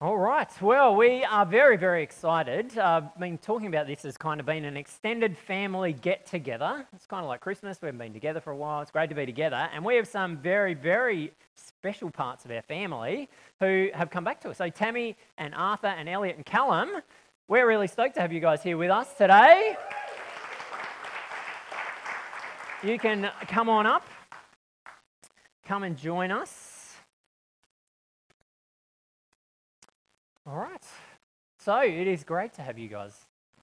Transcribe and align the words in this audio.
All 0.00 0.18
right. 0.18 0.50
Well, 0.60 0.96
we 0.96 1.22
are 1.22 1.46
very, 1.46 1.76
very 1.76 2.02
excited. 2.02 2.76
I've 2.76 3.16
been 3.16 3.38
talking 3.38 3.68
about 3.68 3.86
this 3.86 4.04
as 4.04 4.16
kind 4.16 4.40
of 4.40 4.44
being 4.44 4.64
an 4.64 4.76
extended 4.76 5.38
family 5.38 5.92
get 5.92 6.26
together. 6.26 6.84
It's 6.92 7.06
kind 7.06 7.22
of 7.22 7.28
like 7.28 7.40
Christmas. 7.40 7.80
We 7.80 7.86
haven't 7.86 8.00
been 8.00 8.12
together 8.12 8.40
for 8.40 8.50
a 8.50 8.56
while. 8.56 8.82
It's 8.82 8.90
great 8.90 9.08
to 9.10 9.14
be 9.14 9.24
together. 9.24 9.68
And 9.72 9.84
we 9.84 9.94
have 9.94 10.08
some 10.08 10.36
very, 10.36 10.74
very 10.74 11.32
special 11.54 12.10
parts 12.10 12.44
of 12.44 12.50
our 12.50 12.60
family 12.62 13.28
who 13.60 13.90
have 13.94 14.10
come 14.10 14.24
back 14.24 14.40
to 14.40 14.50
us. 14.50 14.58
So, 14.58 14.68
Tamie 14.68 15.16
and 15.38 15.54
Arthur 15.54 15.86
and 15.86 16.08
Elliot 16.08 16.36
and 16.36 16.44
Callum, 16.44 16.90
we're 17.46 17.66
really 17.66 17.86
stoked 17.86 18.16
to 18.16 18.20
have 18.20 18.32
you 18.32 18.40
guys 18.40 18.64
here 18.64 18.76
with 18.76 18.90
us 18.90 19.14
today. 19.14 19.76
You 22.82 22.98
can 22.98 23.30
come 23.46 23.68
on 23.68 23.86
up, 23.86 24.04
come 25.64 25.84
and 25.84 25.96
join 25.96 26.32
us. 26.32 26.73
All 30.46 30.58
right. 30.58 30.84
So 31.58 31.80
it 31.80 32.06
is 32.06 32.22
great 32.22 32.52
to 32.54 32.62
have 32.62 32.78
you 32.78 32.88
guys 32.88 33.14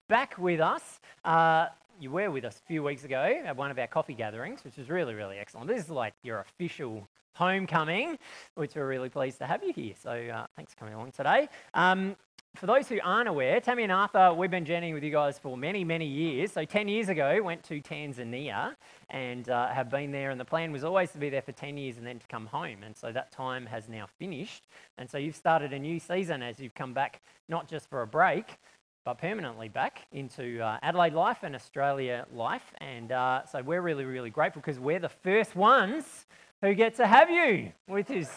back 0.10 0.36
with 0.40 0.60
us. 0.60 1.00
Uh, 1.24 1.68
you 2.00 2.10
were 2.10 2.32
with 2.32 2.44
us 2.44 2.58
a 2.58 2.68
few 2.68 2.82
weeks 2.82 3.04
ago 3.04 3.40
at 3.46 3.56
one 3.56 3.70
of 3.70 3.78
our 3.78 3.86
coffee 3.86 4.16
gatherings, 4.16 4.64
which 4.64 4.78
was 4.78 4.90
really, 4.90 5.14
really 5.14 5.38
excellent. 5.38 5.68
This 5.68 5.84
is 5.84 5.92
like 5.92 6.16
your 6.24 6.40
official 6.40 7.08
homecoming, 7.36 8.18
which 8.56 8.74
we're 8.74 8.88
really 8.88 9.10
pleased 9.10 9.38
to 9.38 9.46
have 9.46 9.64
you 9.64 9.74
here. 9.74 9.94
So 10.02 10.10
uh, 10.10 10.48
thanks 10.56 10.74
for 10.74 10.80
coming 10.80 10.96
along 10.96 11.12
today. 11.12 11.50
Um, 11.76 12.16
for 12.56 12.66
those 12.66 12.90
who 12.90 13.00
aren't 13.04 13.30
aware, 13.30 13.62
Tamie 13.62 13.84
and 13.84 13.92
Arthur, 13.92 14.34
we've 14.34 14.52
been 14.52 14.66
journeying 14.66 14.94
with 14.94 15.04
you 15.04 15.12
guys 15.12 15.40
for 15.40 15.58
many, 15.58 15.84
many 15.84 16.06
years. 16.06 16.52
So 16.52 16.66
10 16.66 16.88
years 16.88 17.08
ago, 17.08 17.42
went 17.42 17.64
to 17.64 17.82
Tanzania 17.82 18.76
and 19.10 19.50
uh, 19.50 19.70
have 19.70 19.90
been 19.90 20.12
there. 20.12 20.32
And 20.32 20.40
the 20.40 20.46
plan 20.46 20.72
was 20.72 20.84
always 20.84 21.12
to 21.12 21.18
be 21.18 21.30
there 21.30 21.42
for 21.42 21.54
10 21.54 21.78
years 21.78 21.98
and 21.98 22.06
then 22.06 22.20
to 22.20 22.28
come 22.28 22.46
home. 22.46 22.84
And 22.84 22.96
so 22.96 23.12
that 23.14 23.32
time 23.32 23.66
has 23.68 23.88
now 23.88 24.08
finished. 24.20 24.68
And 24.98 25.10
so 25.10 25.18
you've 25.18 25.36
started 25.36 25.72
a 25.72 25.80
new 25.80 26.00
season 26.00 26.44
as 26.44 26.60
you've 26.60 26.76
come 26.76 26.94
back, 26.94 27.22
not 27.48 27.70
just 27.70 27.90
for 27.90 28.02
a 28.02 28.08
break, 28.08 28.58
but 29.06 29.18
permanently 29.18 29.70
back 29.70 30.06
into 30.12 30.62
uh, 30.62 30.78
Adelaide 30.84 31.14
life 31.14 31.40
and 31.44 31.56
Australia 31.56 32.26
life. 32.34 32.74
And 32.80 33.14
uh, 33.14 33.46
so 33.46 33.62
we're 33.62 33.82
really, 33.82 34.04
really 34.04 34.30
grateful 34.30 34.62
because 34.62 34.80
we're 34.80 35.00
the 35.00 35.10
first 35.10 35.56
ones 35.56 36.26
who 36.62 36.74
get 36.76 36.96
to 36.98 37.08
have 37.08 37.30
you, 37.30 37.72
which 37.88 38.10
is 38.10 38.30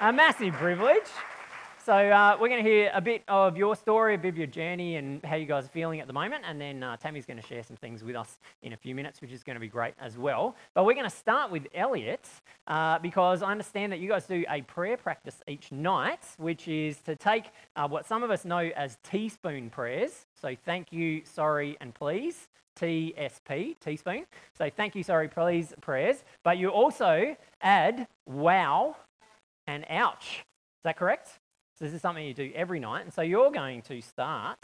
a 0.00 0.12
massive 0.12 0.54
privilege. 0.54 1.08
So 1.84 1.92
uh, 1.92 2.36
we're 2.40 2.48
going 2.48 2.62
to 2.62 2.70
hear 2.70 2.92
a 2.94 3.00
bit 3.00 3.24
of 3.26 3.56
your 3.56 3.74
story, 3.74 4.14
a 4.14 4.18
bit 4.18 4.28
of 4.28 4.38
your 4.38 4.46
journey, 4.46 4.94
and 4.94 5.20
how 5.24 5.34
you 5.34 5.46
guys 5.46 5.64
are 5.64 5.70
feeling 5.70 5.98
at 5.98 6.06
the 6.06 6.12
moment. 6.12 6.44
And 6.46 6.60
then 6.60 6.80
uh, 6.80 6.96
Tamie's 6.96 7.26
going 7.26 7.40
to 7.40 7.46
share 7.46 7.64
some 7.64 7.76
things 7.76 8.04
with 8.04 8.14
us 8.14 8.38
in 8.62 8.72
a 8.72 8.76
few 8.76 8.94
minutes, 8.94 9.20
which 9.20 9.32
is 9.32 9.42
going 9.42 9.56
to 9.56 9.60
be 9.60 9.66
great 9.66 9.94
as 10.00 10.16
well. 10.16 10.54
But 10.74 10.84
we're 10.84 10.94
going 10.94 11.10
to 11.10 11.16
start 11.16 11.50
with 11.50 11.66
Elliot 11.74 12.24
uh, 12.68 13.00
because 13.00 13.42
I 13.42 13.50
understand 13.50 13.90
that 13.90 13.98
you 13.98 14.08
guys 14.08 14.26
do 14.26 14.44
a 14.48 14.62
prayer 14.62 14.96
practice 14.96 15.42
each 15.48 15.72
night, 15.72 16.24
which 16.36 16.68
is 16.68 16.98
to 16.98 17.16
take 17.16 17.46
uh, 17.74 17.88
what 17.88 18.06
some 18.06 18.22
of 18.22 18.30
us 18.30 18.44
know 18.44 18.70
as 18.76 18.98
teaspoon 19.02 19.68
prayers. 19.68 20.26
So 20.40 20.54
thank 20.64 20.92
you, 20.92 21.22
sorry, 21.24 21.76
and 21.80 21.92
please. 21.92 22.48
TSP, 22.80 23.76
teaspoon. 23.80 24.24
So 24.56 24.70
thank 24.74 24.94
you, 24.94 25.02
sorry, 25.02 25.28
please 25.28 25.74
prayers. 25.82 26.24
But 26.42 26.56
you 26.56 26.68
also 26.70 27.36
add 27.60 28.06
wow 28.24 28.96
and 29.66 29.84
ouch. 29.90 30.38
Is 30.38 30.84
that 30.84 30.96
correct? 30.96 31.38
So 31.82 31.86
this 31.86 31.96
is 31.96 32.00
something 32.00 32.24
you 32.24 32.32
do 32.32 32.52
every 32.54 32.78
night. 32.78 33.02
And 33.02 33.12
so 33.12 33.22
you're 33.22 33.50
going 33.50 33.82
to 33.82 34.00
start, 34.00 34.60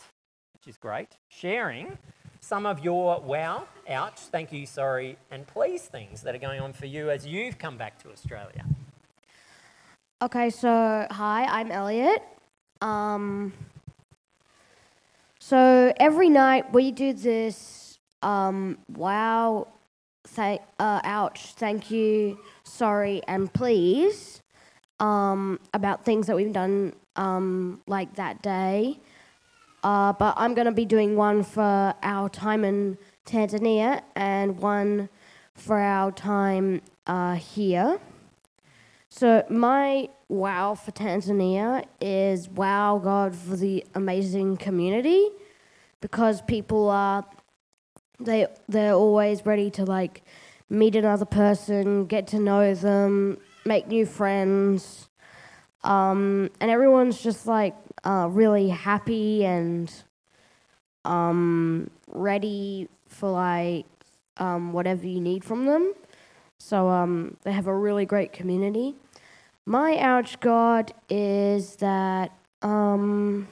which 0.53 0.69
is 0.69 0.77
great, 0.77 1.17
sharing 1.27 1.99
some 2.39 2.65
of 2.65 2.85
your 2.85 3.21
wow, 3.21 3.67
ouch, 3.89 4.21
thank 4.31 4.53
you, 4.53 4.67
sorry, 4.67 5.19
and 5.33 5.45
please 5.45 5.83
things 5.83 6.23
that 6.23 6.37
are 6.37 6.39
going 6.39 6.61
on 6.61 6.73
for 6.73 6.87
you 6.87 7.11
as 7.11 7.27
you've 7.27 7.59
come 7.59 7.77
back 7.77 8.01
to 8.05 8.13
Australia. 8.13 8.65
Okay, 10.23 10.49
so 10.49 11.09
hi, 11.11 11.43
I'm 11.47 11.73
Elliot. 11.73 12.23
Um, 12.81 13.53
so 15.41 15.93
every 15.97 16.29
night 16.29 16.73
we 16.73 16.93
do 16.93 17.13
this 17.13 17.99
um, 18.23 18.79
wow, 18.97 19.67
thank, 20.25 20.61
uh, 20.79 21.01
ouch, 21.03 21.55
thank 21.55 21.91
you, 21.91 22.39
sorry, 22.63 23.23
and 23.27 23.53
please 23.53 24.41
um, 25.01 25.61
about 25.75 26.05
things 26.05 26.27
that 26.27 26.37
we've 26.37 26.53
done 26.53 26.95
um, 27.17 27.81
like 27.87 28.15
that 28.17 28.43
day. 28.43 28.99
Uh, 29.83 30.13
but 30.13 30.35
I'm 30.37 30.55
going 30.55 30.67
to 30.67 30.73
be 30.73 30.85
doing 30.85 31.17
one 31.17 31.43
for 31.45 31.95
our 32.03 32.29
time 32.29 32.65
in 32.65 32.99
Tanzania 33.27 34.03
and 34.17 34.59
one 34.59 35.09
for 35.55 35.79
our 35.79 36.11
time 36.11 36.83
uh, 37.07 37.35
here. 37.35 38.01
So, 39.09 39.45
my 39.49 40.09
wow 40.29 40.75
for 40.75 40.91
Tanzania 40.93 41.85
is 42.01 42.49
wow, 42.49 43.01
God, 43.03 43.35
for 43.35 43.57
the 43.57 43.85
amazing 43.95 44.59
community 44.59 45.29
because 46.01 46.43
people 46.43 46.91
are, 46.91 47.25
they, 48.21 48.47
they're 48.69 48.93
always 48.93 49.47
ready 49.47 49.71
to 49.71 49.85
like 49.85 50.23
meet 50.69 50.95
another 50.95 51.25
person, 51.25 52.07
get 52.07 52.27
to 52.29 52.39
know 52.39 52.75
them, 52.75 53.39
make 53.65 53.89
new 53.89 54.07
friends. 54.07 55.09
Um, 55.85 56.51
and 56.61 56.71
everyone's 56.71 57.21
just 57.21 57.47
like 57.47 57.75
uh, 58.05 58.29
really 58.31 58.69
happy 58.69 59.45
and 59.45 59.93
um, 61.05 61.91
ready 62.09 62.89
for 63.07 63.31
like 63.31 63.87
um, 64.37 64.73
whatever 64.73 65.07
you 65.07 65.21
need 65.21 65.45
from 65.45 65.67
them. 65.67 65.95
So 66.59 66.89
um, 66.89 67.37
they 67.45 67.53
have 67.53 67.67
a 67.67 67.75
really 67.75 68.05
great 68.05 68.33
community. 68.33 68.95
My 69.65 69.99
ouch 69.99 70.41
God 70.41 70.93
is 71.09 71.77
that. 71.77 72.33
Um, 72.63 73.47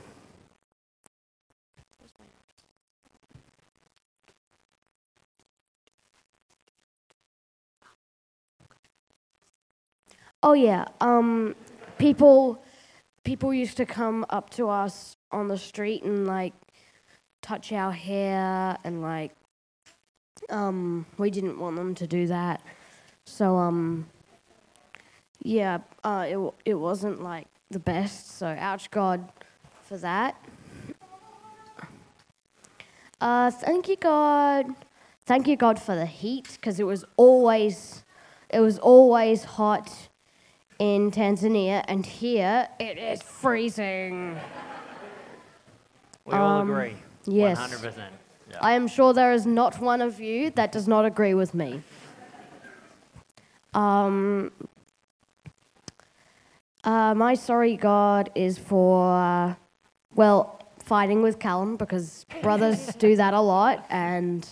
oh 10.47 10.53
yeah. 10.53 10.87
Um, 11.01 11.57
people 11.99 12.63
people 13.25 13.53
used 13.53 13.77
to 13.77 13.85
come 13.85 14.25
up 14.31 14.49
to 14.51 14.69
us 14.69 15.17
on 15.33 15.49
the 15.49 15.59
street 15.59 16.05
and 16.05 16.27
like 16.27 16.55
touch 17.43 17.73
our 17.73 17.91
hair 17.91 18.79
and 18.85 19.03
like 19.03 19.33
um 20.49 21.05
we 21.19 21.29
didn't 21.29 21.59
want 21.59 21.75
them 21.77 21.95
to 21.97 22.07
do 22.07 22.29
that. 22.29 22.63
So 23.25 23.57
um 23.57 24.07
yeah 25.43 25.79
uh 26.05 26.27
it 26.29 26.55
it 26.65 26.75
wasn't 26.75 27.21
like 27.23 27.49
the 27.71 27.81
best. 27.81 28.39
So 28.39 28.47
ouch 28.47 28.89
god 28.93 29.29
for 29.83 29.99
that. 29.99 30.41
Uh 33.21 33.51
thank 33.51 33.89
you 33.89 33.97
god. 33.97 34.67
Thank 35.27 35.49
you 35.49 35.57
god 35.57 35.83
for 35.83 35.97
the 35.97 36.07
heat 36.07 36.51
because 36.53 36.79
it 36.79 36.85
was 36.87 37.05
always 37.17 38.05
it 38.49 38.61
was 38.61 38.79
always 38.79 39.43
hot 39.43 40.09
in 40.79 41.11
Tanzania, 41.11 41.85
and 41.89 42.05
here 42.05 42.69
it 42.79 42.99
is 42.99 43.23
freezing. 43.23 44.39
We 46.25 46.35
all 46.35 46.61
um, 46.61 46.71
agree. 46.71 46.97
Yes. 47.25 47.59
100%. 47.59 47.97
Yeah. 48.51 48.59
I 48.61 48.73
am 48.73 48.87
sure 48.87 49.13
there 49.13 49.33
is 49.33 49.47
not 49.47 49.81
one 49.81 50.01
of 50.01 50.21
you 50.21 50.51
that 50.51 50.73
does 50.73 50.87
not 50.87 51.05
agree 51.05 51.35
with 51.35 51.55
me. 51.55 51.83
Um, 53.75 54.53
uh, 56.85 57.15
my 57.15 57.35
sorry 57.35 57.77
God 57.77 58.31
is 58.35 58.59
for, 58.59 59.15
uh, 59.17 59.55
well, 60.15 60.63
fighting 60.79 61.23
with 61.23 61.39
Callum 61.39 61.77
because 61.77 62.25
brothers 62.43 62.95
do 62.95 63.17
that 63.17 63.35
a 63.35 63.41
lot 63.41 63.85
and 63.91 64.49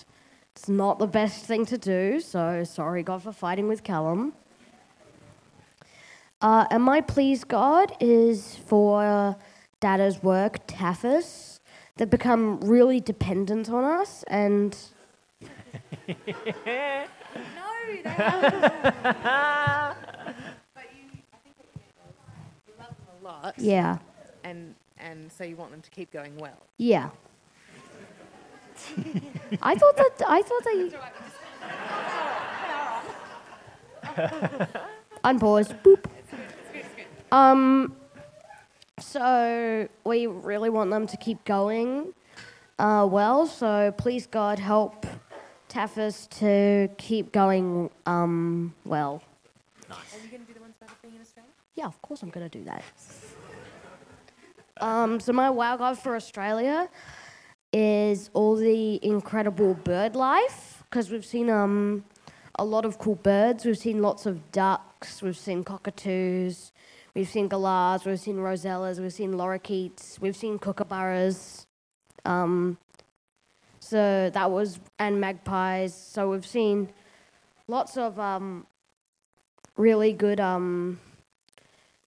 it's 0.54 0.68
not 0.68 0.98
the 0.98 1.06
best 1.06 1.44
thing 1.44 1.64
to 1.66 1.78
do. 1.78 2.20
So 2.20 2.64
sorry 2.64 3.02
God 3.02 3.22
for 3.22 3.32
fighting 3.32 3.68
with 3.68 3.82
Callum. 3.82 4.34
Uh, 6.44 6.66
and 6.70 6.82
my 6.82 7.00
please 7.00 7.42
God 7.42 7.96
is 8.00 8.56
for 8.66 9.34
Dada's 9.80 10.22
work, 10.22 10.66
TAFES. 10.66 11.60
They've 11.96 12.10
become 12.10 12.60
really 12.60 13.00
dependent 13.00 13.70
on 13.70 13.82
us 13.82 14.24
and. 14.24 14.76
no, 15.40 15.46
they 16.06 16.26
haven't. 18.04 18.60
but 18.60 18.76
you, 20.92 21.08
I 21.32 21.38
think 21.42 21.56
you 22.66 22.74
love 22.78 22.88
them 22.88 23.08
a 23.22 23.24
lot. 23.24 23.54
Yeah. 23.56 23.96
And, 24.44 24.74
and 24.98 25.32
so 25.32 25.44
you 25.44 25.56
want 25.56 25.70
them 25.70 25.80
to 25.80 25.90
keep 25.90 26.12
going 26.12 26.36
well. 26.36 26.60
Yeah. 26.76 27.08
I 29.62 29.76
thought 29.76 29.96
that. 29.96 30.22
I 30.28 30.42
thought 30.42 30.64
that. 30.64 30.74
you 30.76 30.92
Unpause. 35.24 35.82
Boop. 35.82 36.04
Um, 37.34 37.96
so 39.00 39.88
we 40.04 40.28
really 40.28 40.70
want 40.70 40.90
them 40.90 41.08
to 41.08 41.16
keep 41.16 41.44
going 41.44 42.14
uh, 42.78 43.08
well. 43.10 43.48
So 43.48 43.92
please, 43.98 44.28
God, 44.28 44.60
help 44.60 45.04
TAFES 45.68 46.28
to 46.38 46.88
keep 46.96 47.32
going 47.32 47.90
um, 48.06 48.72
well. 48.84 49.20
Nice. 49.88 49.98
Are 50.14 50.22
you 50.22 50.30
going 50.30 50.42
to 50.42 50.46
do 50.46 50.54
the 50.54 50.60
ones 50.60 50.74
about 50.80 51.02
being 51.02 51.16
in 51.16 51.22
Australia? 51.22 51.50
Yeah, 51.74 51.86
of 51.86 52.00
course 52.02 52.22
I'm 52.22 52.30
going 52.30 52.48
to 52.48 52.58
do 52.58 52.64
that. 52.66 52.84
Um, 54.76 55.18
so 55.18 55.32
my 55.32 55.50
wow 55.50 55.76
god 55.76 55.98
for 55.98 56.14
Australia 56.14 56.88
is 57.72 58.30
all 58.32 58.54
the 58.54 59.04
incredible 59.04 59.74
bird 59.74 60.14
life 60.14 60.84
because 60.84 61.10
we've 61.10 61.26
seen 61.26 61.50
um 61.50 62.04
a 62.60 62.64
lot 62.64 62.84
of 62.84 62.98
cool 62.98 63.16
birds. 63.16 63.64
We've 63.64 63.78
seen 63.78 64.02
lots 64.02 64.24
of 64.24 64.52
ducks. 64.52 65.20
We've 65.20 65.36
seen 65.36 65.64
cockatoos. 65.64 66.70
We've 67.14 67.28
seen 67.28 67.46
galahs. 67.46 68.04
We've 68.04 68.18
seen 68.18 68.36
rosellas. 68.36 68.98
We've 68.98 69.12
seen 69.12 69.34
lorikeets. 69.34 70.18
We've 70.20 70.34
seen 70.34 70.58
kookaburras. 70.58 71.66
Um, 72.24 72.76
so 73.78 74.30
that 74.34 74.50
was 74.50 74.80
and 74.98 75.20
magpies. 75.20 75.94
So 75.94 76.30
we've 76.30 76.46
seen 76.46 76.88
lots 77.68 77.96
of 77.96 78.18
um, 78.18 78.66
really 79.76 80.12
good 80.12 80.40
um, 80.40 80.98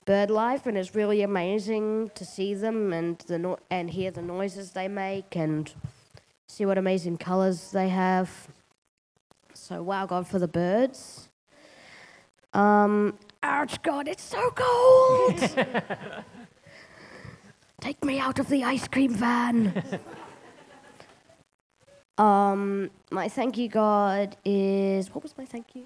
bird 0.04 0.30
life, 0.30 0.66
and 0.66 0.78
it's 0.78 0.94
really 0.94 1.22
amazing 1.22 2.12
to 2.16 2.26
see 2.26 2.54
them 2.54 2.92
and 2.92 3.18
the 3.28 3.40
no- 3.40 3.60
and 3.70 3.92
hear 3.92 4.12
the 4.12 4.22
noises 4.22 4.72
they 4.72 4.90
make 4.90 5.38
and 5.38 5.74
see 6.48 6.66
what 6.66 6.78
amazing 6.78 7.18
colours 7.18 7.72
they 7.72 7.88
have. 7.88 8.50
So 9.54 9.82
wow, 9.82 10.06
God 10.06 10.28
for 10.28 10.40
the 10.40 10.50
birds. 10.50 11.30
Um, 12.54 13.18
ouch, 13.44 13.82
God, 13.82 14.08
it's 14.08 14.24
so 14.24 14.52
cold. 14.52 15.40
Take 17.82 18.04
me 18.04 18.20
out 18.20 18.40
of 18.40 18.50
the 18.50 18.64
ice 18.64 18.88
cream 18.88 19.14
van. 19.14 19.84
um, 22.18 22.90
my 23.12 23.28
thank 23.30 23.58
you, 23.58 23.70
God, 23.70 24.36
is 24.44 25.14
what 25.14 25.24
was 25.24 25.38
my 25.38 25.46
thank 25.46 25.76
you? 25.76 25.86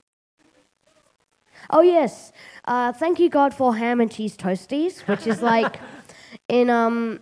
Oh 1.69 1.81
yes, 1.81 2.31
uh, 2.65 2.91
thank 2.93 3.19
you, 3.19 3.29
God, 3.29 3.53
for 3.53 3.75
ham 3.75 4.01
and 4.01 4.11
cheese 4.11 4.35
toasties, 4.35 5.01
which 5.07 5.27
is 5.27 5.41
like 5.41 5.79
in 6.49 6.69
um 6.69 7.19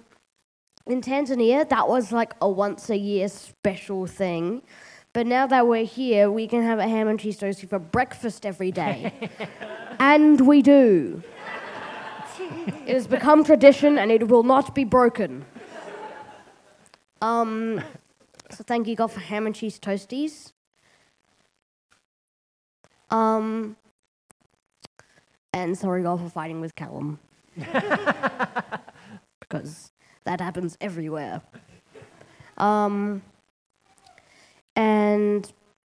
in 0.88 1.02
Tanzania 1.02 1.68
that 1.70 1.88
was 1.88 2.12
like 2.12 2.34
a 2.42 2.50
once 2.50 2.90
a 2.90 2.98
year 2.98 3.28
special 3.28 4.08
thing. 4.08 4.62
But 5.20 5.28
now 5.28 5.48
that 5.48 5.68
we're 5.68 5.84
here, 5.84 6.32
we 6.32 6.48
can 6.48 6.64
have 6.64 6.80
a 6.80 6.88
ham 6.88 7.10
and 7.10 7.20
cheese 7.20 7.38
toastie 7.38 7.68
for 7.68 7.78
breakfast 7.78 8.46
every 8.46 8.72
day. 8.72 9.12
and 10.00 10.40
we 10.48 10.62
do. 10.62 11.22
it 12.88 12.94
has 12.94 13.06
become 13.06 13.44
tradition 13.44 13.98
and 13.98 14.14
it 14.14 14.30
will 14.30 14.44
not 14.44 14.74
be 14.74 14.86
broken. 14.86 15.44
Um, 17.22 17.84
so 18.50 18.64
thank 18.64 18.88
you, 18.88 18.96
God, 18.96 19.12
for 19.12 19.20
ham 19.20 19.46
and 19.46 19.54
cheese 19.54 19.78
toasties. 19.78 20.54
Um, 23.10 23.76
and 25.52 25.78
sorry, 25.78 26.04
God, 26.04 26.22
for 26.22 26.30
fighting 26.30 26.62
with 26.62 26.76
Callum. 26.76 27.20
because 29.42 29.92
that 30.24 30.40
happens 30.40 30.78
everywhere. 30.80 31.42
Um, 32.58 33.22
and 34.76 35.52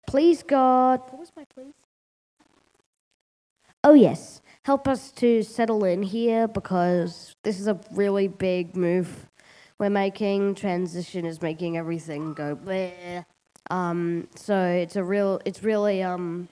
please, 0.07 0.43
God, 0.43 1.01
what 1.09 1.19
was 1.19 1.31
my 1.35 1.45
please? 1.45 1.73
Oh, 3.83 3.93
yes. 3.93 4.41
Help 4.63 4.87
us 4.87 5.11
to 5.11 5.43
settle 5.43 5.83
in 5.83 6.01
here 6.01 6.47
because 6.47 7.35
this 7.43 7.59
is 7.59 7.67
a 7.67 7.79
really 7.91 8.27
big 8.27 8.75
move 8.75 9.27
we're 9.77 9.91
making. 9.91 10.55
Transition 10.55 11.25
is 11.25 11.41
making 11.41 11.77
everything 11.77 12.33
go 12.33 12.55
bleh. 12.55 13.25
Um, 13.69 14.27
so 14.35 14.57
it's 14.65 14.95
a 14.95 15.03
real, 15.03 15.39
it's 15.45 15.61
really, 15.61 16.01
um, 16.01 16.49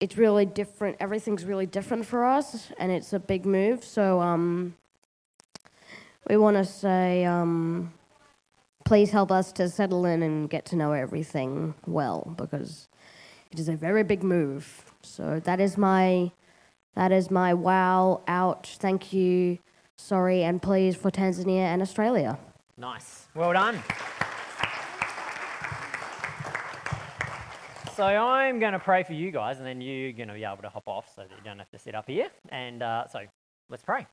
it's 0.00 0.18
really 0.18 0.44
different. 0.44 0.96
Everything's 1.00 1.44
really 1.44 1.66
different 1.66 2.04
for 2.04 2.26
us, 2.26 2.70
and 2.78 2.92
it's 2.92 3.12
a 3.12 3.18
big 3.18 3.46
move. 3.46 3.82
So 3.84 4.20
um, 4.20 4.74
we 6.28 6.36
want 6.36 6.56
to 6.58 6.64
say, 6.64 7.24
um, 7.24 7.92
please 8.86 9.10
help 9.10 9.32
us 9.32 9.50
to 9.50 9.68
settle 9.68 10.06
in 10.06 10.22
and 10.22 10.48
get 10.48 10.64
to 10.64 10.76
know 10.76 10.92
everything 10.92 11.74
well 11.86 12.32
because 12.38 12.88
it 13.50 13.58
is 13.58 13.68
a 13.68 13.74
very 13.74 14.04
big 14.04 14.22
move. 14.22 14.84
So 15.02 15.40
that 15.40 15.60
is 15.60 15.76
my 15.76 16.30
that 16.94 17.12
is 17.12 17.30
my 17.30 17.52
wow, 17.52 18.22
ouch, 18.26 18.78
thank 18.78 19.12
you, 19.12 19.58
sorry, 19.98 20.44
and 20.44 20.62
please 20.62 20.96
for 20.96 21.10
Tanzania 21.10 21.64
and 21.64 21.82
Australia. 21.82 22.38
Nice. 22.78 23.26
Well 23.34 23.52
done. 23.52 23.82
So 27.94 28.04
I'm 28.04 28.58
going 28.60 28.72
to 28.72 28.78
pray 28.78 29.02
for 29.02 29.14
you 29.14 29.30
guys, 29.30 29.58
and 29.58 29.66
then 29.66 29.80
you're 29.80 30.12
going 30.12 30.28
to 30.28 30.34
be 30.34 30.44
able 30.44 30.62
to 30.62 30.68
hop 30.68 30.84
off 30.86 31.12
so 31.14 31.22
that 31.22 31.30
you 31.30 31.44
don't 31.44 31.58
have 31.58 31.70
to 31.70 31.78
sit 31.78 31.94
up 31.94 32.06
here. 32.06 32.28
And 32.50 32.82
uh, 32.82 33.08
so 33.08 33.20
let's 33.68 33.82
pray. 33.82 34.06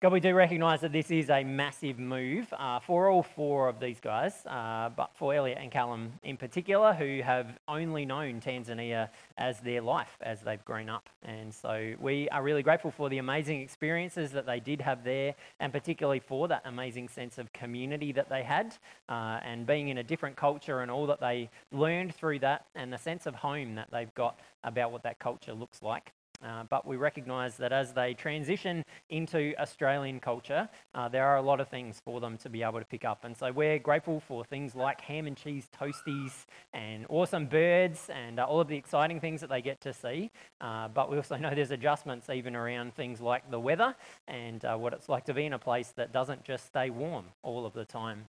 God, 0.00 0.12
we 0.12 0.20
do 0.20 0.32
recognise 0.32 0.82
that 0.82 0.92
this 0.92 1.10
is 1.10 1.28
a 1.28 1.42
massive 1.42 1.98
move 1.98 2.54
uh, 2.56 2.78
for 2.78 3.08
all 3.08 3.24
four 3.24 3.68
of 3.68 3.80
these 3.80 3.98
guys, 3.98 4.46
uh, 4.46 4.90
but 4.90 5.10
for 5.16 5.34
Elliot 5.34 5.58
and 5.60 5.72
Callum 5.72 6.12
in 6.22 6.36
particular, 6.36 6.92
who 6.92 7.20
have 7.20 7.58
only 7.66 8.06
known 8.06 8.40
Tanzania 8.40 9.08
as 9.38 9.58
their 9.58 9.80
life 9.80 10.16
as 10.20 10.40
they've 10.40 10.64
grown 10.64 10.88
up. 10.88 11.08
And 11.24 11.52
so 11.52 11.94
we 11.98 12.28
are 12.28 12.44
really 12.44 12.62
grateful 12.62 12.92
for 12.92 13.08
the 13.08 13.18
amazing 13.18 13.60
experiences 13.60 14.30
that 14.30 14.46
they 14.46 14.60
did 14.60 14.80
have 14.82 15.02
there, 15.02 15.34
and 15.58 15.72
particularly 15.72 16.20
for 16.20 16.46
that 16.46 16.62
amazing 16.64 17.08
sense 17.08 17.36
of 17.36 17.52
community 17.52 18.12
that 18.12 18.28
they 18.28 18.44
had, 18.44 18.76
uh, 19.08 19.40
and 19.42 19.66
being 19.66 19.88
in 19.88 19.98
a 19.98 20.04
different 20.04 20.36
culture 20.36 20.82
and 20.82 20.92
all 20.92 21.08
that 21.08 21.18
they 21.18 21.50
learned 21.72 22.14
through 22.14 22.38
that, 22.38 22.66
and 22.76 22.92
the 22.92 22.98
sense 22.98 23.26
of 23.26 23.34
home 23.34 23.74
that 23.74 23.88
they've 23.90 24.14
got 24.14 24.38
about 24.62 24.92
what 24.92 25.02
that 25.02 25.18
culture 25.18 25.54
looks 25.54 25.82
like. 25.82 26.12
Uh, 26.44 26.62
but 26.68 26.86
we 26.86 26.96
recognise 26.96 27.56
that 27.56 27.72
as 27.72 27.92
they 27.92 28.14
transition 28.14 28.84
into 29.10 29.54
Australian 29.58 30.20
culture, 30.20 30.68
uh, 30.94 31.08
there 31.08 31.26
are 31.26 31.36
a 31.36 31.42
lot 31.42 31.60
of 31.60 31.68
things 31.68 32.00
for 32.04 32.20
them 32.20 32.36
to 32.38 32.48
be 32.48 32.62
able 32.62 32.78
to 32.78 32.84
pick 32.84 33.04
up. 33.04 33.24
And 33.24 33.36
so 33.36 33.50
we're 33.50 33.78
grateful 33.78 34.20
for 34.20 34.44
things 34.44 34.74
like 34.74 35.00
ham 35.00 35.26
and 35.26 35.36
cheese 35.36 35.68
toasties 35.78 36.46
and 36.72 37.06
awesome 37.08 37.46
birds 37.46 38.08
and 38.10 38.38
uh, 38.38 38.44
all 38.44 38.60
of 38.60 38.68
the 38.68 38.76
exciting 38.76 39.20
things 39.20 39.40
that 39.40 39.50
they 39.50 39.62
get 39.62 39.80
to 39.80 39.92
see. 39.92 40.30
Uh, 40.60 40.88
but 40.88 41.10
we 41.10 41.16
also 41.16 41.36
know 41.38 41.54
there's 41.54 41.72
adjustments 41.72 42.30
even 42.30 42.54
around 42.54 42.94
things 42.94 43.20
like 43.20 43.50
the 43.50 43.60
weather 43.60 43.94
and 44.28 44.64
uh, 44.64 44.76
what 44.76 44.92
it's 44.92 45.08
like 45.08 45.24
to 45.24 45.34
be 45.34 45.44
in 45.44 45.52
a 45.52 45.58
place 45.58 45.92
that 45.96 46.12
doesn't 46.12 46.44
just 46.44 46.66
stay 46.66 46.90
warm 46.90 47.24
all 47.42 47.66
of 47.66 47.72
the 47.72 47.84
time. 47.84 48.26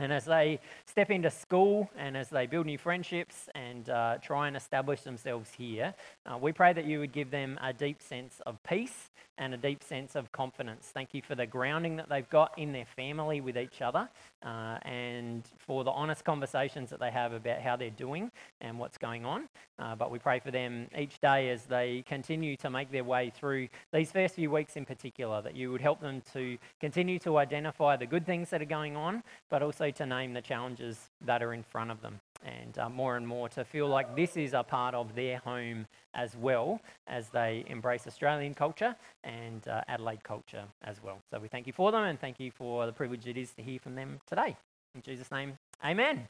And 0.00 0.14
as 0.14 0.24
they 0.24 0.60
step 0.86 1.10
into 1.10 1.30
school 1.30 1.90
and 1.94 2.16
as 2.16 2.30
they 2.30 2.46
build 2.46 2.64
new 2.64 2.78
friendships 2.78 3.50
and 3.54 3.90
uh, 3.90 4.16
try 4.22 4.48
and 4.48 4.56
establish 4.56 5.02
themselves 5.02 5.52
here, 5.52 5.92
uh, 6.24 6.38
we 6.38 6.52
pray 6.52 6.72
that 6.72 6.86
you 6.86 7.00
would 7.00 7.12
give 7.12 7.30
them 7.30 7.58
a 7.62 7.74
deep 7.74 8.00
sense 8.00 8.40
of 8.46 8.59
peace 8.70 9.10
and 9.36 9.54
a 9.54 9.56
deep 9.56 9.82
sense 9.82 10.14
of 10.14 10.30
confidence. 10.32 10.90
Thank 10.92 11.12
you 11.12 11.22
for 11.22 11.34
the 11.34 11.46
grounding 11.46 11.96
that 11.96 12.08
they've 12.08 12.28
got 12.28 12.56
in 12.58 12.72
their 12.72 12.84
family 12.84 13.40
with 13.40 13.56
each 13.56 13.80
other 13.80 14.08
uh, 14.44 14.76
and 14.82 15.42
for 15.58 15.82
the 15.82 15.90
honest 15.90 16.24
conversations 16.24 16.90
that 16.90 17.00
they 17.00 17.10
have 17.10 17.32
about 17.32 17.60
how 17.62 17.74
they're 17.74 17.90
doing 17.90 18.30
and 18.60 18.78
what's 18.78 18.98
going 18.98 19.24
on. 19.24 19.48
Uh, 19.78 19.96
but 19.96 20.10
we 20.10 20.18
pray 20.18 20.38
for 20.38 20.50
them 20.50 20.86
each 20.96 21.18
day 21.20 21.48
as 21.48 21.64
they 21.64 22.04
continue 22.06 22.54
to 22.58 22.68
make 22.68 22.92
their 22.92 23.02
way 23.02 23.30
through 23.30 23.66
these 23.92 24.12
first 24.12 24.34
few 24.34 24.50
weeks 24.50 24.76
in 24.76 24.84
particular, 24.84 25.40
that 25.40 25.56
you 25.56 25.72
would 25.72 25.80
help 25.80 26.00
them 26.00 26.22
to 26.34 26.58
continue 26.78 27.18
to 27.18 27.38
identify 27.38 27.96
the 27.96 28.06
good 28.06 28.26
things 28.26 28.50
that 28.50 28.60
are 28.60 28.66
going 28.66 28.94
on, 28.94 29.22
but 29.48 29.62
also 29.62 29.90
to 29.90 30.06
name 30.06 30.34
the 30.34 30.42
challenges 30.42 31.08
that 31.22 31.42
are 31.42 31.54
in 31.54 31.62
front 31.62 31.90
of 31.90 32.02
them. 32.02 32.20
And 32.44 32.78
uh, 32.78 32.88
more 32.88 33.16
and 33.16 33.26
more 33.26 33.48
to 33.50 33.64
feel 33.64 33.86
like 33.86 34.16
this 34.16 34.36
is 34.36 34.54
a 34.54 34.62
part 34.62 34.94
of 34.94 35.14
their 35.14 35.38
home 35.38 35.86
as 36.14 36.36
well 36.36 36.80
as 37.06 37.28
they 37.28 37.64
embrace 37.66 38.06
Australian 38.06 38.54
culture 38.54 38.96
and 39.24 39.66
uh, 39.68 39.82
Adelaide 39.88 40.24
culture 40.24 40.64
as 40.82 41.02
well. 41.02 41.18
So 41.30 41.38
we 41.38 41.48
thank 41.48 41.66
you 41.66 41.72
for 41.72 41.92
them 41.92 42.04
and 42.04 42.18
thank 42.18 42.40
you 42.40 42.50
for 42.50 42.86
the 42.86 42.92
privilege 42.92 43.26
it 43.26 43.36
is 43.36 43.52
to 43.52 43.62
hear 43.62 43.78
from 43.78 43.94
them 43.94 44.20
today. 44.26 44.56
In 44.94 45.02
Jesus' 45.02 45.30
name, 45.30 45.58
amen. 45.84 46.26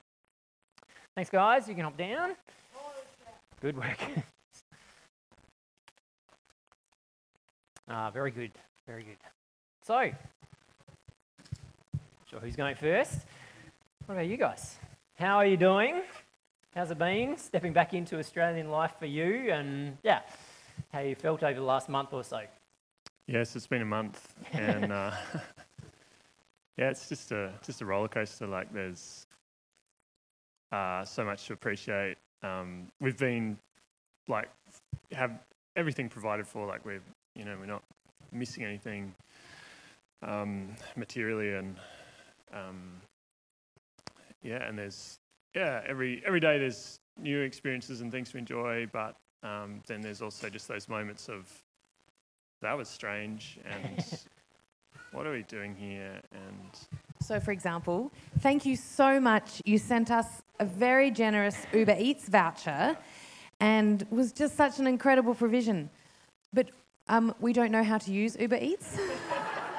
Thanks, 1.14 1.31
guys. 1.31 1.69
You 1.69 1.75
can 1.75 1.85
hop 1.85 1.97
down. 1.97 2.35
Good 3.61 3.76
work. 3.76 3.99
ah, 7.88 8.11
very 8.11 8.31
good. 8.31 8.52
Very 8.87 9.02
good. 9.02 9.19
So, 9.87 10.11
sure 12.29 12.40
who's 12.40 12.57
going 12.57 12.75
first? 12.75 13.19
What 14.07 14.14
about 14.14 14.26
you 14.26 14.37
guys? 14.37 14.76
How 15.21 15.37
are 15.37 15.45
you 15.45 15.59
doing? 15.59 16.00
How's 16.75 16.91
it 16.91 16.97
been 16.99 17.37
stepping 17.37 17.75
back 17.75 17.93
into 17.93 18.19
Australian 18.19 18.71
life 18.71 18.95
for 18.99 19.05
you? 19.05 19.53
And 19.53 19.99
yeah, 20.03 20.21
how 20.95 21.00
you 21.00 21.15
felt 21.15 21.43
over 21.43 21.61
the 21.61 21.67
last 21.67 21.91
month 21.91 22.15
or 22.15 22.25
so? 22.25 22.41
Yes, 23.27 23.55
it's 23.55 23.67
been 23.67 23.83
a 23.83 23.85
month, 23.85 24.33
and 24.55 24.91
uh, 24.91 25.11
yeah, 26.79 26.89
it's 26.89 27.07
just 27.07 27.33
a 27.33 27.53
just 27.62 27.83
a 27.83 27.85
roller 27.85 28.09
coaster. 28.09 28.47
Like 28.47 28.73
there's 28.73 29.27
uh, 30.73 31.05
so 31.05 31.23
much 31.23 31.47
to 31.49 31.53
appreciate. 31.53 32.17
Um, 32.43 32.87
we've 32.99 33.19
been 33.19 33.59
like 34.27 34.49
have 35.12 35.39
everything 35.77 36.09
provided 36.09 36.47
for. 36.49 36.67
Like 36.67 36.83
we're 36.87 37.03
you 37.37 37.45
know 37.45 37.59
we're 37.61 37.67
not 37.67 37.83
missing 38.33 38.65
anything 38.65 39.15
um, 40.23 40.75
materially, 40.97 41.53
and 41.53 41.77
um, 42.55 43.03
yeah, 44.43 44.67
and 44.67 44.79
there's 44.79 45.19
yeah 45.55 45.83
every 45.87 46.23
every 46.27 46.41
day 46.41 46.59
there's 46.59 46.99
new 47.19 47.41
experiences 47.41 48.01
and 48.01 48.11
things 48.11 48.31
to 48.31 48.39
enjoy, 48.39 48.87
but 48.93 49.17
um, 49.43 49.83
then 49.87 50.01
there's 50.01 50.23
also 50.23 50.49
just 50.49 50.69
those 50.69 50.89
moments 50.89 51.29
of 51.29 51.49
that 52.63 52.77
was 52.77 52.89
strange 52.89 53.59
and 53.65 54.05
what 55.13 55.27
are 55.27 55.33
we 55.33 55.43
doing 55.45 55.75
here? 55.75 56.21
And 56.33 56.71
So, 57.21 57.41
for 57.41 57.53
example, 57.53 58.13
thank 58.41 58.65
you 58.65 58.77
so 58.77 59.19
much. 59.21 59.61
You 59.65 59.79
sent 59.79 60.11
us 60.11 60.43
a 60.59 60.65
very 60.65 61.11
generous 61.11 61.57
Uber 61.73 61.97
Eats 61.99 62.29
voucher 62.29 62.97
and 63.61 64.07
was 64.11 64.33
just 64.33 64.57
such 64.57 64.79
an 64.79 64.87
incredible 64.87 65.35
provision. 65.35 65.91
But 66.53 66.71
um, 67.09 67.35
we 67.41 67.53
don't 67.53 67.73
know 67.73 67.85
how 67.85 67.99
to 67.99 68.13
use 68.13 68.37
Uber 68.39 68.59
Eats. 68.61 68.99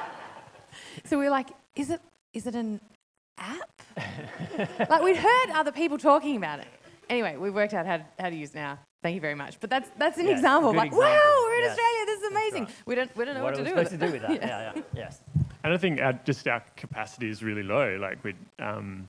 so 1.05 1.17
we 1.17 1.27
are 1.27 1.31
like, 1.31 1.49
is 1.75 1.89
it, 1.89 2.01
is 2.33 2.47
it 2.47 2.55
an 2.55 2.81
app? 3.37 3.70
Like, 4.89 5.01
we'd 5.01 5.17
heard 5.17 5.49
other 5.53 5.71
people 5.71 5.97
talking 5.97 6.35
about 6.37 6.59
it. 6.59 6.67
Anyway, 7.09 7.35
we've 7.37 7.53
worked 7.53 7.73
out 7.73 7.85
how 7.85 7.97
to, 7.97 8.05
how 8.19 8.29
to 8.29 8.35
use 8.35 8.51
it 8.51 8.55
now. 8.55 8.79
Thank 9.03 9.15
you 9.15 9.21
very 9.21 9.35
much. 9.35 9.59
But 9.59 9.69
that's, 9.69 9.89
that's 9.97 10.17
an 10.17 10.27
Yeah, 10.27 10.33
example. 10.33 10.71
good 10.71 10.77
Like, 10.77 10.87
example. 10.87 11.09
wow, 11.09 11.41
we're 11.45 11.55
in 11.55 11.61
Yes. 11.63 11.71
Australia. 11.77 12.05
This 12.05 12.19
is 12.21 12.31
amazing. 12.31 12.63
right. 12.65 12.73
We, 12.85 12.95
don't, 12.95 13.17
we 13.17 13.25
don't 13.25 13.33
know 13.35 13.43
what, 13.43 13.55
what 13.57 13.63
to 13.65 13.69
do 13.69 13.75
with 13.75 13.89
to 13.89 13.97
do 13.97 14.11
with 14.11 14.21
that? 14.21 14.31
yeah, 14.41 14.71
yeah, 14.75 14.81
yes. 14.95 15.21
and 15.63 15.73
I 15.73 15.77
think 15.77 15.99
our, 15.99 16.13
just 16.13 16.47
our 16.47 16.63
capacity 16.77 17.29
is 17.29 17.43
really 17.43 17.63
low. 17.63 17.97
Like 17.99 18.23
we, 18.23 18.35
um, 18.59 19.07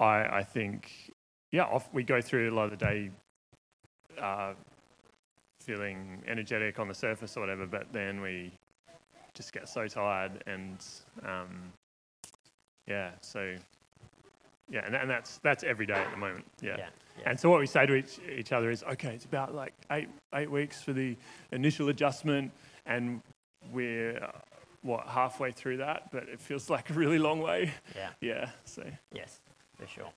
I 0.00 0.38
I 0.38 0.42
think 0.42 1.12
yeah, 1.52 1.64
off, 1.64 1.88
we 1.92 2.02
go 2.02 2.20
through 2.20 2.50
a 2.50 2.54
lot 2.54 2.64
of 2.64 2.70
the 2.70 2.76
day, 2.84 3.10
uh, 4.20 4.54
feeling 5.60 6.22
energetic 6.26 6.78
on 6.78 6.88
the 6.88 6.94
surface 6.94 7.36
or 7.36 7.40
whatever, 7.40 7.66
but 7.66 7.92
then 7.92 8.20
we 8.20 8.52
just 9.34 9.52
get 9.52 9.68
so 9.68 9.86
tired 9.88 10.42
and 10.46 10.84
um, 11.24 11.72
yeah, 12.86 13.10
so 13.20 13.54
yeah, 14.70 14.84
and, 14.86 14.94
and 14.94 15.10
that's 15.10 15.38
that's 15.38 15.62
every 15.64 15.86
day 15.86 15.94
at 15.94 16.10
the 16.10 16.16
moment. 16.16 16.44
Yeah. 16.60 16.76
Yeah, 16.78 16.86
yeah. 17.18 17.30
And 17.30 17.38
so 17.38 17.50
what 17.50 17.60
we 17.60 17.66
say 17.66 17.86
to 17.86 17.94
each, 17.94 18.18
each 18.30 18.52
other 18.52 18.70
is, 18.70 18.82
okay, 18.82 19.14
it's 19.14 19.24
about 19.24 19.54
like 19.54 19.74
eight 19.90 20.08
eight 20.34 20.50
weeks 20.50 20.82
for 20.82 20.92
the 20.92 21.16
initial 21.52 21.88
adjustment, 21.88 22.50
and 22.86 23.20
we're 23.72 24.22
uh, 24.22 24.30
what 24.82 25.06
halfway 25.06 25.50
through 25.50 25.78
that, 25.78 26.10
but 26.12 26.24
it 26.24 26.40
feels 26.40 26.68
like 26.70 26.90
a 26.90 26.92
really 26.92 27.18
long 27.18 27.40
way. 27.40 27.72
Yeah. 27.94 28.10
Yeah. 28.20 28.50
So 28.64 28.84
Yes, 29.12 29.40
for 29.78 29.86
sure. 29.86 30.10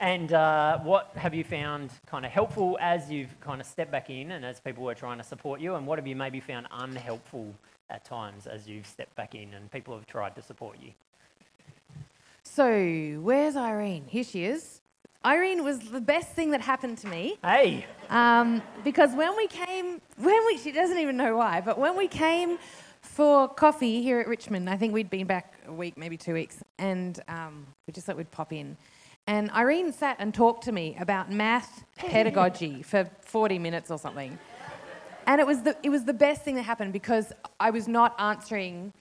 And 0.00 0.32
uh, 0.32 0.78
what 0.80 1.12
have 1.16 1.34
you 1.34 1.44
found 1.44 1.90
kind 2.06 2.26
of 2.26 2.32
helpful 2.32 2.76
as 2.80 3.10
you've 3.10 3.38
kind 3.40 3.60
of 3.60 3.66
stepped 3.66 3.92
back 3.92 4.10
in 4.10 4.32
and 4.32 4.44
as 4.44 4.60
people 4.60 4.84
were 4.84 4.94
trying 4.94 5.18
to 5.18 5.24
support 5.24 5.60
you? 5.60 5.76
And 5.76 5.86
what 5.86 5.98
have 5.98 6.06
you 6.06 6.16
maybe 6.16 6.40
found 6.40 6.66
unhelpful 6.72 7.54
at 7.90 8.04
times 8.04 8.46
as 8.46 8.68
you've 8.68 8.86
stepped 8.86 9.14
back 9.16 9.34
in 9.34 9.54
and 9.54 9.70
people 9.70 9.94
have 9.94 10.06
tried 10.06 10.34
to 10.34 10.42
support 10.42 10.76
you? 10.82 10.90
So, 12.54 13.18
where's 13.20 13.56
Irene? 13.56 14.04
Here 14.06 14.22
she 14.22 14.44
is. 14.44 14.80
Irene 15.26 15.64
was 15.64 15.80
the 15.80 16.00
best 16.00 16.36
thing 16.36 16.52
that 16.52 16.60
happened 16.60 16.98
to 16.98 17.08
me 17.08 17.36
Hey, 17.42 17.84
um, 18.10 18.62
because 18.84 19.12
when 19.16 19.36
we 19.36 19.48
came, 19.48 20.00
when 20.18 20.46
we, 20.46 20.56
she 20.58 20.70
doesn't 20.70 20.98
even 20.98 21.16
know 21.16 21.36
why, 21.36 21.60
but 21.60 21.80
when 21.80 21.96
we 21.96 22.06
came 22.06 22.58
for 23.00 23.48
coffee 23.48 24.02
here 24.02 24.20
at 24.20 24.28
Richmond, 24.28 24.70
I 24.70 24.76
think 24.76 24.94
we'd 24.94 25.10
been 25.10 25.26
back 25.26 25.58
a 25.66 25.72
week, 25.72 25.98
maybe 25.98 26.16
two 26.16 26.34
weeks, 26.34 26.62
and 26.78 27.20
um, 27.26 27.66
we 27.88 27.92
just 27.92 28.06
thought 28.06 28.16
we'd 28.16 28.30
pop 28.30 28.52
in. 28.52 28.76
And 29.26 29.50
Irene 29.50 29.92
sat 29.92 30.18
and 30.20 30.32
talked 30.32 30.62
to 30.66 30.70
me 30.70 30.96
about 31.00 31.32
math 31.32 31.82
pedagogy 31.96 32.82
for 32.82 33.10
40 33.22 33.58
minutes 33.58 33.90
or 33.90 33.98
something. 33.98 34.38
And 35.26 35.40
it 35.40 35.46
was 35.48 35.62
the, 35.62 35.76
it 35.82 35.90
was 35.90 36.04
the 36.04 36.14
best 36.14 36.42
thing 36.42 36.54
that 36.54 36.62
happened 36.62 36.92
because 36.92 37.32
I 37.58 37.70
was 37.70 37.88
not 37.88 38.14
answering 38.20 38.92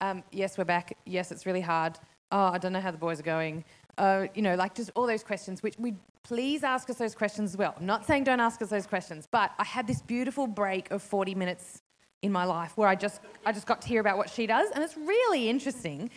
um, 0.00 0.22
yes, 0.30 0.56
we're 0.56 0.64
back. 0.64 0.96
Yes, 1.06 1.32
it's 1.32 1.44
really 1.44 1.60
hard. 1.60 1.98
Oh, 2.30 2.50
I 2.52 2.58
don't 2.58 2.72
know 2.72 2.80
how 2.80 2.90
the 2.90 2.98
boys 2.98 3.20
are 3.20 3.24
going. 3.24 3.64
Uh, 3.96 4.26
you 4.34 4.42
know, 4.42 4.54
like 4.54 4.74
just 4.74 4.90
all 4.94 5.06
those 5.06 5.24
questions, 5.24 5.62
which 5.62 5.74
we 5.78 5.94
please 6.22 6.62
ask 6.62 6.90
us 6.90 6.96
those 6.96 7.14
questions 7.14 7.52
as 7.52 7.56
well. 7.56 7.74
I'm 7.78 7.86
not 7.86 8.06
saying 8.06 8.24
don't 8.24 8.40
ask 8.40 8.60
us 8.60 8.68
those 8.68 8.86
questions, 8.86 9.26
but 9.30 9.52
I 9.58 9.64
had 9.64 9.86
this 9.86 10.02
beautiful 10.02 10.46
break 10.46 10.90
of 10.90 11.02
40 11.02 11.34
minutes 11.34 11.82
in 12.22 12.30
my 12.30 12.44
life 12.44 12.76
where 12.76 12.88
I 12.88 12.94
just, 12.94 13.20
I 13.46 13.52
just 13.52 13.66
got 13.66 13.80
to 13.82 13.88
hear 13.88 14.00
about 14.00 14.18
what 14.18 14.28
she 14.28 14.46
does, 14.46 14.70
and 14.72 14.84
it's 14.84 14.96
really 14.96 15.48
interesting. 15.48 16.10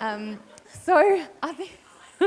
Um, 0.00 0.38
so 0.72 1.24
I 1.42 1.52
think. 1.52 1.72
so, 2.20 2.26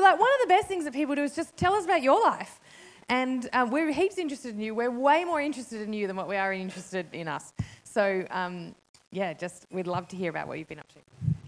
like, 0.00 0.20
one 0.20 0.30
of 0.30 0.40
the 0.42 0.48
best 0.48 0.68
things 0.68 0.84
that 0.84 0.92
people 0.92 1.16
do 1.16 1.22
is 1.22 1.34
just 1.34 1.56
tell 1.56 1.74
us 1.74 1.84
about 1.84 2.02
your 2.02 2.22
life. 2.22 2.60
And 3.08 3.48
um, 3.52 3.70
we're 3.70 3.90
heaps 3.90 4.18
interested 4.18 4.54
in 4.54 4.60
you. 4.60 4.72
We're 4.72 4.90
way 4.90 5.24
more 5.24 5.40
interested 5.40 5.82
in 5.82 5.92
you 5.92 6.06
than 6.06 6.14
what 6.14 6.28
we 6.28 6.36
are 6.36 6.52
interested 6.52 7.06
in 7.12 7.26
us. 7.26 7.52
So, 7.82 8.24
um, 8.30 8.76
yeah, 9.12 9.32
just 9.32 9.66
we'd 9.70 9.86
love 9.86 10.08
to 10.08 10.16
hear 10.16 10.30
about 10.30 10.48
what 10.48 10.58
you've 10.58 10.68
been 10.68 10.78
up 10.78 10.88
to. 10.88 10.98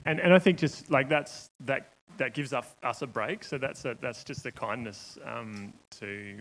and 0.05 0.21
and 0.21 0.33
I 0.35 0.39
think 0.39 0.59
just 0.59 0.91
like 0.91 1.09
that's 1.09 1.51
that 1.61 1.89
that 2.19 2.35
gives 2.35 2.53
us 2.53 2.67
us 2.83 3.03
a 3.03 3.07
break. 3.07 3.45
So 3.45 3.59
that's 3.59 3.85
a, 3.85 3.97
that's 4.01 4.25
just 4.25 4.45
a 4.47 4.53
kindness 4.53 5.19
um, 5.25 5.73
to 6.01 6.39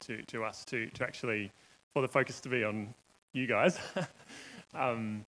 to 0.00 0.22
to 0.22 0.44
us 0.44 0.64
to 0.66 0.86
to 0.90 1.04
actually 1.04 1.50
for 1.92 2.02
the 2.02 2.08
focus 2.08 2.40
to 2.40 2.48
be 2.48 2.64
on 2.64 2.92
you 3.32 3.46
guys. 3.46 3.78
um, 4.74 5.24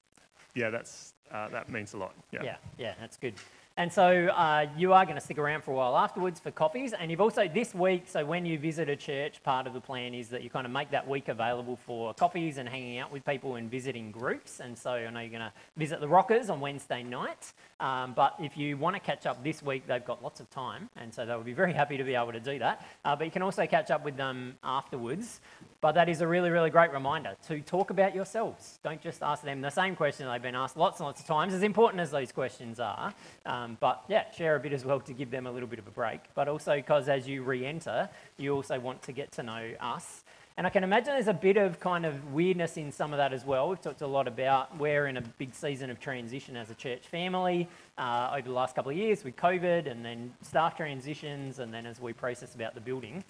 yeah, 0.55 0.71
that's 0.71 1.15
uh, 1.31 1.49
that 1.49 1.71
means 1.71 1.95
a 1.95 1.99
lot. 1.99 2.15
Yeah. 2.33 2.43
Yeah, 2.43 2.57
yeah, 2.79 2.95
that's 3.01 3.17
good. 3.17 3.35
And 3.79 3.93
so 3.93 4.29
uh, 4.29 4.67
you 4.79 4.95
are 4.95 5.05
going 5.05 5.17
to 5.17 5.21
stick 5.21 5.37
around 5.37 5.63
for 5.63 5.73
a 5.73 5.75
while 5.75 5.99
afterwards 5.99 6.41
for 6.41 6.51
coffees. 6.51 6.95
And 6.95 7.11
you've 7.11 7.21
also, 7.21 7.47
this 7.47 7.75
week, 7.75 8.05
so 8.07 8.25
when 8.25 8.47
you 8.47 8.59
visit 8.59 8.89
a 8.89 8.97
church, 8.97 9.43
part 9.43 9.67
of 9.67 9.75
the 9.75 9.83
plan 9.83 10.15
is 10.15 10.31
that 10.31 10.43
you 10.43 10.49
kind 10.49 10.65
of 10.65 10.73
make 10.73 10.91
that 10.93 11.07
week 11.07 11.29
available 11.29 11.77
for 11.85 12.15
coffees 12.15 12.57
and 12.57 12.67
hanging 12.67 12.99
out 12.99 13.13
with 13.13 13.23
people 13.27 13.57
and 13.57 13.71
visiting 13.71 14.11
groups. 14.11 14.61
And 14.61 14.79
so 14.79 14.93
I 14.93 15.11
know 15.11 15.21
you're 15.21 15.29
going 15.29 15.41
to 15.41 15.53
visit 15.77 16.01
the 16.01 16.09
Rockers 16.09 16.49
on 16.49 16.59
Wednesday 16.59 17.03
night. 17.03 17.53
Um, 17.79 18.15
but 18.15 18.37
if 18.41 18.57
you 18.57 18.79
want 18.79 18.97
to 18.97 19.01
catch 19.01 19.27
up 19.27 19.45
this 19.45 19.63
week, 19.63 19.87
they've 19.87 20.03
got 20.03 20.23
lots 20.23 20.41
of 20.41 20.49
time. 20.49 20.89
And 20.97 21.13
so 21.13 21.27
they'll 21.27 21.43
be 21.43 21.53
very 21.53 21.75
happy 21.75 21.99
to 21.99 22.05
be 22.05 22.15
able 22.15 22.33
to 22.33 22.41
do 22.41 22.59
that. 22.61 22.87
Uh, 23.05 23.15
but 23.15 23.25
you 23.25 23.31
can 23.31 23.43
also 23.43 23.67
catch 23.67 23.91
up 23.91 24.07
with 24.07 24.17
them 24.17 24.57
afterwards. 24.65 25.43
But 25.83 25.93
that 25.93 26.09
is 26.09 26.23
a 26.23 26.27
really, 26.27 26.49
really 26.51 26.71
great 26.71 26.93
reminder 26.93 27.37
to 27.49 27.61
talk 27.61 27.91
about 27.91 28.15
yourselves. 28.15 28.79
Don't 28.83 29.01
just 29.03 29.23
ask 29.23 29.43
them 29.43 29.61
the 29.61 29.71
same 29.71 29.95
question 29.95 30.27
they've 30.27 30.41
been 30.41 30.55
asked 30.55 30.77
lots 30.77 31.01
and 31.01 31.07
lots 31.07 31.21
of 31.21 31.27
times, 31.27 31.53
as 31.53 31.63
important 31.63 32.01
as 32.01 32.11
those 32.11 32.33
questions 32.33 32.81
are. 32.81 33.13
Um, 33.45 33.66
but 33.75 34.05
yeah, 34.09 34.31
share 34.31 34.57
a 34.57 34.61
bit 34.61 34.73
as 34.73 34.85
well 34.85 35.01
to 35.01 35.13
give 35.13 35.31
them 35.31 35.47
a 35.47 35.51
little 35.51 35.69
bit 35.69 35.79
of 35.79 35.87
a 35.87 35.91
break. 35.91 36.21
But 36.35 36.49
also 36.49 36.77
because 36.77 37.09
as 37.09 37.27
you 37.27 37.43
re 37.43 37.67
enter, 37.67 38.09
you 38.37 38.55
also 38.55 38.79
want 38.79 39.03
to 39.03 39.13
get 39.13 39.33
to 39.33 39.43
know 39.43 39.73
us. 39.81 40.25
And 40.59 40.67
I 40.67 40.71
can 40.71 40.85
imagine 40.85 41.13
there's 41.13 41.29
a 41.29 41.35
bit 41.35 41.59
of 41.59 41.81
kind 41.81 42.07
of 42.07 42.33
weirdness 42.33 42.79
in 42.79 42.91
some 42.91 43.13
of 43.13 43.19
that 43.19 43.35
as 43.35 43.45
well. 43.45 43.69
We've 43.69 43.81
talked 43.81 44.01
a 44.01 44.07
lot 44.07 44.27
about 44.27 44.75
we're 44.79 45.07
in 45.07 45.19
a 45.19 45.21
big 45.21 45.55
season 45.55 45.91
of 45.91 46.01
transition 46.01 46.57
as 46.57 46.71
a 46.71 46.75
church 46.75 47.07
family 47.09 47.69
uh, 47.99 48.31
over 48.33 48.49
the 48.49 48.55
last 48.55 48.75
couple 48.75 48.91
of 48.91 48.97
years 48.97 49.23
with 49.23 49.37
COVID 49.37 49.91
and 49.91 50.03
then 50.03 50.33
staff 50.41 50.75
transitions, 50.75 51.59
and 51.59 51.75
then 51.75 51.85
as 51.85 52.01
we 52.01 52.15
process 52.15 52.55
about 52.55 52.75
the 52.75 52.81
building 52.81 53.23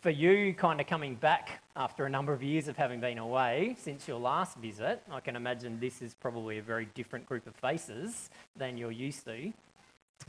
for 0.00 0.10
you 0.10 0.54
kind 0.54 0.80
of 0.80 0.86
coming 0.86 1.14
back 1.14 1.60
after 1.76 2.06
a 2.06 2.10
number 2.10 2.32
of 2.32 2.42
years 2.42 2.68
of 2.68 2.76
having 2.76 3.00
been 3.00 3.18
away 3.18 3.76
since 3.78 4.08
your 4.08 4.18
last 4.18 4.56
visit, 4.56 5.02
I 5.12 5.20
can 5.20 5.36
imagine 5.36 5.78
this 5.78 6.00
is 6.00 6.14
probably 6.14 6.58
a 6.58 6.62
very 6.62 6.88
different 6.94 7.26
group 7.26 7.46
of 7.46 7.54
faces 7.56 8.30
than 8.56 8.78
you're 8.78 8.90
used 8.90 9.24
to. 9.26 9.52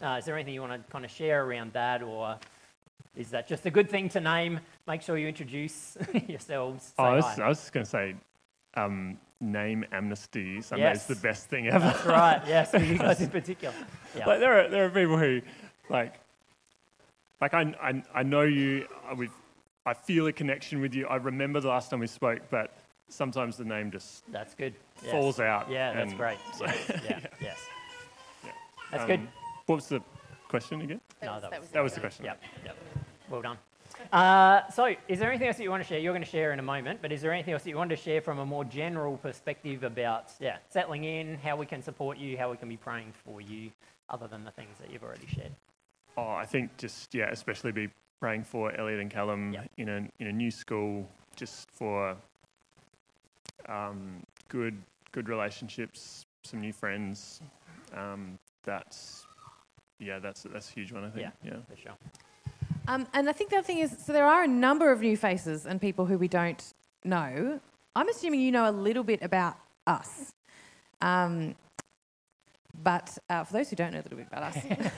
Uh, 0.02 0.18
is 0.20 0.26
there 0.26 0.36
anything 0.36 0.54
you 0.54 0.62
want 0.62 0.74
to 0.86 0.92
kind 0.92 1.06
of 1.06 1.12
share 1.12 1.46
around 1.46 1.72
that, 1.74 2.02
or 2.02 2.38
is 3.16 3.30
that 3.30 3.48
just 3.48 3.66
a 3.66 3.72
good 3.72 3.90
thing 3.90 4.10
to 4.10 4.20
name? 4.20 4.60
Make 4.88 5.02
sure 5.02 5.18
you 5.18 5.28
introduce 5.28 5.98
yourselves. 6.28 6.94
Oh, 6.98 7.04
I 7.06 7.16
was. 7.16 7.40
I 7.40 7.48
was 7.48 7.60
just 7.60 7.74
going 7.74 7.86
to 7.86 7.90
say, 7.90 8.16
um, 8.76 9.18
name 9.40 9.86
amnesty. 9.92 10.62
Sunday 10.62 10.84
Yes. 10.84 11.10
is 11.10 11.18
the 11.18 11.22
best 11.22 11.48
thing 11.48 11.68
ever. 11.68 11.80
That's 11.80 12.06
right. 12.06 12.42
Yes, 12.48 12.72
for 12.72 12.80
you 12.80 12.98
guys 12.98 13.22
in 13.22 13.30
particular. 13.40 13.74
Yeah. 14.18 14.26
like 14.28 14.40
there 14.40 14.66
are 14.66 14.70
there 14.70 14.86
are 14.86 14.90
people 14.90 15.18
who, 15.18 15.42
like, 15.90 16.16
like 17.40 17.54
I 17.54 17.62
I, 17.82 18.04
I 18.14 18.24
know 18.24 18.42
you. 18.44 18.86
I, 19.10 19.14
we've, 19.14 19.32
I 19.86 19.94
feel 19.94 20.28
a 20.28 20.34
connection 20.34 20.80
with 20.82 20.94
you. 20.94 21.08
I 21.08 21.16
remember 21.16 21.60
the 21.60 21.70
last 21.70 21.90
time 21.90 22.00
we 22.00 22.08
spoke, 22.08 22.42
but 22.50 22.72
sometimes 23.10 23.58
the 23.58 23.66
name 23.66 23.92
just 23.92 24.24
that's 24.32 24.54
good. 24.54 24.74
Yes. 25.02 25.12
falls 25.12 25.40
out. 25.40 25.70
Yeah, 25.72 25.94
that's 25.94 26.12
and 26.12 26.20
great. 26.20 26.38
so- 26.56 26.66
Yeah, 26.66 26.74
yeah, 27.10 27.20
yes. 27.42 27.58
Yeah. 28.44 28.52
That's 28.92 29.04
Um, 29.04 29.08
good. 29.08 29.28
What 29.66 29.76
was 29.76 29.88
the 29.88 30.02
question 30.48 30.82
again? 30.82 31.02
No, 31.24 31.40
that 31.40 31.60
was- 31.60 31.70
That 31.70 31.82
was 31.82 31.94
the 31.94 32.00
question. 32.00 32.26
Yep, 32.26 32.44
yep. 32.66 32.78
Well 33.30 33.42
done. 33.42 33.58
Uh, 34.12 34.68
so, 34.70 34.96
is 35.08 35.20
there 35.20 35.30
anything 35.30 35.48
else 35.48 35.58
that 35.58 35.64
you 35.64 35.70
want 35.70 35.84
to 35.84 35.88
share? 35.88 36.00
You're 36.00 36.14
going 36.14 36.24
to 36.24 36.30
share 36.30 36.54
in 36.54 36.60
a 36.60 36.64
moment, 36.64 37.02
but 37.04 37.12
is 37.12 37.22
there 37.22 37.32
anything 37.32 37.54
else 37.54 37.64
that 37.64 37.70
you 37.70 37.78
want 37.78 37.92
to 37.92 37.96
share 37.96 38.20
from 38.20 38.40
a 38.40 38.46
more 38.46 38.64
general 38.66 39.18
perspective 39.18 39.84
about, 39.84 40.32
yeah, 40.40 40.58
settling 40.70 41.04
in, 41.04 41.36
how 41.38 41.56
we 41.56 41.66
can 41.68 41.84
support 41.84 42.18
you, 42.18 42.36
how 42.36 42.50
we 42.50 42.58
can 42.58 42.68
be 42.68 42.78
praying 42.78 43.14
for 43.24 43.42
you, 43.42 43.70
other 44.10 44.28
than 44.28 44.44
the 44.44 44.50
things 44.52 44.76
that 44.80 44.92
you've 44.92 45.04
already 45.04 45.28
shared? 45.28 45.52
Oh, 46.18 46.30
I 46.32 46.46
think 46.46 46.76
just 46.78 47.14
yeah, 47.14 47.30
especially 47.32 47.72
be 47.74 47.90
praying 48.22 48.44
for 48.44 48.74
Elliot 48.80 49.02
and 49.02 49.12
Callum 49.12 49.52
Yep. 49.52 49.72
in 49.78 49.90
a 49.90 49.98
in 50.20 50.28
a 50.28 50.32
new 50.32 50.52
school, 50.52 51.06
just 51.36 51.70
for 51.72 52.16
um, 53.68 54.24
good 54.48 54.78
good 55.12 55.28
relationships, 55.28 56.26
some 56.44 56.62
new 56.62 56.72
friends. 56.72 57.42
Um, 57.94 58.40
that's 58.64 59.26
yeah, 60.00 60.20
that's 60.20 60.44
that's 60.44 60.70
a 60.70 60.74
huge 60.74 60.94
one. 60.94 61.04
I 61.04 61.10
think. 61.10 61.28
Yeah. 61.44 61.52
yeah. 61.52 61.58
For 61.70 61.76
sure. 61.76 61.98
Um, 62.88 63.06
and 63.14 63.30
I 63.30 63.32
think 63.34 63.50
the 63.50 63.58
other 63.58 63.66
thing 63.66 63.80
is, 63.80 63.96
so 64.06 64.12
there 64.14 64.26
are 64.26 64.44
a 64.44 64.48
number 64.48 64.92
of 64.92 65.02
new 65.02 65.16
faces 65.16 65.66
and 65.66 65.80
people 65.80 66.06
who 66.06 66.18
we 66.18 66.28
don't 66.28 66.74
know. 67.04 67.60
I'm 67.96 68.10
assuming 68.10 68.40
you 68.42 68.52
know 68.52 68.70
a 68.70 68.72
little 68.72 69.04
bit 69.04 69.22
about 69.22 69.58
us. 69.86 70.34
Um, 71.02 71.56
but 72.84 73.18
uh, 73.30 73.44
for 73.44 73.54
those 73.54 73.70
who 73.70 73.76
don't 73.76 73.94
know 73.94 74.00
a 74.00 74.06
little 74.08 74.18
bit 74.18 74.28
about 74.32 74.44
us, 74.44 74.58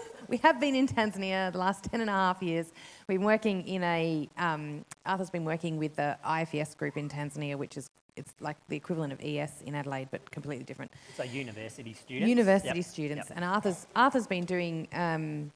we 0.28 0.36
have 0.38 0.60
been 0.60 0.74
in 0.74 0.86
Tanzania 0.86 1.52
the 1.52 1.58
last 1.58 1.84
10 1.84 2.00
and 2.00 2.10
a 2.10 2.12
half 2.12 2.42
years. 2.42 2.72
We've 3.08 3.18
been 3.18 3.26
working 3.26 3.66
in 3.66 3.82
a, 3.84 4.28
um, 4.38 4.84
Arthur's 5.04 5.30
been 5.30 5.44
working 5.44 5.76
with 5.76 5.96
the 5.96 6.16
IFES 6.24 6.76
group 6.76 6.96
in 6.96 7.08
Tanzania, 7.08 7.56
which 7.56 7.76
is 7.76 7.90
it's 8.16 8.32
like 8.40 8.56
the 8.68 8.76
equivalent 8.76 9.12
of 9.12 9.20
ES 9.22 9.60
in 9.66 9.74
Adelaide, 9.74 10.08
but 10.10 10.30
completely 10.30 10.64
different. 10.64 10.90
So 11.16 11.22
university 11.24 11.92
students. 11.92 12.28
University 12.28 12.78
Yep. 12.78 12.86
students, 12.86 13.28
Yep. 13.28 13.36
and 13.36 13.44
Arthur's 13.44 13.86
Arthur's 13.94 14.26
been 14.26 14.46
doing, 14.46 14.88
um, 14.94 15.52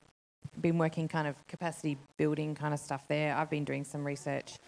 been 0.61 0.77
working 0.77 1.09
kind 1.09 1.27
of 1.27 1.35
capacity 1.49 1.97
building 2.19 2.55
kind 2.55 2.75
of 2.75 2.81
stuff 2.81 3.09
there. 3.09 3.35
I've 3.35 3.49
been 3.49 3.65
doing 3.65 3.83
some 3.83 4.05
research, 4.07 4.59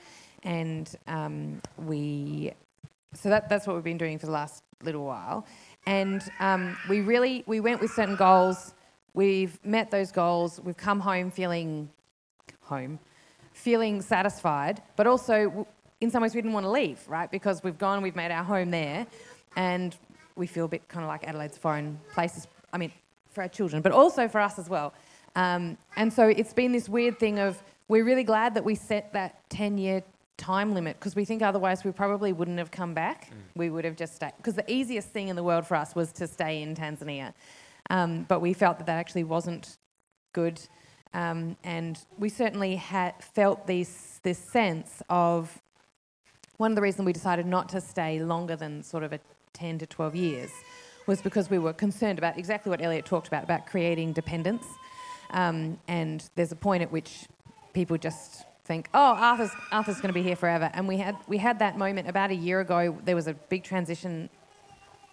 and 0.43 0.91
um, 1.07 1.61
we, 1.77 2.53
so 3.13 3.29
that 3.29 3.51
that's 3.51 3.67
what 3.67 3.75
we've 3.77 3.85
been 3.85 3.99
doing 3.99 4.19
for 4.19 4.25
the 4.25 4.33
last 4.33 4.63
little 4.83 5.05
while, 5.05 5.45
and 5.85 6.23
um, 6.41 6.79
we 6.89 7.03
really 7.03 7.45
we 7.47 7.61
went 7.61 7.79
with 7.83 7.91
certain 7.91 8.17
goals. 8.17 8.73
We've 9.15 9.59
met 9.65 9.91
those 9.91 10.11
goals. 10.11 10.61
We've 10.63 10.77
come 10.77 11.01
home 11.01 11.31
feeling 11.31 11.91
home, 12.63 12.99
feeling 13.53 14.01
satisfied, 14.01 14.83
but 14.97 15.07
also 15.07 15.67
in 16.01 16.11
some 16.11 16.23
ways 16.23 16.35
we 16.35 16.41
didn't 16.41 16.55
want 16.55 16.65
to 16.65 16.71
leave, 16.71 17.01
right? 17.09 17.31
Because 17.31 17.63
we've 17.63 17.79
gone, 17.79 18.03
we've 18.03 18.17
made 18.17 18.31
our 18.31 18.43
home 18.45 18.71
there, 18.71 19.07
and 19.57 19.97
we 20.37 20.47
feel 20.47 20.65
a 20.65 20.69
bit 20.69 20.89
kind 20.89 21.05
of 21.05 21.09
like 21.09 21.25
Adelaide's 21.25 21.59
foreign 21.59 22.01
places. 22.15 22.47
I 22.73 22.79
mean, 22.79 22.93
for 23.31 23.43
our 23.43 23.49
children, 23.49 23.83
but 23.83 23.93
also 23.93 24.29
for 24.29 24.41
us 24.41 24.59
as 24.59 24.69
well. 24.69 24.93
Um, 25.37 25.79
and 25.97 26.13
so 26.13 26.29
it's 26.29 26.53
been 26.53 26.73
this 26.73 26.89
weird 26.89 27.19
thing 27.19 27.39
of 27.39 27.63
we're 27.89 28.05
really 28.05 28.25
glad 28.25 28.55
that 28.55 28.65
we 28.65 28.75
set 28.75 29.13
that 29.13 29.49
10 29.51 29.79
year 29.79 30.03
time 30.37 30.75
limit 30.75 30.99
because 30.99 31.15
we 31.15 31.25
think 31.25 31.43
otherwise 31.43 31.85
we 31.85 31.93
probably 31.93 32.33
wouldn't 32.33 32.59
have 32.59 32.71
come 32.71 32.95
back. 32.95 33.31
We 33.55 33.71
would 33.71 33.85
have 33.85 33.97
just 33.97 34.15
stayed. 34.15 34.33
Because 34.37 34.55
the 34.55 34.71
easiest 34.71 35.09
thing 35.09 35.29
in 35.29 35.37
the 35.37 35.43
world 35.43 35.67
for 35.67 35.77
us 35.77 35.95
was 35.95 36.13
to 36.13 36.27
stay 36.27 36.63
in 36.63 36.75
Tanzania. 36.75 37.33
Um, 37.91 38.25
but 38.29 38.41
we 38.41 38.53
felt 38.53 38.79
that 38.79 38.87
that 38.87 38.99
actually 38.99 39.25
wasn't 39.25 39.79
good. 40.33 40.61
Um, 41.15 41.57
and 41.63 41.99
we 42.19 42.29
certainly 42.29 42.77
had 42.77 43.23
felt 43.23 43.67
this, 43.67 44.21
this 44.23 44.39
sense 44.39 45.03
of 45.11 45.61
one 46.57 46.73
of 46.73 46.77
the 46.77 46.83
reasons 46.83 47.05
we 47.07 47.13
decided 47.13 47.47
not 47.47 47.69
to 47.71 47.81
stay 47.81 48.23
longer 48.23 48.57
than 48.57 48.83
sort 48.83 49.03
of 49.03 49.13
a 49.13 49.21
10 49.53 49.79
to 49.79 49.87
12 49.87 50.15
years 50.17 50.51
was 51.07 51.21
because 51.21 51.51
we 51.51 51.59
were 51.59 51.73
concerned 51.73 52.19
about 52.19 52.39
exactly 52.39 52.71
what 52.71 52.81
Elliot 52.81 53.05
talked 53.05 53.29
about, 53.29 53.45
about 53.45 53.67
creating 53.67 54.13
dependence. 54.13 54.65
Um, 55.31 55.79
and 55.89 56.29
there's 56.35 56.53
a 56.53 56.57
point 56.57 56.83
at 56.83 56.93
which 56.93 57.27
people 57.73 57.97
just 57.99 58.45
think, 58.65 58.89
oh, 58.95 59.15
Arthur's, 59.15 59.51
Arthur's 59.73 59.97
going 59.97 60.09
to 60.09 60.15
be 60.15 60.23
here 60.23 60.37
forever. 60.37 60.71
And 60.75 60.87
we 60.87 60.99
had, 60.99 61.17
we 61.27 61.39
had 61.39 61.59
that 61.59 61.77
moment 61.77 62.09
about 62.09 62.31
a 62.31 62.35
year 62.35 62.61
ago. 62.61 62.97
There 63.05 63.17
was 63.17 63.27
a 63.27 63.35
big 63.35 63.65
transition, 63.65 64.29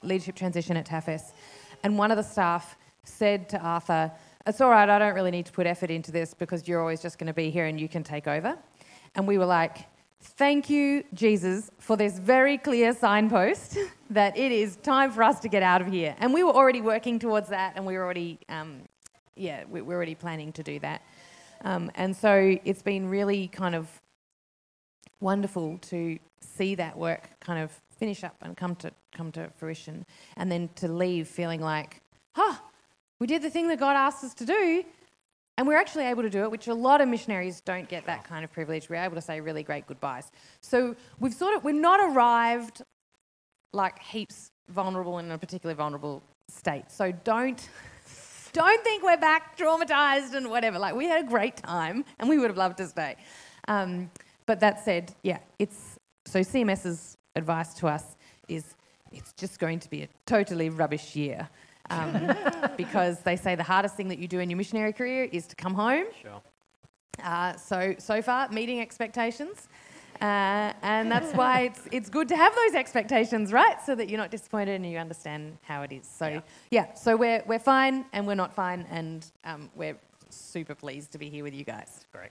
leadership 0.03 0.35
transition 0.35 0.77
at 0.77 0.85
TAFES. 0.85 1.31
And 1.83 1.98
one 1.98 2.12
of 2.12 2.17
the 2.17 2.24
staff 2.24 2.77
said 3.03 3.50
to 3.50 3.59
Arthur, 3.59 4.12
it's 4.45 4.62
all 4.62 4.69
right, 4.69 4.89
I 4.89 5.00
don't 5.00 5.13
really 5.13 5.31
need 5.31 5.45
to 5.45 5.51
put 5.51 5.67
effort 5.67 5.91
into 5.91 6.12
this 6.12 6.33
because 6.33 6.67
you're 6.67 6.79
always 6.79 7.01
just 7.01 7.17
going 7.17 7.27
to 7.27 7.33
be 7.33 7.50
here 7.50 7.65
and 7.65 7.79
you 7.79 7.88
can 7.88 8.03
take 8.03 8.27
over. 8.27 8.57
And 9.15 9.27
we 9.27 9.38
were 9.38 9.45
like, 9.45 9.86
thank 10.21 10.69
you, 10.69 11.03
Jesus, 11.13 11.71
for 11.79 11.95
this 11.98 12.19
very 12.19 12.57
clear 12.57 12.93
signpost 12.93 13.77
that 14.09 14.38
it 14.38 14.51
is 14.51 14.77
time 14.77 15.12
for 15.12 15.24
us 15.24 15.39
to 15.41 15.50
get 15.50 15.63
out 15.63 15.81
of 15.81 15.88
here. 15.88 16.15
And 16.19 16.33
we 16.33 16.43
were 16.43 16.51
already 16.51 16.81
working 16.81 17.19
towards 17.19 17.50
that 17.50 17.74
and 17.75 17.86
we 17.86 17.95
were 17.95 18.03
already, 18.03 18.39
um, 18.50 18.81
yeah, 19.36 19.63
we 19.69 19.81
we're 19.81 19.95
already 19.95 20.15
planning 20.15 20.51
to 20.53 20.63
do 20.63 20.79
that. 20.79 21.01
Um, 21.63 21.91
and 21.95 22.15
so 22.15 22.57
it's 22.63 22.81
been 22.81 23.09
really 23.09 23.48
kind 23.48 23.75
of 23.75 23.88
wonderful 25.19 25.77
to 25.81 26.17
see 26.39 26.75
that 26.75 26.98
work 26.98 27.29
kind 27.41 27.62
of 27.62 27.71
finish 28.00 28.24
up 28.24 28.36
and 28.41 28.56
come 28.56 28.75
to 28.77 28.91
come 29.12 29.32
to 29.34 29.50
fruition, 29.58 30.06
and 30.38 30.51
then 30.51 30.70
to 30.75 30.88
leave 30.88 31.27
feeling 31.27 31.62
like, 31.62 32.01
huh, 32.36 32.56
we 33.20 33.27
did 33.27 33.41
the 33.41 33.50
thing 33.50 33.68
that 33.68 33.79
God 33.79 33.96
asked 33.96 34.24
us 34.24 34.34
to 34.36 34.46
do, 34.46 34.84
and 35.58 35.68
we're 35.68 35.77
actually 35.77 36.06
able 36.06 36.24
to 36.24 36.29
do 36.29 36.44
it, 36.44 36.51
which 36.51 36.68
a 36.68 36.74
lot 36.74 37.01
of 37.01 37.10
missionaries 37.10 37.62
don't 37.62 37.89
get 37.89 38.06
that 38.06 38.24
kind 38.24 38.46
of 38.46 38.51
privilege. 38.51 38.89
We're 38.89 39.03
able 39.03 39.15
to 39.15 39.22
say 39.22 39.41
really 39.41 39.62
great 39.62 39.86
goodbyes. 39.88 40.32
So 40.62 40.96
we've 41.20 41.34
sort 41.34 41.56
of 41.56 41.63
we're 41.63 41.74
not 41.74 42.00
arrived 42.00 42.82
like 43.74 44.00
heaps 44.00 44.51
vulnerable 44.70 45.20
in 45.20 45.29
a 45.32 45.38
particularly 45.38 45.75
vulnerable 45.75 46.24
state. 46.48 46.89
So 46.89 47.12
don't 47.12 47.69
don't 48.54 48.84
think 48.84 49.04
we're 49.04 49.17
back 49.17 49.58
traumatized 49.58 50.34
and 50.34 50.50
whatever. 50.50 50.80
Like 50.80 50.95
we 50.95 51.06
had 51.06 51.26
a 51.26 51.28
great 51.28 51.58
time 51.58 52.06
and 52.19 52.30
we 52.30 52.38
would 52.38 52.50
have 52.50 52.58
loved 52.58 52.78
to 52.78 52.88
stay. 52.88 53.15
Um, 53.67 54.10
but 54.45 54.60
that 54.62 54.84
said, 54.84 55.13
yeah, 55.23 55.39
it's 55.60 56.00
so 56.26 56.39
CMS's 56.39 57.17
advice 57.39 57.73
to 57.75 57.88
us 57.88 58.06
is 58.47 58.63
it's 59.12 59.34
just 59.34 59.58
going 59.60 59.80
to 59.80 59.89
be 59.89 60.04
a 60.04 60.08
totally 60.25 60.69
rubbish 60.69 61.15
year. 61.15 61.49
Um, 61.89 62.13
because 62.78 63.21
they 63.21 63.36
say 63.36 63.56
the 63.56 63.63
hardest 63.63 63.95
thing 63.95 64.10
that 64.10 64.19
you 64.19 64.28
do 64.28 64.39
in 64.39 64.47
your 64.52 64.58
missionary 64.58 64.93
career 64.93 65.23
is 65.32 65.47
to 65.47 65.56
come 65.56 65.73
home. 65.73 66.06
Sure. 66.21 66.39
Uh, 67.23 67.54
so 67.58 67.95
so 67.97 68.21
far, 68.21 68.47
meeting 68.49 68.80
expectations, 68.80 69.67
uh, 70.21 70.71
and 70.84 71.12
that's 71.12 71.34
why 71.34 71.62
it's 71.69 71.82
it's 71.91 72.10
good 72.10 72.28
to 72.30 72.36
have 72.38 72.54
those 72.56 72.75
expectations, 72.75 73.52
right? 73.52 73.78
So 73.84 73.95
that 73.95 74.08
you're 74.08 74.19
not 74.19 74.30
disappointed 74.32 74.75
and 74.75 74.86
you 74.86 74.99
understand 74.99 75.58
how 75.63 75.82
it 75.82 75.91
is. 75.91 76.06
So 76.08 76.28
Yeah. 76.28 76.41
yeah, 76.69 76.93
so 76.93 77.17
we're 77.17 77.41
we're 77.47 77.60
fine 77.75 78.06
and 78.13 78.28
we're 78.28 78.36
not 78.43 78.54
fine, 78.54 78.86
and 78.91 79.25
um, 79.43 79.69
we're 79.75 79.97
super 80.30 80.75
pleased 80.75 81.12
to 81.13 81.17
be 81.17 81.28
here 81.30 81.43
with 81.43 81.56
you 81.56 81.65
guys. 81.65 82.06
Great. 82.13 82.30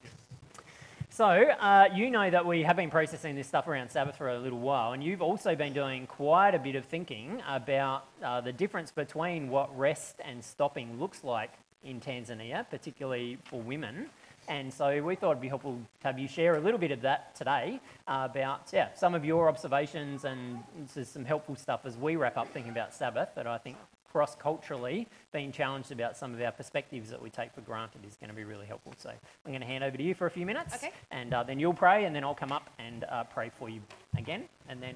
So, 1.19 1.27
uh, 1.27 1.89
you 1.93 2.13
know 2.13 2.31
that 2.31 2.47
we 2.47 2.63
have 2.63 2.77
been 2.77 2.91
processing 2.91 3.35
this 3.35 3.49
stuff 3.49 3.67
around 3.67 3.91
Sabbath 3.91 4.17
for 4.17 4.29
a 4.29 4.39
little 4.39 4.61
while, 4.61 4.93
and 4.93 5.03
you've 5.03 5.21
also 5.21 5.57
been 5.57 5.73
doing 5.73 6.07
quite 6.07 6.55
a 6.55 6.61
bit 6.61 6.77
of 6.77 6.85
thinking 6.85 7.43
about 7.49 8.05
uh, 8.23 8.41
the 8.41 8.53
difference 8.53 8.93
between 8.93 9.49
what 9.49 9.77
rest 9.77 10.21
and 10.25 10.45
stopping 10.45 11.01
looks 11.01 11.25
like 11.25 11.51
in 11.83 12.01
Tanzania, 12.01 12.71
particularly 12.71 13.37
for 13.47 13.61
women. 13.61 14.07
And 14.47 14.73
so 14.73 15.03
we 15.03 15.17
thought 15.17 15.33
it'd 15.33 15.43
be 15.43 15.49
helpful 15.49 15.81
to 16.03 16.07
have 16.07 16.21
you 16.21 16.29
share 16.29 16.55
a 16.55 16.61
little 16.61 16.79
bit 16.79 16.93
of 16.93 17.01
that 17.01 17.35
today 17.35 17.81
uh, 18.07 18.29
about 18.31 18.71
yeah, 18.73 18.95
some 18.95 19.17
of 19.17 19.25
your 19.25 19.49
observations 19.49 20.25
and 20.25 20.61
some 20.87 21.25
helpful 21.25 21.57
stuff 21.57 21.81
as 21.85 21.97
we 21.97 22.15
wrap 22.15 22.37
up 22.37 22.47
thinking 22.53 22.71
about 22.71 22.95
Sabbath 22.95 23.31
that 23.35 23.49
I 23.49 23.59
think 23.59 23.77
cross 24.11 24.35
culturally 24.35 25.07
being 25.33 25.53
challenged 25.53 25.93
about 25.93 26.17
some 26.17 26.35
of 26.35 26.41
our 26.41 26.51
perspectives 26.53 27.11
that 27.11 27.21
we 27.21 27.31
take 27.31 27.53
for 27.53 27.61
granted 27.61 28.05
is 28.07 28.17
going 28.17 28.31
to 28.31 28.37
be 28.37 28.45
really 28.45 28.67
helpful. 28.67 28.93
So 28.97 29.11
I'm 29.11 29.53
going 29.53 29.61
to 29.61 29.67
hand 29.67 29.85
over 29.85 29.97
to 29.97 30.03
you 30.03 30.15
for 30.15 30.27
a 30.27 30.31
few 30.31 30.47
minutes, 30.47 30.75
Okay. 30.77 30.93
and 31.11 31.33
uh, 31.35 31.43
then 31.43 31.59
you'll 31.61 31.75
pray, 31.75 32.05
and 32.05 32.15
then 32.15 32.25
I'll 32.25 32.35
come 32.35 32.53
up 32.53 32.71
and 32.79 33.05
uh, 33.05 33.25
pray 33.25 33.51
for 33.51 33.69
you 33.69 33.81
again, 34.17 34.45
and 34.69 34.83
then 34.83 34.95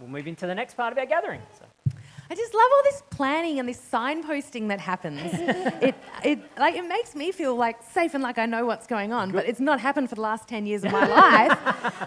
we'll 0.00 0.10
move 0.10 0.26
into 0.26 0.46
the 0.46 0.54
next 0.54 0.74
part 0.74 0.92
of 0.92 0.98
our 0.98 1.06
gathering. 1.06 1.40
So. 1.58 1.64
I 2.30 2.34
just 2.34 2.52
love 2.52 2.70
all 2.76 2.82
this 2.84 3.02
planning 3.10 3.58
and 3.58 3.66
this 3.66 3.80
signposting 3.80 4.68
that 4.68 4.80
happens. 4.80 5.20
it, 5.32 5.94
it, 6.22 6.38
like, 6.58 6.74
it 6.74 6.86
makes 6.86 7.14
me 7.14 7.32
feel 7.32 7.56
like 7.56 7.82
safe 7.82 8.12
and 8.12 8.22
like 8.22 8.36
I 8.38 8.44
know 8.44 8.66
what's 8.66 8.86
going 8.86 9.12
on, 9.14 9.32
but 9.32 9.46
it's 9.46 9.60
not 9.60 9.80
happened 9.80 10.10
for 10.10 10.14
the 10.14 10.20
last 10.20 10.46
10 10.46 10.66
years 10.66 10.84
of 10.84 10.92
my 10.92 11.06
life 11.48 11.58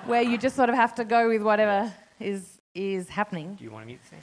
where 0.06 0.22
you 0.22 0.38
just 0.38 0.56
sort 0.56 0.70
of 0.70 0.76
have 0.76 0.94
to 0.96 1.06
go 1.06 1.28
with 1.28 1.42
whatever 1.42 1.92
is, 2.20 2.60
is 2.76 3.10
happening. 3.10 3.56
Do 3.56 3.64
you 3.64 3.72
want 3.72 3.82
to 3.84 3.88
mute 3.88 4.00
this? 4.04 4.12
now? 4.12 4.20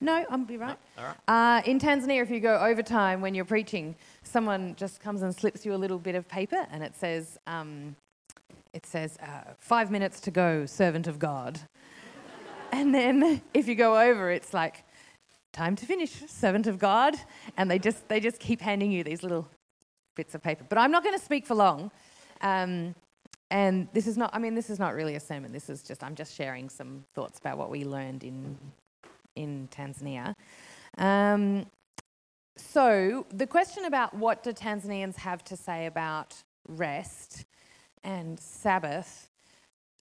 Or 0.00 0.04
you 0.04 0.24
could- 0.24 0.28
no, 0.28 0.34
I'll 0.34 0.44
be 0.44 0.56
right. 0.56 0.78
All 0.98 1.04
right. 1.04 1.16
Uh, 1.28 1.62
in 1.64 1.78
Tanzania, 1.78 2.22
if 2.22 2.30
you 2.30 2.40
go 2.40 2.58
overtime 2.58 3.20
when 3.20 3.34
you're 3.34 3.44
preaching, 3.44 3.96
someone 4.22 4.74
just 4.76 5.00
comes 5.00 5.22
and 5.22 5.34
slips 5.34 5.64
you 5.64 5.74
a 5.74 5.76
little 5.76 5.98
bit 5.98 6.14
of 6.14 6.28
paper, 6.28 6.66
and 6.70 6.82
it 6.82 6.94
says, 6.96 7.38
um, 7.46 7.96
"It 8.72 8.86
says 8.86 9.16
uh, 9.22 9.52
five 9.58 9.90
minutes 9.90 10.20
to 10.22 10.30
go, 10.30 10.66
servant 10.66 11.06
of 11.06 11.18
God." 11.18 11.60
and 12.72 12.94
then 12.94 13.40
if 13.54 13.68
you 13.68 13.74
go 13.74 13.98
over, 14.00 14.30
it's 14.30 14.52
like, 14.52 14.84
"Time 15.52 15.76
to 15.76 15.86
finish, 15.86 16.10
servant 16.28 16.66
of 16.66 16.78
God," 16.78 17.14
and 17.56 17.70
they 17.70 17.78
just 17.78 18.08
they 18.08 18.20
just 18.20 18.38
keep 18.40 18.60
handing 18.60 18.90
you 18.90 19.04
these 19.04 19.22
little 19.22 19.48
bits 20.16 20.34
of 20.34 20.42
paper. 20.42 20.64
But 20.68 20.78
I'm 20.78 20.90
not 20.90 21.02
going 21.02 21.18
to 21.18 21.24
speak 21.24 21.46
for 21.46 21.54
long. 21.54 21.90
Um, 22.40 22.94
and 23.50 23.88
this 23.92 24.06
is 24.06 24.16
not, 24.16 24.30
I 24.32 24.38
mean, 24.38 24.54
this 24.54 24.70
is 24.70 24.78
not 24.78 24.94
really 24.94 25.14
a 25.14 25.20
sermon. 25.20 25.52
This 25.52 25.68
is 25.70 25.82
just, 25.82 26.02
I'm 26.02 26.14
just 26.14 26.34
sharing 26.34 26.68
some 26.68 27.04
thoughts 27.14 27.38
about 27.38 27.58
what 27.58 27.70
we 27.70 27.84
learned 27.84 28.24
in, 28.24 28.56
in 29.36 29.68
Tanzania. 29.70 30.34
Um, 30.98 31.66
so, 32.56 33.26
the 33.32 33.46
question 33.46 33.84
about 33.84 34.14
what 34.14 34.42
do 34.42 34.52
Tanzanians 34.52 35.16
have 35.16 35.42
to 35.44 35.56
say 35.56 35.86
about 35.86 36.34
rest 36.68 37.44
and 38.04 38.38
Sabbath, 38.38 39.28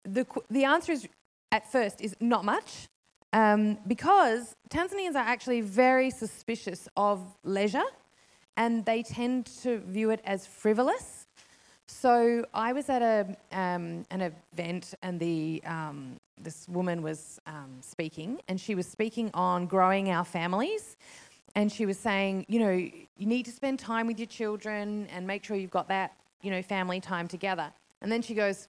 the, 0.04 0.26
the 0.50 0.64
answer 0.64 0.92
is, 0.92 1.06
at 1.52 1.70
first, 1.70 2.00
is 2.00 2.16
not 2.20 2.44
much. 2.44 2.88
Um, 3.32 3.78
because 3.86 4.54
Tanzanians 4.70 5.16
are 5.16 5.26
actually 5.26 5.60
very 5.60 6.10
suspicious 6.10 6.88
of 6.96 7.20
leisure 7.42 7.82
and 8.56 8.84
they 8.84 9.02
tend 9.02 9.46
to 9.62 9.78
view 9.78 10.10
it 10.10 10.20
as 10.24 10.46
frivolous. 10.46 11.26
So 11.88 12.44
I 12.54 12.72
was 12.72 12.88
at 12.88 13.02
a, 13.02 13.36
um, 13.50 14.04
an 14.10 14.32
event 14.52 14.94
and 15.02 15.18
the, 15.18 15.62
um, 15.66 16.16
this 16.40 16.68
woman 16.68 17.02
was 17.02 17.40
um, 17.46 17.78
speaking 17.80 18.40
and 18.48 18.60
she 18.60 18.74
was 18.74 18.86
speaking 18.86 19.30
on 19.34 19.66
growing 19.66 20.10
our 20.10 20.24
families. 20.24 20.96
And 21.54 21.70
she 21.70 21.86
was 21.86 21.98
saying, 21.98 22.46
you 22.48 22.58
know, 22.58 22.72
you 22.72 23.26
need 23.26 23.44
to 23.44 23.52
spend 23.52 23.78
time 23.78 24.06
with 24.06 24.18
your 24.18 24.26
children 24.26 25.06
and 25.14 25.26
make 25.26 25.44
sure 25.44 25.56
you've 25.56 25.70
got 25.70 25.88
that, 25.88 26.16
you 26.42 26.50
know, 26.50 26.62
family 26.62 27.00
time 27.00 27.28
together. 27.28 27.72
And 28.02 28.10
then 28.10 28.22
she 28.22 28.34
goes, 28.34 28.68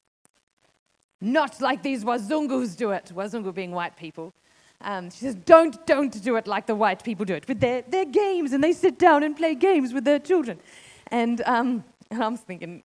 not 1.20 1.60
like 1.62 1.82
these 1.82 2.04
Wazungus 2.04 2.78
do 2.78 2.92
it, 2.92 3.12
Wazungu 3.16 3.54
being 3.54 3.72
white 3.72 3.98
people. 3.98 4.34
Um, 4.82 5.10
she 5.10 5.20
says, 5.20 5.36
don't, 5.36 5.86
don't 5.88 6.22
do 6.24 6.36
it 6.36 6.46
like 6.46 6.68
the 6.68 6.76
white 6.76 7.04
people 7.04 7.26
do 7.26 7.34
it 7.34 7.48
with 7.48 7.60
their, 7.60 7.82
their 7.82 8.06
games 8.06 8.54
and 8.54 8.64
they 8.64 8.74
sit 8.74 9.00
down 9.00 9.24
and 9.24 9.36
play 9.36 9.56
games 9.56 9.94
with 9.94 10.04
their 10.04 10.20
children. 10.20 10.60
And, 11.08 11.42
um, 11.46 11.84
and 12.12 12.24
I'm 12.24 12.38
thinking, 12.38 12.84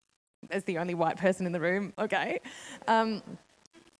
as 0.51 0.63
the 0.65 0.77
only 0.77 0.93
white 0.93 1.17
person 1.17 1.45
in 1.45 1.51
the 1.51 1.59
room, 1.59 1.93
okay. 1.97 2.39
Um, 2.87 3.23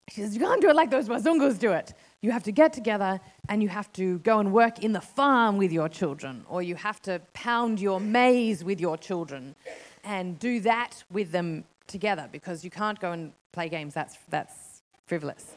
she 0.10 0.22
says, 0.22 0.34
You 0.34 0.40
can't 0.40 0.62
do 0.62 0.70
it 0.70 0.76
like 0.76 0.90
those 0.90 1.10
Wazungus 1.10 1.60
do 1.60 1.72
it. 1.72 1.94
You 2.22 2.32
have 2.32 2.44
to 2.44 2.52
get 2.52 2.74
together 2.74 3.20
and 3.50 3.62
you 3.62 3.70
have 3.70 3.92
to 3.94 4.20
go 4.20 4.40
and 4.40 4.52
work 4.52 4.84
in 4.84 4.94
the 4.94 5.02
farm 5.02 5.58
with 5.58 5.72
your 5.72 5.90
children, 5.90 6.46
or 6.50 6.62
you 6.62 6.76
have 6.76 7.02
to 7.04 7.22
pound 7.34 7.80
your 7.80 8.00
maize 8.00 8.64
with 8.64 8.80
your 8.80 8.98
children 8.98 9.56
and 10.04 10.40
do 10.40 10.60
that 10.62 11.04
with 11.12 11.32
them 11.32 11.66
together 11.86 12.28
because 12.32 12.64
you 12.64 12.72
can't 12.72 13.00
go 13.00 13.12
and 13.12 13.34
play 13.52 13.70
games. 13.70 13.94
That's, 13.94 14.18
that's 14.30 14.82
frivolous. 15.06 15.56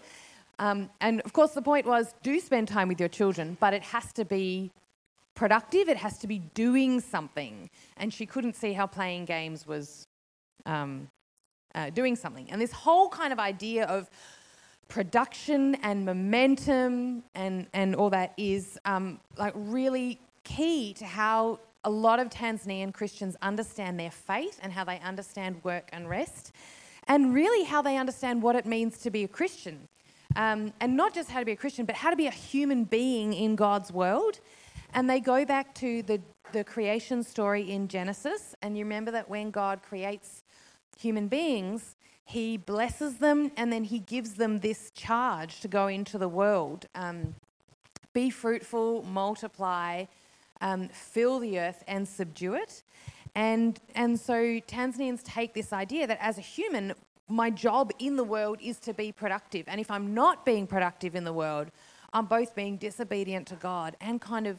Um, 0.59 0.91
and 1.01 1.21
of 1.23 1.33
course, 1.33 1.53
the 1.53 1.63
point 1.63 1.87
was 1.87 2.15
do 2.23 2.39
spend 2.41 2.69
time 2.69 2.89
with 2.89 3.01
your 3.01 3.09
children, 3.09 3.57
but 3.61 3.73
it 3.73 3.83
has 3.83 4.13
to 4.15 4.25
be 4.25 4.71
productive, 5.35 5.89
it 5.89 5.97
has 5.97 6.19
to 6.19 6.27
be 6.27 6.39
doing 6.55 7.01
something. 7.01 7.71
And 7.97 8.13
she 8.13 8.27
couldn't 8.27 8.57
see 8.57 8.75
how 8.75 8.87
playing 8.87 9.25
games 9.25 9.67
was 9.67 10.07
um, 10.67 11.09
uh, 11.75 11.91
doing 11.91 12.17
something. 12.17 12.51
And 12.51 12.61
this 12.61 12.73
whole 12.73 13.09
kind 13.09 13.33
of 13.33 13.39
idea 13.39 13.87
of 13.87 14.11
production 14.91 15.77
and 15.77 16.05
momentum 16.05 17.23
and, 17.35 17.67
and 17.73 17.95
all 17.95 18.11
that 18.11 18.35
is 18.37 18.79
um, 18.85 19.19
like 19.39 19.55
really 19.57 20.21
key 20.45 20.93
to 20.95 21.07
how 21.07 21.59
a 21.85 21.91
lot 21.91 22.21
of 22.21 22.29
Tanzanian 22.29 22.93
Christians 22.93 23.37
understand 23.41 23.99
their 23.99 24.11
faith 24.11 24.59
and 24.63 24.73
how 24.73 24.85
they 24.85 24.99
understand 24.99 25.63
work 25.65 25.89
and 25.93 26.11
rest, 26.11 26.53
and 27.09 27.33
really 27.33 27.65
how 27.65 27.81
they 27.81 27.97
understand 27.97 28.43
what 28.43 28.55
it 28.57 28.67
means 28.67 28.99
to 28.99 29.11
be 29.11 29.25
a 29.25 29.29
Christian. 29.29 29.89
Um, 30.37 30.73
and 30.81 30.97
not 30.97 31.15
just 31.15 31.31
how 31.31 31.39
to 31.39 31.47
be 31.47 31.53
a 31.53 31.57
Christian, 31.57 31.87
but 31.87 31.97
how 31.97 32.11
to 32.11 32.17
be 32.17 32.27
a 32.27 32.33
human 32.33 32.85
being 32.85 33.33
in 33.33 33.57
God's 33.57 33.91
world. 33.91 34.41
And 34.93 35.09
they 35.09 35.21
go 35.21 35.45
back 35.45 35.75
to 35.77 36.03
the, 36.03 36.21
the 36.53 36.65
creation 36.65 37.23
story 37.23 37.71
in 37.71 37.89
Genesis. 37.89 38.55
And 38.61 38.77
you 38.77 38.85
remember 38.85 39.11
that 39.13 39.29
when 39.29 39.51
God 39.51 39.83
creates 39.83 40.45
human 40.99 41.29
beings, 41.29 41.97
he 42.31 42.57
blesses 42.57 43.19
them 43.19 43.51
and 43.57 43.73
then 43.73 43.85
he 43.85 43.99
gives 43.99 44.35
them 44.35 44.61
this 44.61 44.91
charge 44.93 45.61
to 45.61 45.69
go 45.69 45.89
into 45.89 46.17
the 46.17 46.29
world 46.29 46.87
um, 46.95 47.35
be 48.13 48.31
fruitful, 48.31 49.03
multiply, 49.03 50.05
um, 50.61 50.89
fill 50.89 51.39
the 51.39 51.59
earth, 51.61 51.85
and 51.87 52.07
subdue 52.07 52.55
it. 52.55 52.83
And, 53.35 53.79
and 53.95 54.19
so 54.19 54.35
Tanzanians 54.35 55.23
take 55.23 55.55
this 55.55 55.73
idea 55.73 56.07
that 56.07 56.19
as 56.21 56.37
a 56.37 56.41
human, 56.41 56.95
my 57.29 57.51
job 57.51 57.93
in 57.99 58.17
the 58.17 58.25
world 58.25 58.59
is 58.61 58.79
to 58.81 58.93
be 58.93 59.13
productive. 59.13 59.67
And 59.69 59.81
if 59.81 59.91
I'm 59.91 60.13
not 60.13 60.45
being 60.45 60.67
productive 60.67 61.15
in 61.15 61.25
the 61.25 61.33
world, 61.33 61.69
I'm 62.13 62.27
both 62.27 62.57
being 62.57 62.77
disobedient 62.77 63.47
to 63.49 63.55
God 63.55 63.97
and 64.01 64.21
kind 64.21 64.49
of 64.49 64.59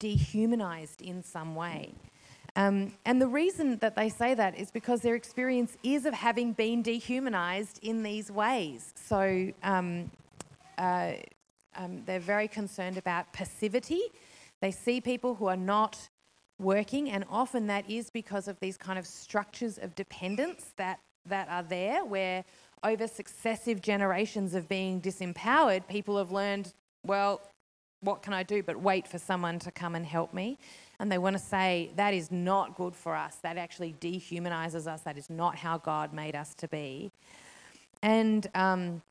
dehumanized 0.00 1.00
in 1.02 1.22
some 1.22 1.54
way. 1.54 1.94
Um, 2.56 2.92
and 3.04 3.20
the 3.20 3.28
reason 3.28 3.78
that 3.78 3.94
they 3.96 4.08
say 4.08 4.34
that 4.34 4.58
is 4.58 4.70
because 4.70 5.00
their 5.00 5.14
experience 5.14 5.76
is 5.82 6.04
of 6.06 6.14
having 6.14 6.52
been 6.52 6.82
dehumanized 6.82 7.78
in 7.82 8.02
these 8.02 8.30
ways. 8.30 8.92
So 8.96 9.52
um, 9.62 10.10
uh, 10.78 11.12
um, 11.76 12.02
they're 12.06 12.20
very 12.20 12.48
concerned 12.48 12.98
about 12.98 13.32
passivity. 13.32 14.02
They 14.60 14.70
see 14.70 15.00
people 15.00 15.34
who 15.34 15.46
are 15.46 15.56
not 15.56 16.08
working, 16.58 17.10
and 17.10 17.24
often 17.30 17.66
that 17.68 17.88
is 17.88 18.10
because 18.10 18.48
of 18.48 18.58
these 18.60 18.76
kind 18.76 18.98
of 18.98 19.06
structures 19.06 19.78
of 19.78 19.94
dependence 19.94 20.72
that, 20.76 21.00
that 21.26 21.48
are 21.48 21.62
there, 21.62 22.04
where 22.04 22.44
over 22.82 23.06
successive 23.06 23.80
generations 23.80 24.54
of 24.54 24.68
being 24.68 25.00
disempowered, 25.00 25.86
people 25.88 26.18
have 26.18 26.32
learned, 26.32 26.72
well, 27.06 27.40
what 28.00 28.22
can 28.22 28.32
I 28.32 28.42
do 28.42 28.62
but 28.62 28.80
wait 28.80 29.06
for 29.06 29.18
someone 29.18 29.58
to 29.60 29.70
come 29.70 29.94
and 29.94 30.04
help 30.04 30.32
me? 30.32 30.58
And 31.00 31.10
they 31.10 31.18
want 31.18 31.34
to 31.36 31.42
say, 31.42 31.90
that 31.96 32.14
is 32.14 32.30
not 32.30 32.76
good 32.76 32.94
for 32.94 33.16
us. 33.16 33.36
That 33.36 33.56
actually 33.56 33.94
dehumanizes 34.00 34.86
us. 34.86 35.00
That 35.00 35.16
is 35.16 35.30
not 35.30 35.56
how 35.56 35.78
God 35.78 36.12
made 36.12 36.36
us 36.36 36.54
to 36.56 36.68
be. 36.68 37.10
And 38.02 38.46
um, 38.54 39.02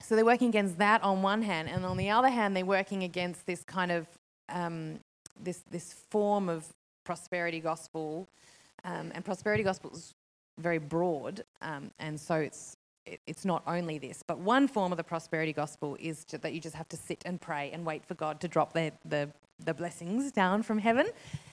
so 0.00 0.14
they're 0.14 0.24
working 0.24 0.48
against 0.48 0.78
that 0.78 1.02
on 1.02 1.22
one 1.22 1.42
hand. 1.42 1.68
And 1.68 1.84
on 1.84 1.96
the 1.96 2.10
other 2.10 2.28
hand, 2.28 2.56
they're 2.56 2.64
working 2.64 3.02
against 3.02 3.46
this 3.46 3.64
kind 3.64 3.90
of 3.90 4.06
um, 4.48 5.00
this, 5.42 5.62
this 5.70 5.92
form 5.92 6.48
of 6.48 6.66
prosperity 7.04 7.60
gospel. 7.60 8.28
Um, 8.84 9.10
and 9.14 9.24
prosperity 9.24 9.64
gospel 9.64 9.90
is 9.92 10.14
very 10.60 10.78
broad. 10.78 11.44
Um, 11.62 11.90
and 11.98 12.18
so 12.18 12.36
it's 12.36 12.76
it's 13.26 13.44
not 13.44 13.62
only 13.66 13.98
this, 13.98 14.22
but 14.26 14.38
one 14.38 14.66
form 14.66 14.90
of 14.90 14.96
the 14.96 15.04
prosperity 15.04 15.52
gospel 15.52 15.94
is 16.00 16.24
to, 16.24 16.38
that 16.38 16.54
you 16.54 16.60
just 16.60 16.74
have 16.74 16.88
to 16.88 16.96
sit 16.96 17.22
and 17.26 17.38
pray 17.38 17.70
and 17.72 17.84
wait 17.84 18.02
for 18.04 18.14
God 18.14 18.40
to 18.40 18.48
drop 18.48 18.72
the, 18.72 18.92
the, 19.04 19.28
the 19.58 19.74
blessings 19.74 20.32
down 20.32 20.62
from 20.62 20.78
heaven. 20.78 21.06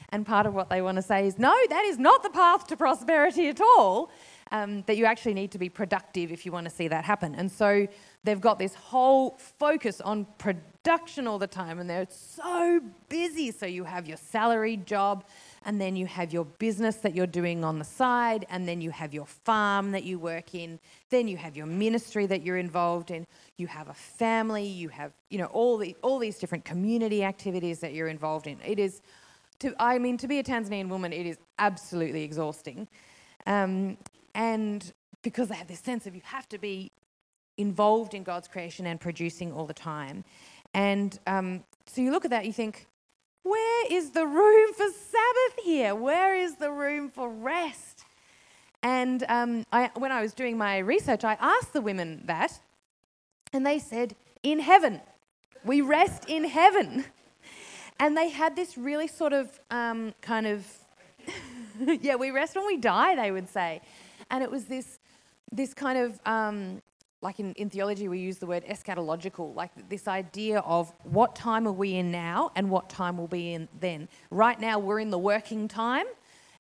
And 0.10 0.26
part 0.26 0.46
of 0.46 0.54
what 0.54 0.70
they 0.70 0.82
want 0.82 0.98
to 0.98 1.02
say 1.02 1.26
is, 1.26 1.40
no, 1.40 1.56
that 1.70 1.84
is 1.86 1.98
not 1.98 2.22
the 2.22 2.30
path 2.30 2.68
to 2.68 2.78
prosperity 2.78 3.48
at 3.48 3.62
all. 3.62 4.12
Um, 4.54 4.82
that 4.82 4.98
you 4.98 5.06
actually 5.06 5.34
need 5.34 5.52
to 5.52 5.58
be 5.58 5.70
productive 5.70 6.30
if 6.30 6.46
you 6.46 6.52
want 6.52 6.66
to 6.66 6.70
see 6.70 6.90
that 6.90 7.06
happen. 7.06 7.36
And 7.36 7.50
so 7.50 7.88
they've 8.26 8.42
got 8.42 8.60
this 8.60 8.76
whole 8.76 9.38
focus 9.58 10.02
on 10.02 10.28
production 10.38 11.26
all 11.26 11.40
the 11.40 11.48
time, 11.48 11.80
and 11.80 11.90
they're 11.90 12.08
so 12.10 12.82
busy. 13.08 13.52
So 13.52 13.66
you 13.66 13.86
have 13.86 14.08
your 14.08 14.18
salary 14.18 14.76
job, 14.76 15.24
and 15.64 15.80
then 15.80 15.96
you 15.96 16.08
have 16.08 16.34
your 16.34 16.46
business 16.46 16.98
that 16.98 17.16
you're 17.16 17.28
doing 17.28 17.64
on 17.64 17.80
the 17.80 17.86
side, 17.86 18.46
and 18.50 18.68
then 18.68 18.82
you 18.82 18.90
have 18.92 19.14
your 19.14 19.26
farm 19.26 19.92
that 19.92 20.04
you 20.04 20.18
work 20.18 20.56
in, 20.56 20.80
then 21.10 21.28
you 21.28 21.38
have 21.38 21.56
your 21.56 21.68
ministry 21.68 22.26
that 22.26 22.42
you're 22.42 22.58
involved 22.58 23.12
in, 23.12 23.28
you 23.58 23.68
have 23.68 23.90
a 23.90 23.94
family, 23.94 24.66
you 24.66 24.90
have, 24.90 25.12
you 25.30 25.38
know, 25.38 25.46
all 25.46 25.78
the 25.78 25.96
all 26.02 26.20
these 26.20 26.38
different 26.40 26.66
community 26.66 27.24
activities 27.24 27.80
that 27.80 27.94
you're 27.94 28.08
involved 28.08 28.48
in. 28.48 28.58
It 28.66 28.80
is 28.80 29.02
to 29.60 29.74
I 29.80 30.00
mean 30.00 30.18
to 30.18 30.28
be 30.28 30.40
a 30.40 30.44
Tanzanian 30.44 30.88
woman, 30.90 31.14
it 31.14 31.26
is 31.26 31.38
absolutely 31.60 32.24
exhausting. 32.24 32.88
Um, 33.46 33.98
and 34.34 34.92
because 35.22 35.50
they 35.50 35.56
have 35.56 35.68
this 35.68 35.80
sense 35.80 36.08
of 36.08 36.16
you 36.16 36.22
have 36.24 36.50
to 36.50 36.58
be 36.58 36.92
involved 37.58 38.14
in 38.14 38.24
God's 38.24 38.48
creation 38.48 38.88
and 38.88 39.00
producing 39.00 39.52
all 39.52 39.66
the 39.66 39.74
time. 39.74 40.24
And 40.74 41.18
um, 41.28 41.64
so 41.86 42.02
you 42.02 42.12
look 42.12 42.26
at 42.26 42.32
that, 42.32 42.46
you 42.46 42.54
think, 42.54 42.88
where 43.44 43.92
is 43.92 44.12
the 44.12 44.26
room 44.26 44.74
for 44.74 44.86
Sabbath 44.86 45.64
here? 45.64 45.96
Where 45.96 46.36
is 46.36 46.56
the 46.56 46.72
room 46.72 47.10
for 47.10 47.30
rest? 47.30 48.06
And 48.84 49.24
um, 49.30 49.66
I, 49.72 49.92
when 49.96 50.12
I 50.12 50.22
was 50.22 50.34
doing 50.34 50.58
my 50.58 50.80
research, 50.80 51.24
I 51.24 51.38
asked 51.40 51.74
the 51.74 51.82
women 51.82 52.24
that, 52.26 52.60
and 53.54 53.66
they 53.66 53.80
said, 53.80 54.16
In 54.44 54.60
heaven. 54.60 55.02
We 55.64 55.82
rest 55.82 56.26
in 56.28 56.46
heaven. 56.46 57.06
And 58.00 58.18
they 58.18 58.30
had 58.30 58.56
this 58.56 58.80
really 58.80 59.08
sort 59.08 59.32
of 59.32 59.60
um, 59.70 60.16
kind 60.22 60.48
of, 60.48 60.66
yeah, 62.02 62.16
we 62.16 62.32
rest 62.32 62.56
when 62.56 62.66
we 62.66 62.78
die, 62.78 63.16
they 63.16 63.30
would 63.30 63.48
say. 63.48 63.82
And 64.32 64.44
it 64.44 64.50
was 64.50 64.66
this, 64.66 64.98
this 65.52 65.76
kind 65.76 66.00
of 66.00 66.20
um, 66.26 66.82
like 67.22 67.40
in, 67.40 67.54
in 67.54 67.70
theology, 67.70 68.08
we 68.08 68.20
use 68.20 68.38
the 68.38 68.48
word 68.48 68.66
eschatological, 68.66 69.56
like 69.56 69.72
this 69.90 70.08
idea 70.08 70.60
of 70.60 70.92
what 71.04 71.36
time 71.36 71.68
are 71.68 71.72
we 71.72 71.96
in 71.96 72.12
now 72.12 72.52
and 72.56 72.70
what 72.70 72.90
time 72.90 73.18
will 73.18 73.28
be 73.28 73.54
in 73.54 73.68
then. 73.80 74.10
Right 74.32 74.60
now, 74.60 74.80
we're 74.80 75.00
in 75.00 75.12
the 75.12 75.20
working 75.20 75.68
time, 75.68 76.08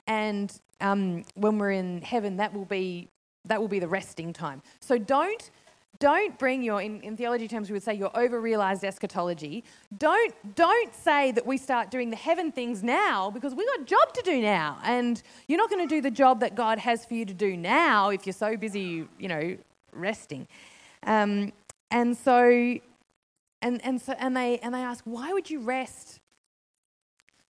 and 0.06 0.54
um, 0.80 1.26
when 1.36 1.58
we're 1.58 1.72
in 1.72 2.02
heaven, 2.02 2.38
that 2.38 2.54
will 2.54 2.66
be 2.66 3.08
that 3.46 3.60
will 3.60 3.68
be 3.68 3.80
the 3.80 3.88
resting 3.88 4.34
time. 4.34 4.62
So 4.80 5.00
don't 5.00 5.50
don't 5.98 6.38
bring 6.38 6.62
your 6.62 6.82
in, 6.82 7.02
in 7.02 7.18
theology 7.18 7.48
terms 7.48 7.70
we 7.70 7.74
would 7.74 7.84
say 7.84 7.94
your 7.96 8.16
over-realized 8.16 8.84
eschatology. 8.84 9.64
Don't 9.98 10.34
don't 10.56 10.94
say 10.94 11.32
that 11.32 11.46
we 11.46 11.58
start 11.58 11.90
doing 11.90 12.12
the 12.12 12.16
heaven 12.16 12.52
things 12.52 12.84
now 12.84 13.32
because 13.32 13.56
we've 13.56 13.68
got 13.68 13.82
a 13.82 13.86
job 13.86 14.14
to 14.14 14.22
do 14.24 14.42
now, 14.42 14.78
and 14.84 15.24
you're 15.48 15.58
not 15.58 15.72
going 15.72 15.88
to 15.88 15.96
do 15.96 16.02
the 16.02 16.12
job 16.12 16.40
that 16.42 16.54
God 16.54 16.78
has 16.78 17.04
for 17.04 17.16
you 17.16 17.26
to 17.26 17.34
do 17.34 17.58
now 17.58 18.10
if 18.10 18.28
you're 18.28 18.34
so 18.34 18.56
busy, 18.56 19.08
you 19.18 19.28
know, 19.28 19.58
resting. 19.94 20.48
Um, 21.04 21.52
and 21.90 22.18
so, 22.18 22.78
and, 23.62 23.84
and 23.84 24.02
so, 24.02 24.14
and 24.18 24.36
they, 24.36 24.60
and 24.60 24.74
they 24.74 24.82
ask, 24.82 25.04
why 25.06 25.34
would 25.34 25.50
you 25.50 25.60
rest? 25.60 26.20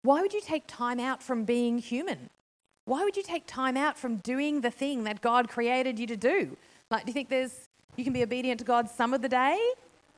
Why 0.03 0.23
would 0.23 0.33
you 0.33 0.41
take 0.41 0.65
time 0.67 0.99
out 0.99 1.23
from 1.23 1.45
being 1.45 1.79
human? 1.79 2.31
Why 2.87 3.05
would 3.05 3.17
you 3.17 3.23
take 3.23 3.47
time 3.47 3.77
out 3.77 3.99
from 3.99 4.17
doing 4.17 4.63
the 4.63 4.71
thing 4.71 5.05
that 5.05 5.21
God 5.21 5.49
created 5.49 5.99
you 5.99 6.07
to 6.07 6.17
do? 6.17 6.57
Like, 6.91 7.05
do 7.05 7.11
you 7.11 7.15
think 7.15 7.29
there's, 7.29 7.69
you 7.97 8.05
can 8.05 8.13
be 8.13 8.23
obedient 8.23 8.59
to 8.61 8.65
God 8.65 8.89
some 8.89 9.15
of 9.15 9.23
the 9.23 9.29
day 9.29 9.59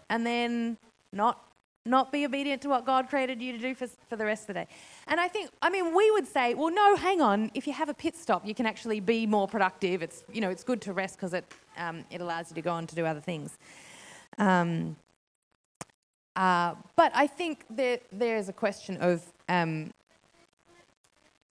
and 0.08 0.24
then 0.24 0.78
not 1.12 1.42
not 1.84 2.12
be 2.12 2.24
obedient 2.24 2.62
to 2.62 2.68
what 2.68 2.86
God 2.86 3.08
created 3.08 3.42
you 3.42 3.52
to 3.52 3.58
do 3.58 3.74
for, 3.74 3.88
for 4.08 4.16
the 4.16 4.24
rest 4.24 4.42
of 4.42 4.46
the 4.48 4.54
day. 4.54 4.66
And 5.08 5.18
I 5.18 5.28
think, 5.28 5.50
I 5.60 5.68
mean, 5.68 5.94
we 5.94 6.10
would 6.12 6.26
say, 6.26 6.54
well, 6.54 6.72
no, 6.72 6.96
hang 6.96 7.20
on. 7.20 7.50
If 7.54 7.66
you 7.66 7.72
have 7.72 7.88
a 7.88 7.94
pit 7.94 8.16
stop, 8.16 8.46
you 8.46 8.54
can 8.54 8.66
actually 8.66 9.00
be 9.00 9.26
more 9.26 9.48
productive. 9.48 10.02
It's, 10.02 10.22
you 10.32 10.40
know, 10.40 10.50
it's 10.50 10.62
good 10.62 10.80
to 10.82 10.92
rest 10.92 11.16
because 11.16 11.34
it, 11.34 11.44
um, 11.76 12.04
it 12.10 12.20
allows 12.20 12.50
you 12.50 12.54
to 12.54 12.62
go 12.62 12.70
on 12.70 12.86
to 12.86 12.94
do 12.94 13.04
other 13.04 13.20
things. 13.20 13.58
Um, 14.38 14.96
uh, 16.36 16.74
but 16.96 17.12
I 17.14 17.26
think 17.26 17.64
there, 17.68 17.98
there 18.12 18.36
is 18.36 18.48
a 18.48 18.52
question 18.52 18.96
of 18.98 19.24
um, 19.48 19.92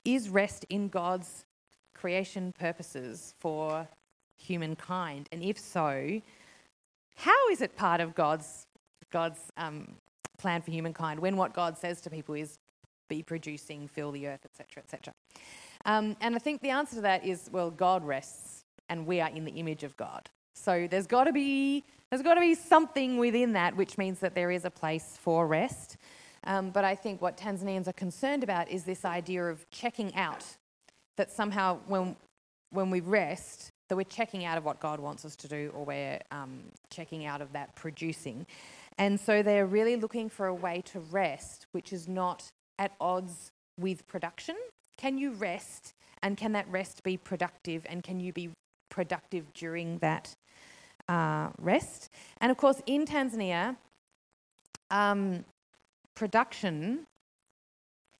is 0.06 0.30
rest 0.30 0.66
in 0.70 0.88
God's 0.88 1.46
creation 1.94 2.54
purposes 2.58 3.36
for 3.40 3.88
humankind? 4.38 5.28
And 5.32 5.44
if 5.44 5.60
so, 5.60 6.22
how 7.16 7.50
is 7.50 7.62
it 7.62 7.76
part 7.76 8.02
of 8.02 8.16
God's 8.16 8.66
God's 9.12 9.52
um, 9.58 9.96
plan 10.42 10.62
for 10.62 10.72
humankind 10.72 11.20
when 11.20 11.38
what 11.38 11.54
God 11.54 11.78
says 11.78 12.02
to 12.02 12.10
people 12.10 12.36
is 12.36 12.58
be 13.08 13.22
producing, 13.22 13.88
fill 13.88 14.12
the 14.12 14.28
earth, 14.28 14.46
etc., 14.46 14.84
etc. 14.84 15.14
Um, 15.86 16.16
and 16.22 16.36
I 16.36 16.40
think 16.40 16.62
the 16.62 16.70
answer 16.70 16.96
to 16.96 17.02
that 17.02 17.26
is 17.26 17.50
well, 17.52 17.70
God 17.70 18.06
rests, 18.06 18.64
and 18.90 19.06
we 19.06 19.22
are 19.22 19.30
in 19.30 19.46
the 19.46 19.52
image 19.52 19.84
of 19.84 19.96
God. 19.98 20.30
So 20.54 20.88
there's 20.90 21.08
got 21.08 21.26
to 21.26 21.34
be 21.34 21.84
there's 22.10 22.22
got 22.22 22.36
to 22.36 22.42
be 22.42 22.56
something 22.56 23.18
within 23.18 23.54
that, 23.54 23.76
which 23.76 23.98
means 23.98 24.20
that 24.20 24.36
there 24.36 24.52
is 24.52 24.66
a 24.66 24.70
place 24.70 25.18
for 25.20 25.48
rest. 25.48 25.98
Um, 26.44 26.72
but 26.72 26.84
I 26.84 26.96
think 26.96 27.22
what 27.22 27.38
Tanzanians 27.38 27.88
are 27.88 27.94
concerned 27.94 28.44
about 28.44 28.70
is 28.70 28.84
this 28.84 29.06
idea 29.06 29.46
of 29.46 29.70
checking 29.70 30.14
out. 30.16 30.46
That 31.18 31.32
somehow 31.32 31.80
when 31.88 32.16
when 32.72 32.90
we 32.90 33.02
rest, 33.02 33.72
that 33.90 33.96
we're 33.96 34.04
checking 34.04 34.46
out 34.46 34.58
of 34.58 34.64
what 34.64 34.80
God 34.80 35.00
wants 35.00 35.26
us 35.26 35.36
to 35.38 35.48
do, 35.48 35.72
or 35.76 35.84
we're 35.84 36.20
um, 36.32 36.64
checking 36.90 37.26
out 37.26 37.42
of 37.42 37.52
that 37.54 37.76
producing. 37.76 38.46
And 39.02 39.20
so 39.20 39.42
they're 39.42 39.66
really 39.66 39.96
looking 39.96 40.30
for 40.30 40.46
a 40.46 40.54
way 40.54 40.84
to 40.92 41.00
rest, 41.00 41.66
which 41.72 41.92
is 41.92 42.08
not 42.08 42.52
at 42.78 42.92
odds 43.02 43.50
with 43.76 44.08
production. 44.08 44.56
Can 44.96 45.18
you 45.18 45.32
rest, 45.32 45.96
and 46.22 46.38
can 46.38 46.52
that 46.52 46.68
rest 46.70 47.02
be 47.02 47.18
productive, 47.18 47.84
and 47.90 48.04
can 48.04 48.20
you 48.20 48.32
be 48.32 48.52
productive 48.90 49.52
during 49.56 49.98
that 49.98 50.36
uh, 51.10 51.50
rest? 51.58 52.12
And 52.42 52.52
of 52.52 52.58
course, 52.58 52.80
in 52.86 53.08
Tanzania, 53.08 53.76
um, 54.92 55.46
production 56.14 57.08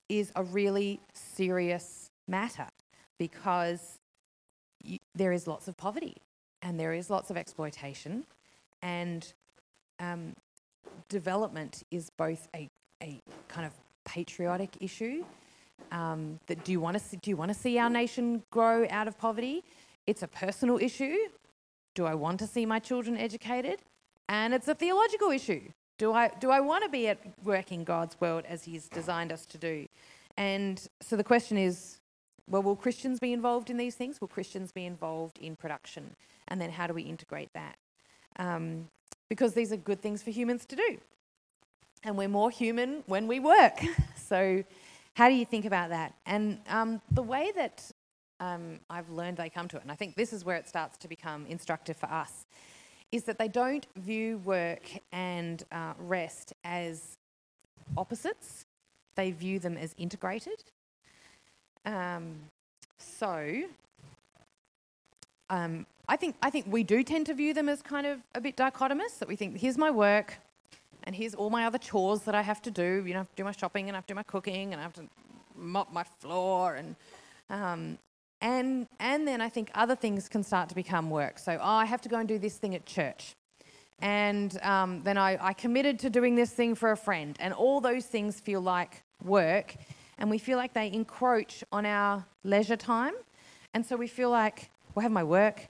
is 0.08 0.32
a 0.34 0.42
really 0.42 0.98
serious 1.14 2.10
matter 2.26 2.66
because 3.20 4.00
you, 4.82 4.98
there 5.14 5.30
is 5.30 5.46
lots 5.46 5.68
of 5.68 5.76
poverty 5.76 6.16
and 6.60 6.80
there 6.80 6.92
is 6.92 7.08
lots 7.08 7.30
of 7.30 7.36
exploitation, 7.36 8.24
and 8.82 9.32
um, 10.00 10.34
development 11.12 11.84
is 11.90 12.10
both 12.10 12.48
a, 12.56 12.68
a 13.02 13.20
kind 13.48 13.66
of 13.66 13.72
patriotic 14.04 14.76
issue. 14.80 15.24
Um, 15.90 16.40
that 16.46 16.64
do 16.64 16.72
you 16.72 16.80
want 16.80 16.96
to 16.96 17.02
see, 17.02 17.16
do 17.18 17.30
you 17.30 17.36
want 17.36 17.50
to 17.52 17.58
see 17.58 17.78
our 17.78 17.90
nation 17.90 18.42
grow 18.50 18.86
out 18.90 19.06
of 19.08 19.18
poverty? 19.18 19.62
It's 20.06 20.22
a 20.22 20.28
personal 20.28 20.78
issue. 20.78 21.16
Do 21.94 22.06
I 22.06 22.14
want 22.14 22.38
to 22.40 22.46
see 22.46 22.64
my 22.66 22.78
children 22.78 23.16
educated? 23.16 23.80
And 24.28 24.54
it's 24.54 24.68
a 24.68 24.74
theological 24.74 25.30
issue. 25.30 25.62
Do 25.98 26.12
I 26.12 26.30
do 26.40 26.50
I 26.50 26.60
want 26.60 26.82
to 26.84 26.88
be 26.88 27.08
at 27.08 27.18
work 27.44 27.70
in 27.70 27.84
God's 27.84 28.16
world 28.20 28.44
as 28.48 28.64
He's 28.64 28.88
designed 28.88 29.30
us 29.30 29.44
to 29.46 29.58
do? 29.58 29.86
And 30.36 30.84
so 31.00 31.16
the 31.16 31.24
question 31.24 31.58
is, 31.58 31.98
well, 32.48 32.62
will 32.62 32.76
Christians 32.76 33.20
be 33.20 33.32
involved 33.32 33.68
in 33.68 33.76
these 33.76 33.94
things? 33.94 34.20
Will 34.20 34.28
Christians 34.28 34.72
be 34.72 34.86
involved 34.86 35.38
in 35.38 35.56
production? 35.56 36.16
And 36.48 36.60
then 36.60 36.70
how 36.70 36.86
do 36.86 36.94
we 36.94 37.02
integrate 37.02 37.50
that? 37.52 37.76
Um, 38.38 38.88
because 39.28 39.54
these 39.54 39.72
are 39.72 39.76
good 39.76 40.00
things 40.00 40.22
for 40.22 40.30
humans 40.30 40.64
to 40.66 40.76
do. 40.76 40.98
And 42.04 42.16
we're 42.16 42.28
more 42.28 42.50
human 42.50 43.02
when 43.06 43.26
we 43.26 43.40
work. 43.40 43.80
so, 44.16 44.64
how 45.14 45.28
do 45.28 45.34
you 45.34 45.44
think 45.44 45.64
about 45.64 45.90
that? 45.90 46.14
And 46.26 46.58
um, 46.68 47.00
the 47.10 47.22
way 47.22 47.52
that 47.54 47.90
um, 48.40 48.80
I've 48.90 49.10
learned 49.10 49.36
they 49.36 49.50
come 49.50 49.68
to 49.68 49.76
it, 49.76 49.82
and 49.82 49.92
I 49.92 49.94
think 49.94 50.16
this 50.16 50.32
is 50.32 50.44
where 50.44 50.56
it 50.56 50.68
starts 50.68 50.96
to 50.98 51.08
become 51.08 51.46
instructive 51.46 51.96
for 51.96 52.06
us, 52.06 52.46
is 53.12 53.24
that 53.24 53.38
they 53.38 53.48
don't 53.48 53.86
view 53.96 54.38
work 54.38 54.90
and 55.12 55.62
uh, 55.70 55.92
rest 55.98 56.54
as 56.64 57.18
opposites, 57.96 58.64
they 59.14 59.30
view 59.30 59.58
them 59.58 59.76
as 59.76 59.94
integrated. 59.98 60.64
Um, 61.84 62.36
so, 62.98 63.64
um, 65.52 65.86
I 66.08 66.16
think 66.16 66.36
I 66.42 66.48
think 66.48 66.66
we 66.68 66.82
do 66.82 67.02
tend 67.02 67.26
to 67.26 67.34
view 67.34 67.52
them 67.52 67.68
as 67.68 67.82
kind 67.82 68.06
of 68.06 68.20
a 68.34 68.40
bit 68.40 68.56
dichotomous. 68.56 69.18
That 69.18 69.28
we 69.28 69.36
think 69.36 69.58
here's 69.58 69.76
my 69.76 69.90
work, 69.90 70.38
and 71.04 71.14
here's 71.14 71.34
all 71.34 71.50
my 71.50 71.66
other 71.66 71.78
chores 71.78 72.22
that 72.22 72.34
I 72.34 72.40
have 72.40 72.62
to 72.62 72.70
do. 72.70 73.04
You 73.06 73.12
know, 73.12 73.20
I 73.20 73.24
have 73.24 73.28
to 73.28 73.36
do 73.36 73.44
my 73.44 73.52
shopping, 73.52 73.88
and 73.88 73.94
I 73.94 73.98
have 73.98 74.06
to 74.06 74.14
do 74.14 74.16
my 74.16 74.22
cooking, 74.22 74.72
and 74.72 74.80
I 74.80 74.82
have 74.82 74.94
to 74.94 75.04
mop 75.54 75.92
my 75.92 76.04
floor, 76.20 76.76
and 76.76 76.96
um, 77.50 77.98
and 78.40 78.86
and 78.98 79.28
then 79.28 79.42
I 79.42 79.50
think 79.50 79.70
other 79.74 79.94
things 79.94 80.26
can 80.26 80.42
start 80.42 80.70
to 80.70 80.74
become 80.74 81.10
work. 81.10 81.38
So 81.38 81.58
oh, 81.60 81.76
I 81.84 81.84
have 81.84 82.00
to 82.02 82.08
go 82.08 82.16
and 82.16 82.26
do 82.26 82.38
this 82.38 82.56
thing 82.56 82.74
at 82.74 82.86
church, 82.86 83.34
and 84.00 84.58
um, 84.62 85.02
then 85.02 85.18
I, 85.18 85.36
I 85.38 85.52
committed 85.52 85.98
to 85.98 86.08
doing 86.08 86.34
this 86.34 86.50
thing 86.50 86.74
for 86.74 86.92
a 86.92 86.96
friend, 86.96 87.36
and 87.40 87.52
all 87.52 87.82
those 87.82 88.06
things 88.06 88.40
feel 88.40 88.62
like 88.62 89.02
work, 89.22 89.76
and 90.16 90.30
we 90.30 90.38
feel 90.38 90.56
like 90.56 90.72
they 90.72 90.90
encroach 90.90 91.62
on 91.70 91.84
our 91.84 92.24
leisure 92.42 92.76
time, 92.76 93.14
and 93.74 93.84
so 93.84 93.96
we 93.96 94.08
feel 94.08 94.30
like 94.30 94.70
well, 94.94 95.02
have 95.02 95.12
my 95.12 95.24
work. 95.24 95.68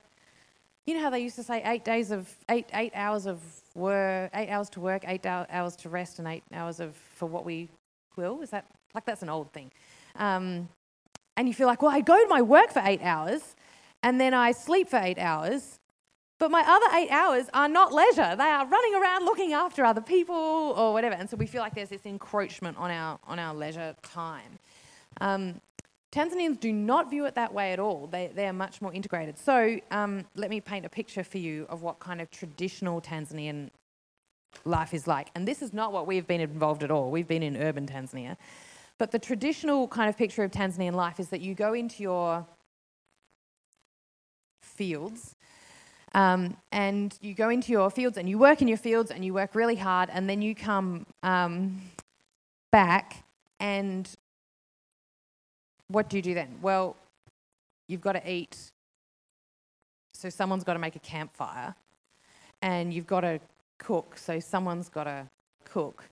You 0.87 0.95
know 0.95 1.01
how 1.01 1.11
they 1.11 1.21
used 1.21 1.37
to 1.37 1.43
say 1.43 1.63
eight 1.65 1.85
days 1.85 2.11
of 2.11 2.29
eight 2.49 2.67
eight 2.75 2.93
hours 2.95 3.27
of 3.27 3.41
work, 3.75 4.31
eight 4.35 4.51
hours 4.51 4.69
to 4.71 4.81
work, 4.81 5.05
eight 5.07 5.25
hours 5.27 5.77
to 5.77 5.89
rest, 5.89 6.19
and 6.19 6.27
eight 6.27 6.43
hours 6.53 6.81
of 6.81 6.97
for 6.97 7.27
what 7.27 7.45
we 7.45 7.69
will. 8.17 8.43
Is 8.43 8.51
that 8.51 8.67
like 8.95 9.05
that's 9.05 9.23
an 9.23 9.29
old 9.29 9.53
thing? 9.53 9.71
Um, 10.17 10.69
and 11.37 11.49
you 11.49 11.55
feel 11.55 11.67
like, 11.67 11.83
well, 11.83 11.93
I 11.93 12.01
go 12.01 12.21
to 12.21 12.29
my 12.29 12.43
work 12.43 12.71
for 12.71 12.83
eight 12.85 13.01
hours, 13.03 13.55
and 14.03 14.21
then 14.21 14.35
I 14.35 14.53
sleep 14.53 14.89
for 14.89 14.99
eight 14.99 15.19
hours, 15.19 15.79
but 16.39 16.51
my 16.51 16.65
other 16.67 16.87
eight 16.97 17.11
hours 17.11 17.47
are 17.55 17.69
not 17.69 17.93
leisure. 17.93 18.35
They 18.37 18.45
are 18.45 18.67
running 18.67 18.95
around 18.97 19.25
looking 19.25 19.53
after 19.53 19.85
other 19.85 20.01
people 20.01 20.35
or 20.35 20.93
whatever. 20.93 21.15
And 21.15 21.31
so 21.31 21.37
we 21.37 21.47
feel 21.47 21.63
like 21.63 21.75
there's 21.75 21.91
this 21.91 22.07
encroachment 22.07 22.77
on 22.77 22.91
our 22.91 23.21
on 23.29 23.39
our 23.39 23.55
leisure 23.55 23.95
time. 24.03 24.59
Um, 25.21 25.61
Tanzanians 26.13 26.61
do 26.61 26.73
not 26.73 27.09
view 27.09 27.25
it 27.25 27.35
that 27.37 27.55
way 27.55 27.73
at 27.73 27.81
all. 27.81 28.07
They, 28.07 28.31
they 28.35 28.47
are 28.47 28.53
much 28.53 28.83
more 28.83 28.93
integrated. 28.93 29.39
So 29.39 29.79
um, 29.91 30.27
let 30.37 30.51
me 30.51 30.61
paint 30.61 30.85
a 30.85 30.91
picture 30.91 31.25
for 31.25 31.39
you 31.39 31.67
of 31.71 31.81
what 31.81 32.01
kind 32.01 32.21
of 32.21 32.31
traditional 32.31 33.01
Tanzanian 33.01 33.71
life 34.67 34.93
is 34.93 35.07
like. 35.07 35.29
And 35.35 35.49
this 35.49 35.63
is 35.63 35.73
not 35.73 35.91
what 35.91 36.07
we've 36.07 36.27
been 36.27 36.43
involved 36.43 36.83
at 36.83 36.91
all. 36.91 37.11
We've 37.11 37.27
been 37.27 37.43
in 37.43 37.57
urban 37.57 37.87
Tanzania. 37.87 38.37
But 38.99 39.11
the 39.11 39.19
traditional 39.19 39.89
kind 39.89 40.11
of 40.11 40.19
picture 40.19 40.45
of 40.45 40.51
Tanzanian 40.51 40.93
life 40.93 41.19
is 41.19 41.31
that 41.31 41.41
you 41.41 41.55
go 41.55 41.73
into 41.73 42.03
your 42.03 42.47
fields 44.61 45.35
um, 46.15 46.59
and 46.71 47.17
you 47.23 47.33
go 47.33 47.49
into 47.49 47.73
your 47.73 47.91
fields 47.91 48.19
and 48.19 48.29
you 48.29 48.39
work 48.39 48.61
in 48.61 48.69
your 48.69 48.77
fields 48.77 49.11
and 49.11 49.25
you 49.25 49.33
work 49.33 49.55
really 49.55 49.77
hard 49.77 50.11
and 50.13 50.29
then 50.29 50.43
you 50.43 50.55
come 50.55 51.07
um, 51.23 51.81
back 52.71 53.25
and 53.59 54.15
what 55.93 56.09
do 56.09 56.17
you 56.17 56.23
do 56.23 56.35
then? 56.35 56.59
Well, 56.61 56.97
you've 57.89 58.01
got 58.01 58.13
to 58.13 58.31
eat. 58.31 58.57
So 60.15 60.31
someone's 60.31 60.65
got 60.65 60.75
to 60.75 60.79
make 60.79 60.97
a 60.97 61.01
campfire 61.01 61.75
and 62.61 62.93
you've 62.93 63.07
got 63.07 63.21
to 63.21 63.41
cook. 63.79 64.17
So 64.17 64.41
someone's 64.41 64.89
got 64.89 65.05
to 65.05 65.29
cook. 65.65 66.05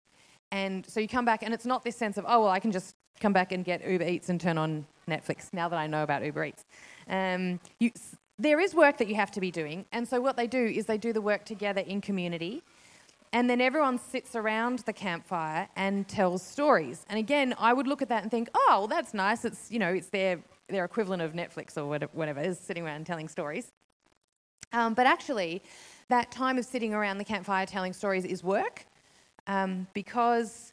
And 0.53 0.85
so 0.87 0.99
you 0.99 1.07
come 1.07 1.25
back, 1.25 1.45
and 1.45 1.55
it's 1.55 1.65
not 1.65 1.85
this 1.85 1.97
sense 1.97 2.19
of, 2.19 2.25
oh, 2.27 2.41
well, 2.41 2.49
I 2.49 2.59
can 2.59 2.73
just 2.73 2.97
come 3.21 3.33
back 3.33 3.53
and 3.53 3.65
get 3.65 3.87
Uber 3.87 4.05
Eats 4.05 4.29
and 4.29 4.41
turn 4.41 4.59
on 4.59 4.85
Netflix 5.09 5.53
now 5.53 5.69
that 5.69 5.79
I 5.79 5.87
know 5.87 6.03
about 6.03 6.25
Uber 6.25 6.45
Eats. 6.45 6.65
Um, 7.09 7.61
you, 7.79 7.93
there 8.37 8.59
is 8.59 8.75
work 8.75 8.99
that 8.99 9.07
you 9.07 9.15
have 9.15 9.31
to 9.33 9.41
be 9.41 9.51
doing. 9.51 9.85
And 9.93 10.09
so 10.09 10.21
what 10.21 10.37
they 10.37 10.49
do 10.49 10.65
is 10.65 10.87
they 10.87 10.99
do 10.99 11.13
the 11.13 11.21
work 11.21 11.45
together 11.45 11.83
in 11.83 12.01
community. 12.01 12.65
And 13.33 13.49
then 13.49 13.61
everyone 13.61 13.99
sits 13.99 14.35
around 14.35 14.81
the 14.81 14.93
campfire 14.93 15.69
and 15.77 16.09
tells 16.09 16.43
stories. 16.43 17.07
And 17.09 17.19
again, 17.19 17.55
I 17.59 17.73
would 17.73 17.87
look 17.87 18.03
at 18.03 18.09
that 18.09 18.23
and 18.23 18.31
think, 18.31 18.49
oh, 18.55 18.67
well, 18.71 18.87
that's 18.89 19.15
nice. 19.15 19.45
It's, 19.45 19.71
you 19.71 19.79
know, 19.79 19.93
it's 19.93 20.09
their, 20.09 20.41
their 20.69 20.85
equivalent 20.85 21.23
of 21.23 21.33
Netflix 21.33 21.77
or 21.77 21.87
whatever, 22.13 22.41
is 22.41 22.59
sitting 22.59 22.85
around 22.85 23.07
telling 23.07 23.29
stories. 23.29 23.71
Um, 24.73 24.95
but 24.95 25.07
actually, 25.07 25.63
that 26.09 26.33
time 26.33 26.59
of 26.59 26.65
sitting 26.65 26.93
around 26.93 27.19
the 27.19 27.25
campfire 27.25 27.67
telling 27.67 27.93
stories 27.93 28.25
is 28.25 28.43
work 28.43 28.85
um, 29.47 29.87
because, 29.95 30.73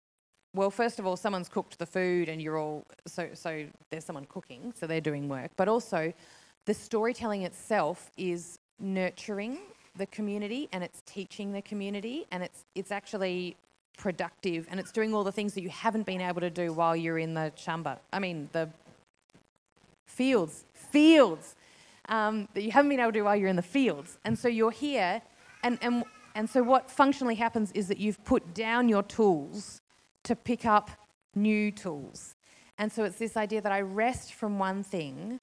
well, 0.55 0.71
first 0.71 0.97
of 0.97 1.05
all, 1.05 1.15
someone's 1.15 1.49
cooked 1.49 1.77
the 1.77 1.85
food 1.85 2.27
and 2.27 2.41
you're 2.41 2.57
all, 2.57 2.85
so, 3.05 3.29
so 3.33 3.65
there's 3.91 4.05
someone 4.05 4.25
cooking, 4.25 4.73
so 4.75 4.87
they're 4.87 4.99
doing 4.99 5.29
work. 5.29 5.51
But 5.57 5.67
also, 5.67 6.11
the 6.65 6.73
storytelling 6.73 7.43
itself 7.43 8.11
is 8.17 8.57
nurturing 8.79 9.59
the 9.97 10.05
community 10.07 10.69
and 10.71 10.83
it's 10.83 11.01
teaching 11.05 11.51
the 11.51 11.61
community 11.61 12.25
and 12.31 12.43
it's, 12.43 12.65
it's 12.75 12.91
actually 12.91 13.55
productive 13.97 14.67
and 14.69 14.79
it's 14.79 14.91
doing 14.91 15.13
all 15.13 15.23
the 15.23 15.31
things 15.31 15.53
that 15.53 15.61
you 15.61 15.69
haven't 15.69 16.05
been 16.05 16.21
able 16.21 16.41
to 16.41 16.49
do 16.49 16.71
while 16.71 16.95
you're 16.95 17.17
in 17.17 17.33
the 17.33 17.51
shamba. 17.57 17.97
I 18.13 18.19
mean, 18.19 18.49
the 18.51 18.69
fields, 20.05 20.65
fields 20.73 21.55
um, 22.09 22.47
that 22.53 22.61
you 22.61 22.71
haven't 22.71 22.89
been 22.89 22.99
able 22.99 23.11
to 23.11 23.19
do 23.19 23.23
while 23.25 23.35
you're 23.35 23.49
in 23.49 23.55
the 23.55 23.61
fields. 23.61 24.17
And 24.23 24.37
so 24.37 24.47
you're 24.47 24.71
here, 24.71 25.21
and, 25.63 25.77
and, 25.81 26.03
and 26.35 26.49
so 26.49 26.63
what 26.63 26.89
functionally 26.89 27.35
happens 27.35 27.71
is 27.73 27.87
that 27.87 27.97
you've 27.97 28.23
put 28.23 28.53
down 28.53 28.87
your 28.87 29.03
tools 29.03 29.81
to 30.23 30.35
pick 30.35 30.65
up 30.65 30.91
new 31.35 31.71
tools. 31.71 32.35
And 32.77 32.91
so 32.91 33.03
it's 33.03 33.17
this 33.17 33.35
idea 33.35 33.61
that 33.61 33.71
I 33.71 33.81
rest 33.81 34.33
from 34.33 34.59
one 34.59 34.83
thing 34.83 35.39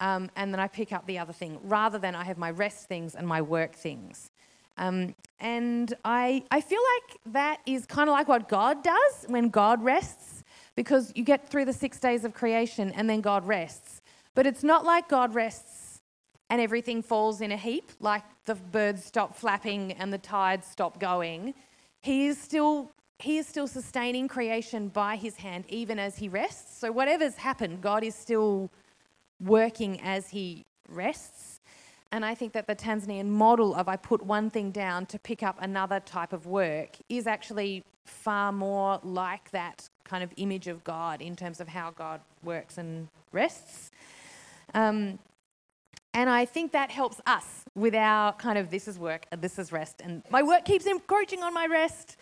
um, 0.00 0.30
and 0.36 0.52
then 0.52 0.60
I 0.60 0.66
pick 0.66 0.92
up 0.92 1.06
the 1.06 1.18
other 1.18 1.32
thing, 1.32 1.58
rather 1.62 1.98
than 1.98 2.14
I 2.14 2.24
have 2.24 2.38
my 2.38 2.50
rest 2.50 2.88
things 2.88 3.14
and 3.14 3.26
my 3.26 3.42
work 3.42 3.74
things. 3.74 4.30
Um, 4.78 5.14
and 5.38 5.92
I, 6.04 6.42
I 6.50 6.60
feel 6.60 6.80
like 6.96 7.18
that 7.34 7.60
is 7.66 7.86
kind 7.86 8.08
of 8.08 8.14
like 8.14 8.28
what 8.28 8.48
God 8.48 8.82
does 8.82 9.26
when 9.28 9.50
God 9.50 9.82
rests, 9.84 10.42
because 10.74 11.12
you 11.14 11.22
get 11.22 11.48
through 11.48 11.66
the 11.66 11.72
six 11.72 12.00
days 12.00 12.24
of 12.24 12.32
creation 12.32 12.90
and 12.92 13.08
then 13.08 13.20
God 13.20 13.46
rests. 13.46 14.00
But 14.34 14.46
it's 14.46 14.62
not 14.62 14.84
like 14.84 15.08
God 15.08 15.34
rests 15.34 16.00
and 16.48 16.60
everything 16.60 17.02
falls 17.02 17.40
in 17.40 17.52
a 17.52 17.56
heap, 17.56 17.90
like 18.00 18.22
the 18.46 18.54
birds 18.54 19.04
stop 19.04 19.36
flapping 19.36 19.92
and 19.92 20.12
the 20.12 20.18
tides 20.18 20.66
stop 20.66 20.98
going. 20.98 21.54
He 22.00 22.26
is 22.26 22.38
still 22.40 22.92
he 23.18 23.36
is 23.36 23.46
still 23.46 23.66
sustaining 23.66 24.28
creation 24.28 24.88
by 24.88 25.16
his 25.16 25.36
hand 25.36 25.66
even 25.68 25.98
as 25.98 26.16
he 26.16 26.26
rests. 26.26 26.78
So 26.78 26.90
whatever's 26.90 27.36
happened, 27.36 27.82
God 27.82 28.02
is 28.02 28.14
still 28.14 28.70
working 29.40 30.00
as 30.00 30.30
he 30.30 30.64
rests. 30.88 31.60
And 32.12 32.24
I 32.24 32.34
think 32.34 32.52
that 32.52 32.66
the 32.66 32.74
Tanzanian 32.74 33.26
model 33.26 33.74
of 33.74 33.88
I 33.88 33.96
put 33.96 34.22
one 34.22 34.50
thing 34.50 34.70
down 34.70 35.06
to 35.06 35.18
pick 35.18 35.42
up 35.42 35.56
another 35.60 36.00
type 36.00 36.32
of 36.32 36.46
work 36.46 36.96
is 37.08 37.26
actually 37.26 37.84
far 38.04 38.50
more 38.50 38.98
like 39.04 39.50
that 39.52 39.88
kind 40.04 40.24
of 40.24 40.32
image 40.36 40.66
of 40.66 40.82
God 40.82 41.22
in 41.22 41.36
terms 41.36 41.60
of 41.60 41.68
how 41.68 41.92
God 41.92 42.20
works 42.42 42.78
and 42.78 43.08
rests. 43.32 43.90
Um, 44.74 45.18
and 46.12 46.28
I 46.28 46.44
think 46.44 46.72
that 46.72 46.90
helps 46.90 47.20
us 47.26 47.64
with 47.76 47.94
our 47.94 48.32
kind 48.32 48.58
of 48.58 48.70
this 48.70 48.88
is 48.88 48.98
work 48.98 49.26
this 49.38 49.58
is 49.58 49.70
rest, 49.70 50.00
and 50.02 50.22
my 50.30 50.42
work 50.42 50.64
keeps 50.64 50.86
encroaching 50.86 51.42
on 51.44 51.54
my 51.54 51.66
rest 51.66 52.16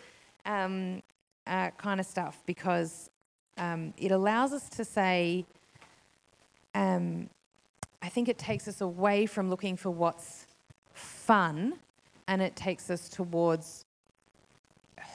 um, 0.45 1.01
uh, 1.47 1.71
kind 1.71 1.99
of 1.99 2.05
stuff 2.05 2.43
because 2.45 3.09
um, 3.57 3.93
it 3.97 4.11
allows 4.11 4.53
us 4.53 4.69
to 4.69 4.85
say, 4.85 5.45
um, 6.79 7.29
I 8.01 8.07
think 8.07 8.29
it 8.29 8.37
takes 8.37 8.67
us 8.69 8.79
away 8.79 9.25
from 9.25 9.49
looking 9.49 9.75
for 9.75 9.89
what's 9.89 10.47
fun 10.93 11.73
and 12.29 12.41
it 12.41 12.55
takes 12.55 12.89
us 12.89 13.09
towards 13.09 13.83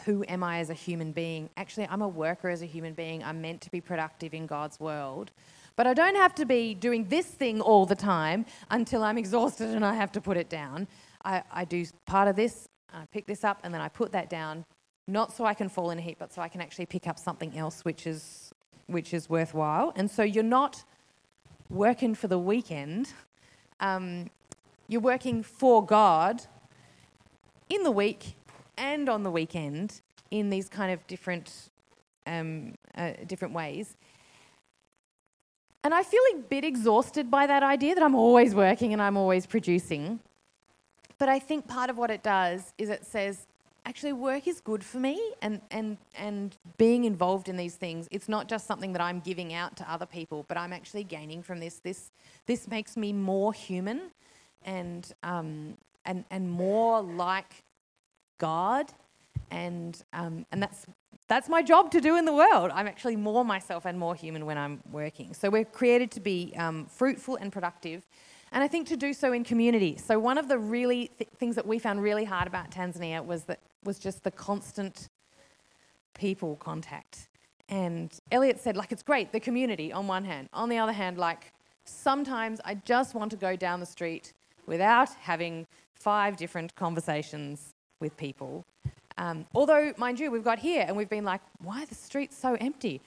who 0.05 0.25
am 0.29 0.43
I 0.43 0.59
as 0.59 0.69
a 0.69 0.75
human 0.75 1.13
being? 1.13 1.49
Actually, 1.57 1.87
I'm 1.89 2.03
a 2.03 2.09
worker 2.09 2.51
as 2.51 2.61
a 2.61 2.67
human 2.67 2.93
being. 2.93 3.25
I'm 3.25 3.41
meant 3.41 3.63
to 3.63 3.71
be 3.71 3.81
productive 3.81 4.35
in 4.35 4.47
God's 4.47 4.79
world. 4.79 5.31
But 5.77 5.87
I 5.87 5.95
don't 5.95 6.17
have 6.17 6.35
to 6.35 6.45
be 6.45 6.75
doing 6.75 7.09
this 7.09 7.27
thing 7.27 7.63
all 7.63 7.87
the 7.87 7.95
time 7.95 8.45
until 8.71 9.03
I'm 9.03 9.17
exhausted 9.17 9.71
and 9.71 9.87
I 9.87 9.95
have 9.95 10.13
to 10.13 10.21
put 10.21 10.37
it 10.37 10.51
down. 10.51 10.87
I, 11.25 11.43
I 11.51 11.65
do 11.65 11.87
part 12.05 12.29
of 12.29 12.37
this, 12.37 12.69
I 12.93 13.07
pick 13.11 13.27
this 13.27 13.43
up, 13.43 13.61
and 13.65 13.73
then 13.73 13.81
I 13.81 13.89
put 13.89 14.13
that 14.13 14.29
down, 14.29 14.67
not 15.09 15.33
so 15.33 15.47
I 15.47 15.55
can 15.55 15.71
fall 15.71 15.91
in 15.91 15.99
a 15.99 16.03
heap, 16.03 16.19
but 16.19 16.31
so 16.31 16.43
I 16.43 16.49
can 16.49 16.61
actually 16.61 16.87
pick 16.87 17.09
up 17.09 17.19
something 17.19 17.57
else 17.57 17.87
which 17.87 18.07
is, 18.07 18.53
which 18.87 19.15
is 19.15 19.31
worthwhile. 19.31 19.95
And 19.97 20.11
so 20.11 20.23
you're 20.23 20.45
not 20.45 20.85
working 21.71 22.15
for 22.15 22.29
the 22.29 22.39
weekend, 22.39 23.13
um, 23.81 24.31
you're 24.89 25.01
working 25.01 25.43
for 25.43 25.85
God 25.85 26.43
in 27.69 27.83
the 27.83 27.91
week 27.91 28.37
and 28.77 29.09
on 29.09 29.23
the 29.23 29.31
weekend 29.31 30.01
in 30.31 30.51
these 30.51 30.69
kind 30.69 30.93
of 30.93 31.07
different, 31.07 31.71
um, 32.27 32.75
uh, 32.97 33.13
different 33.27 33.55
ways. 33.55 33.97
And 35.83 35.93
I 35.93 36.03
feel 36.03 36.23
a 36.35 36.39
bit 36.39 36.65
exhausted 36.65 37.31
by 37.31 37.47
that 37.47 37.63
idea 37.63 37.95
that 37.95 38.03
I'm 38.03 38.15
always 38.15 38.55
working 38.55 38.93
and 38.93 39.03
I'm 39.03 39.17
always 39.17 39.47
producing. 39.47 40.21
But 41.19 41.29
I 41.29 41.39
think 41.39 41.69
part 41.69 41.91
of 41.91 41.99
what 41.99 42.11
it 42.11 42.23
does 42.23 42.73
is 42.79 42.89
it 42.89 43.05
says, 43.05 43.47
actually, 43.85 44.13
work 44.13 44.47
is 44.47 44.61
good 44.61 44.83
for 44.85 44.99
me, 44.99 45.21
and, 45.43 45.61
and, 45.71 45.99
and 46.17 46.57
being 46.79 47.05
involved 47.05 47.49
in 47.49 47.57
these 47.57 47.75
things, 47.75 48.09
it's 48.11 48.29
not 48.29 48.49
just 48.49 48.67
something 48.67 48.93
that 48.93 49.03
I'm 49.03 49.21
giving 49.21 49.53
out 49.53 49.77
to 49.77 49.91
other 49.91 50.07
people, 50.07 50.45
but 50.49 50.57
I'm 50.57 50.73
actually 50.73 51.05
gaining 51.05 51.43
from 51.43 51.61
this. 51.61 51.81
This, 51.81 52.11
this 52.47 52.69
makes 52.69 52.97
me 52.97 53.13
more 53.13 53.53
human 53.53 54.11
and, 54.65 55.13
um, 55.23 55.77
and, 56.05 56.25
and 56.31 56.51
more 56.51 57.03
like 57.03 57.63
God. 58.39 58.93
And, 59.51 60.03
um, 60.13 60.47
and 60.51 60.63
that's 60.63 60.87
that's 61.27 61.49
my 61.49 61.63
job 61.63 61.91
to 61.93 62.01
do 62.01 62.17
in 62.17 62.27
the 62.27 62.33
world. 62.33 62.71
I'm 62.75 62.87
actually 62.87 63.17
more 63.17 63.45
myself 63.45 63.87
and 63.87 63.99
more 63.99 64.15
human 64.15 64.45
when 64.45 64.59
I'm 64.59 64.81
working. 64.91 65.33
So 65.33 65.49
we're 65.49 65.65
created 65.65 66.11
to 66.13 66.21
be 66.21 66.53
um, 66.57 66.87
fruitful 66.87 67.37
and 67.37 67.51
productive, 67.51 68.07
and 68.55 68.65
I 68.65 68.69
think 68.69 68.89
to 68.89 68.97
do 68.97 69.13
so 69.13 69.33
in 69.33 69.45
community. 69.45 69.99
So 69.99 70.19
one 70.19 70.39
of 70.39 70.49
the 70.49 70.59
really 70.59 71.11
th- 71.19 71.29
things 71.37 71.57
that 71.57 71.67
we 71.67 71.79
found 71.79 72.03
really 72.03 72.25
hard 72.25 72.47
about 72.47 72.71
Tanzania 72.71 73.25
was 73.25 73.45
that 73.45 73.61
was 73.85 73.99
just 73.99 74.25
the 74.25 74.31
constant 74.31 75.11
people 76.15 76.57
contact. 76.57 77.29
And 77.69 78.11
Elliot 78.33 78.59
said, 78.61 78.77
like, 78.77 78.93
it's 78.93 79.03
great, 79.03 79.33
the 79.33 79.41
community 79.41 79.93
on 79.93 80.07
one 80.07 80.25
hand. 80.25 80.49
On 80.55 80.71
the 80.71 80.79
other 80.79 80.93
hand, 80.93 81.19
like, 81.19 81.53
sometimes 81.85 82.61
I 82.65 82.77
just 82.77 83.15
want 83.15 83.31
to 83.33 83.37
go 83.37 83.57
down 83.57 83.81
the 83.81 83.87
street 83.87 84.33
without 84.67 85.11
having 85.21 85.67
five 85.93 86.39
different 86.39 86.75
conversations 86.75 87.75
with 88.01 88.17
people 88.17 88.65
um, 89.17 89.47
although, 89.55 89.93
mind 89.97 90.19
you, 90.19 90.31
we've 90.31 90.45
got 90.45 90.59
here 90.59 90.85
and 90.87 90.97
we've 90.97 91.09
been 91.09 91.25
like, 91.25 91.41
why 91.59 91.83
are 91.83 91.87
the 91.87 91.95
streets 91.95 92.37
so 92.37 92.57
empty? 92.61 93.01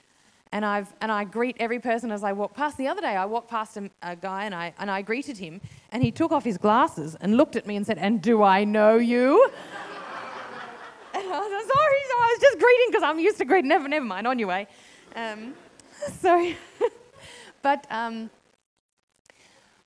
And, 0.52 0.64
I've, 0.64 0.92
and 1.00 1.12
I 1.12 1.24
greet 1.24 1.56
every 1.60 1.78
person 1.78 2.10
as 2.10 2.24
I 2.24 2.32
walk 2.32 2.54
past. 2.54 2.76
The 2.78 2.88
other 2.88 3.00
day, 3.00 3.16
I 3.16 3.26
walked 3.26 3.50
past 3.50 3.76
a, 3.76 3.90
a, 4.02 4.16
guy 4.16 4.44
and 4.44 4.54
I, 4.54 4.72
and 4.78 4.90
I 4.90 5.02
greeted 5.02 5.36
him, 5.36 5.60
and 5.92 6.02
he 6.02 6.10
took 6.10 6.32
off 6.32 6.44
his 6.44 6.56
glasses 6.58 7.16
and 7.20 7.36
looked 7.36 7.56
at 7.56 7.66
me 7.66 7.76
and 7.76 7.86
said, 7.86 7.98
And 7.98 8.22
do 8.22 8.42
I 8.42 8.64
know 8.64 8.96
you? 8.96 9.44
and 11.14 11.22
I 11.22 11.38
was 11.38 11.52
like, 11.52 11.76
Sorry, 11.76 12.00
so 12.08 12.14
I 12.16 12.34
was 12.34 12.40
just 12.40 12.58
greeting 12.58 12.86
because 12.88 13.02
I'm 13.02 13.18
used 13.18 13.38
to 13.38 13.44
greeting. 13.44 13.68
Never, 13.68 13.88
never 13.88 14.06
mind, 14.06 14.26
on 14.26 14.38
your 14.38 14.48
way. 14.48 14.66
Um, 15.14 15.54
so, 16.20 16.52
but 17.62 17.86
um, 17.90 18.30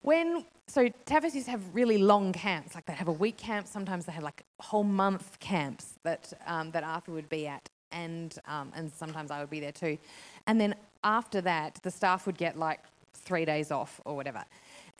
when 0.02 0.44
so 0.72 0.88
TAFES 1.04 1.46
have 1.46 1.62
really 1.74 1.98
long 1.98 2.32
camps, 2.32 2.74
like 2.74 2.86
they 2.86 2.94
have 2.94 3.08
a 3.08 3.12
week 3.12 3.36
camp. 3.36 3.66
Sometimes 3.66 4.06
they 4.06 4.12
have 4.12 4.22
like 4.22 4.42
whole 4.58 4.84
month 4.84 5.38
camps 5.38 5.98
that 6.02 6.32
um, 6.46 6.70
that 6.70 6.82
Arthur 6.82 7.12
would 7.12 7.28
be 7.28 7.46
at, 7.46 7.68
and 7.90 8.38
um, 8.46 8.72
and 8.74 8.90
sometimes 8.90 9.30
I 9.30 9.40
would 9.40 9.50
be 9.50 9.60
there 9.60 9.72
too. 9.72 9.98
And 10.46 10.60
then 10.60 10.74
after 11.04 11.40
that, 11.42 11.80
the 11.82 11.90
staff 11.90 12.26
would 12.26 12.38
get 12.38 12.58
like 12.58 12.80
three 13.14 13.44
days 13.44 13.70
off 13.70 14.00
or 14.04 14.16
whatever. 14.16 14.44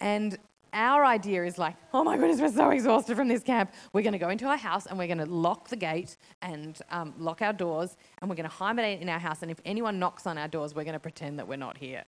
And 0.00 0.38
our 0.72 1.04
idea 1.04 1.44
is 1.44 1.58
like, 1.58 1.76
oh 1.92 2.02
my 2.02 2.16
goodness, 2.16 2.40
we're 2.40 2.50
so 2.50 2.70
exhausted 2.70 3.16
from 3.16 3.28
this 3.28 3.42
camp. 3.42 3.72
We're 3.92 4.02
going 4.02 4.14
to 4.14 4.18
go 4.18 4.30
into 4.30 4.46
our 4.46 4.56
house 4.56 4.86
and 4.86 4.98
we're 4.98 5.06
going 5.06 5.18
to 5.18 5.26
lock 5.26 5.68
the 5.68 5.76
gate 5.76 6.16
and 6.40 6.78
um, 6.90 7.12
lock 7.18 7.42
our 7.42 7.52
doors, 7.52 7.96
and 8.20 8.30
we're 8.30 8.36
going 8.36 8.48
to 8.48 8.54
hibernate 8.54 9.02
in 9.02 9.08
our 9.08 9.18
house. 9.18 9.42
And 9.42 9.50
if 9.50 9.60
anyone 9.64 9.98
knocks 9.98 10.26
on 10.26 10.38
our 10.38 10.48
doors, 10.48 10.74
we're 10.74 10.84
going 10.84 10.94
to 10.94 11.00
pretend 11.00 11.38
that 11.38 11.46
we're 11.46 11.56
not 11.56 11.76
here 11.76 12.04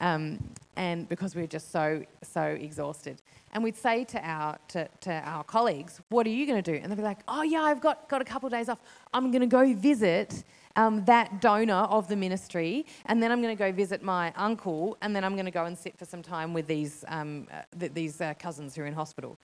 um, 0.00 0.38
and 0.76 1.08
because 1.08 1.34
we 1.34 1.42
are 1.42 1.46
just 1.46 1.70
so 1.70 2.02
so 2.22 2.42
exhausted. 2.42 3.22
And 3.52 3.64
we'd 3.64 3.76
say 3.76 4.04
to 4.04 4.20
our 4.28 4.58
to, 4.68 4.88
to 5.02 5.12
our 5.12 5.44
colleagues, 5.44 6.00
"What 6.08 6.26
are 6.26 6.30
you 6.30 6.46
going 6.46 6.62
to 6.62 6.72
do?" 6.72 6.78
And 6.82 6.90
they'd 6.90 6.96
be 6.96 7.02
like, 7.02 7.20
"Oh 7.28 7.42
yeah, 7.42 7.62
I've 7.62 7.80
got 7.80 8.08
got 8.08 8.20
a 8.20 8.24
couple 8.24 8.46
of 8.46 8.52
days 8.52 8.68
off. 8.68 8.80
I'm 9.14 9.30
going 9.30 9.40
to 9.40 9.46
go 9.46 9.72
visit." 9.74 10.44
Um, 10.76 11.04
that 11.06 11.40
donor 11.40 11.84
of 11.88 12.06
the 12.06 12.16
ministry, 12.16 12.84
and 13.06 13.22
then 13.22 13.32
I'm 13.32 13.40
going 13.40 13.56
to 13.56 13.58
go 13.58 13.72
visit 13.72 14.02
my 14.02 14.32
uncle, 14.36 14.98
and 15.00 15.16
then 15.16 15.24
I'm 15.24 15.32
going 15.32 15.46
to 15.46 15.50
go 15.50 15.64
and 15.64 15.76
sit 15.76 15.98
for 15.98 16.04
some 16.04 16.22
time 16.22 16.52
with 16.52 16.66
these 16.66 17.02
um, 17.08 17.48
uh, 17.50 17.62
th- 17.80 17.94
these 17.94 18.20
uh, 18.20 18.34
cousins 18.38 18.74
who 18.74 18.82
are 18.82 18.86
in 18.86 18.92
hospital. 18.92 19.38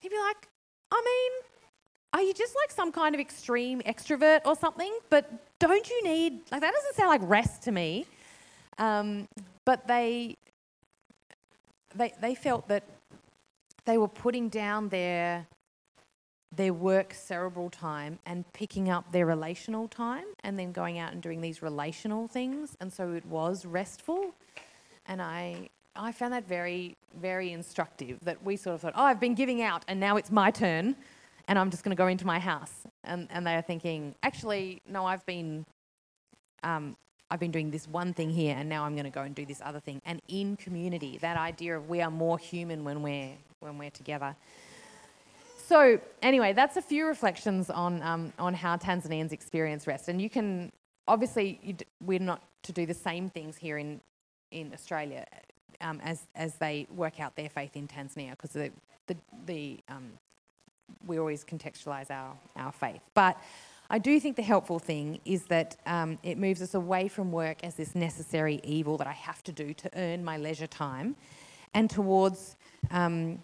He'd 0.00 0.08
be 0.08 0.18
like, 0.18 0.48
I 0.90 1.00
mean, 1.04 1.32
are 2.14 2.22
you 2.22 2.34
just 2.34 2.54
like 2.56 2.70
some 2.72 2.90
kind 2.90 3.14
of 3.14 3.20
extreme 3.20 3.80
extrovert 3.82 4.40
or 4.44 4.56
something? 4.56 4.92
But 5.08 5.30
don't 5.60 5.88
you 5.88 6.02
need 6.02 6.40
like 6.50 6.60
that 6.60 6.72
doesn't 6.74 6.94
sound 6.96 7.08
like 7.10 7.20
rest 7.24 7.62
to 7.62 7.72
me. 7.72 8.06
Um, 8.78 9.28
but 9.64 9.86
they, 9.86 10.36
they, 11.94 12.12
they 12.20 12.34
felt 12.34 12.68
that 12.68 12.84
they 13.84 13.98
were 13.98 14.08
putting 14.08 14.48
down 14.48 14.88
their, 14.88 15.46
their 16.54 16.72
work 16.72 17.14
cerebral 17.14 17.70
time 17.70 18.18
and 18.26 18.50
picking 18.52 18.90
up 18.90 19.10
their 19.10 19.26
relational 19.26 19.88
time 19.88 20.24
and 20.44 20.58
then 20.58 20.72
going 20.72 20.98
out 20.98 21.12
and 21.12 21.22
doing 21.22 21.40
these 21.40 21.62
relational 21.62 22.28
things. 22.28 22.76
And 22.80 22.92
so 22.92 23.12
it 23.12 23.24
was 23.26 23.64
restful. 23.64 24.34
And 25.06 25.22
I, 25.22 25.70
I 25.96 26.12
found 26.12 26.32
that 26.34 26.46
very, 26.46 26.96
very 27.18 27.52
instructive 27.52 28.18
that 28.24 28.42
we 28.44 28.56
sort 28.56 28.74
of 28.74 28.80
thought, 28.82 28.92
oh, 28.96 29.04
I've 29.04 29.20
been 29.20 29.34
giving 29.34 29.62
out 29.62 29.84
and 29.88 29.98
now 29.98 30.16
it's 30.16 30.30
my 30.30 30.50
turn 30.50 30.94
and 31.48 31.58
I'm 31.58 31.70
just 31.70 31.84
going 31.84 31.96
to 31.96 32.00
go 32.00 32.06
into 32.06 32.26
my 32.26 32.38
house. 32.38 32.86
And, 33.02 33.28
and 33.30 33.46
they 33.46 33.54
are 33.54 33.62
thinking, 33.62 34.14
actually, 34.22 34.82
no, 34.86 35.06
I've 35.06 35.24
been 35.26 35.64
um, 36.62 36.96
I've 37.32 37.40
been 37.40 37.50
doing 37.50 37.70
this 37.70 37.88
one 37.88 38.12
thing 38.12 38.28
here 38.28 38.54
and 38.58 38.68
now 38.68 38.84
I'm 38.84 38.92
going 38.92 39.04
to 39.04 39.10
go 39.10 39.22
and 39.22 39.34
do 39.34 39.46
this 39.46 39.62
other 39.64 39.80
thing. 39.80 40.02
And 40.04 40.20
in 40.28 40.54
community, 40.54 41.16
that 41.22 41.38
idea 41.38 41.78
of 41.78 41.88
we 41.88 42.02
are 42.02 42.10
more 42.10 42.38
human 42.38 42.84
when 42.84 43.02
we're, 43.02 43.30
when 43.60 43.78
we're 43.78 43.90
together. 43.90 44.36
So, 45.66 46.00
anyway, 46.22 46.52
that's 46.52 46.76
a 46.76 46.82
few 46.82 47.06
reflections 47.06 47.70
on, 47.70 48.02
um, 48.02 48.32
on 48.38 48.52
how 48.52 48.76
Tanzanians 48.76 49.32
experience 49.32 49.86
rest. 49.86 50.08
And 50.08 50.20
you 50.20 50.28
can, 50.28 50.72
obviously, 51.06 51.60
you 51.62 51.74
d- 51.74 51.86
we're 52.04 52.18
not 52.18 52.42
to 52.64 52.72
do 52.72 52.84
the 52.84 52.94
same 52.94 53.28
things 53.30 53.56
here 53.56 53.78
in, 53.78 54.00
in 54.50 54.72
Australia 54.72 55.24
um, 55.80 56.00
as, 56.02 56.26
as 56.34 56.56
they 56.56 56.86
work 56.94 57.20
out 57.20 57.36
their 57.36 57.48
faith 57.48 57.76
in 57.76 57.86
Tanzania, 57.86 58.30
because 58.30 58.50
the, 58.50 58.70
the, 59.06 59.16
the, 59.46 59.78
um, 59.88 60.12
we 61.06 61.18
always 61.18 61.44
contextualize 61.44 62.10
our, 62.10 62.36
our 62.56 62.72
faith. 62.72 63.00
But 63.14 63.40
I 63.88 63.98
do 63.98 64.18
think 64.18 64.36
the 64.36 64.42
helpful 64.42 64.78
thing 64.78 65.20
is 65.24 65.44
that 65.44 65.76
um, 65.86 66.18
it 66.22 66.38
moves 66.38 66.60
us 66.60 66.74
away 66.74 67.08
from 67.08 67.30
work 67.30 67.62
as 67.62 67.74
this 67.74 67.94
necessary 67.94 68.60
evil 68.64 68.96
that 68.98 69.06
I 69.06 69.12
have 69.12 69.42
to 69.44 69.52
do 69.52 69.74
to 69.74 69.90
earn 69.96 70.24
my 70.24 70.38
leisure 70.38 70.66
time 70.66 71.14
and 71.74 71.88
towards 71.88 72.56
um, 72.90 73.42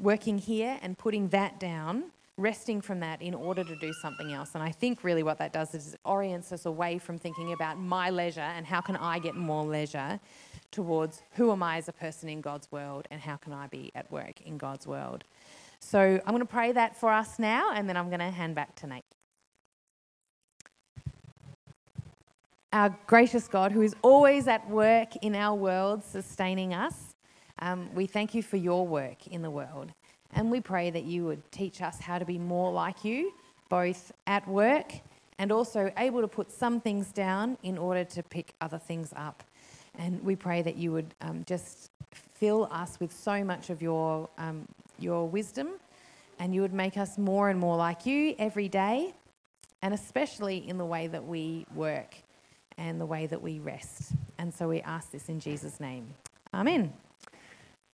working 0.00 0.38
here 0.38 0.78
and 0.82 0.96
putting 0.96 1.28
that 1.28 1.60
down, 1.60 2.10
resting 2.36 2.80
from 2.80 3.00
that 3.00 3.20
in 3.20 3.34
order 3.34 3.62
to 3.64 3.76
do 3.76 3.92
something 3.92 4.32
else. 4.32 4.50
And 4.54 4.62
I 4.62 4.70
think 4.70 5.04
really 5.04 5.22
what 5.22 5.38
that 5.38 5.52
does 5.52 5.74
is 5.74 5.94
it 5.94 6.00
orients 6.04 6.52
us 6.52 6.66
away 6.66 6.98
from 6.98 7.18
thinking 7.18 7.52
about 7.52 7.78
my 7.78 8.10
leisure 8.10 8.40
and 8.40 8.66
how 8.66 8.80
can 8.80 8.96
I 8.96 9.18
get 9.18 9.34
more 9.34 9.64
leisure 9.64 10.18
towards 10.70 11.22
who 11.32 11.52
am 11.52 11.62
I 11.62 11.76
as 11.76 11.88
a 11.88 11.92
person 11.92 12.28
in 12.28 12.40
God's 12.40 12.70
world 12.70 13.08
and 13.10 13.20
how 13.20 13.36
can 13.36 13.52
I 13.52 13.66
be 13.66 13.90
at 13.94 14.10
work 14.10 14.40
in 14.40 14.56
God's 14.56 14.86
world. 14.86 15.24
So 15.80 16.00
I'm 16.00 16.32
going 16.32 16.40
to 16.40 16.46
pray 16.46 16.72
that 16.72 16.96
for 16.96 17.12
us 17.12 17.38
now 17.38 17.72
and 17.72 17.88
then 17.88 17.96
I'm 17.96 18.08
going 18.08 18.20
to 18.20 18.30
hand 18.30 18.54
back 18.54 18.76
to 18.76 18.86
Nate. 18.86 19.04
our 22.72 22.96
gracious 23.06 23.48
God, 23.48 23.72
who 23.72 23.82
is 23.82 23.94
always 24.02 24.46
at 24.46 24.68
work 24.68 25.16
in 25.22 25.34
our 25.34 25.56
world, 25.56 26.04
sustaining 26.04 26.72
us. 26.72 27.09
Um, 27.60 27.88
we 27.94 28.06
thank 28.06 28.34
you 28.34 28.42
for 28.42 28.56
your 28.56 28.86
work 28.86 29.26
in 29.26 29.42
the 29.42 29.50
world. 29.50 29.92
And 30.32 30.50
we 30.50 30.60
pray 30.60 30.90
that 30.90 31.04
you 31.04 31.24
would 31.24 31.50
teach 31.50 31.82
us 31.82 32.00
how 32.00 32.18
to 32.18 32.24
be 32.24 32.38
more 32.38 32.72
like 32.72 33.04
you, 33.04 33.32
both 33.68 34.12
at 34.26 34.46
work 34.46 34.92
and 35.38 35.50
also 35.50 35.90
able 35.96 36.20
to 36.20 36.28
put 36.28 36.52
some 36.52 36.80
things 36.80 37.12
down 37.12 37.56
in 37.62 37.78
order 37.78 38.04
to 38.04 38.22
pick 38.22 38.54
other 38.60 38.78
things 38.78 39.12
up. 39.16 39.42
And 39.98 40.22
we 40.22 40.36
pray 40.36 40.62
that 40.62 40.76
you 40.76 40.92
would 40.92 41.14
um, 41.20 41.44
just 41.46 41.90
fill 42.12 42.68
us 42.70 43.00
with 43.00 43.12
so 43.12 43.42
much 43.42 43.70
of 43.70 43.82
your, 43.82 44.28
um, 44.38 44.66
your 44.98 45.28
wisdom 45.28 45.70
and 46.38 46.54
you 46.54 46.62
would 46.62 46.72
make 46.72 46.96
us 46.96 47.18
more 47.18 47.50
and 47.50 47.60
more 47.60 47.76
like 47.76 48.06
you 48.06 48.34
every 48.38 48.68
day, 48.68 49.12
and 49.82 49.92
especially 49.92 50.68
in 50.68 50.78
the 50.78 50.84
way 50.84 51.06
that 51.06 51.24
we 51.24 51.66
work 51.74 52.16
and 52.78 52.98
the 52.98 53.06
way 53.06 53.26
that 53.26 53.40
we 53.40 53.58
rest. 53.58 54.12
And 54.38 54.52
so 54.52 54.68
we 54.68 54.80
ask 54.80 55.10
this 55.10 55.28
in 55.28 55.38
Jesus' 55.38 55.78
name. 55.80 56.14
Amen. 56.54 56.92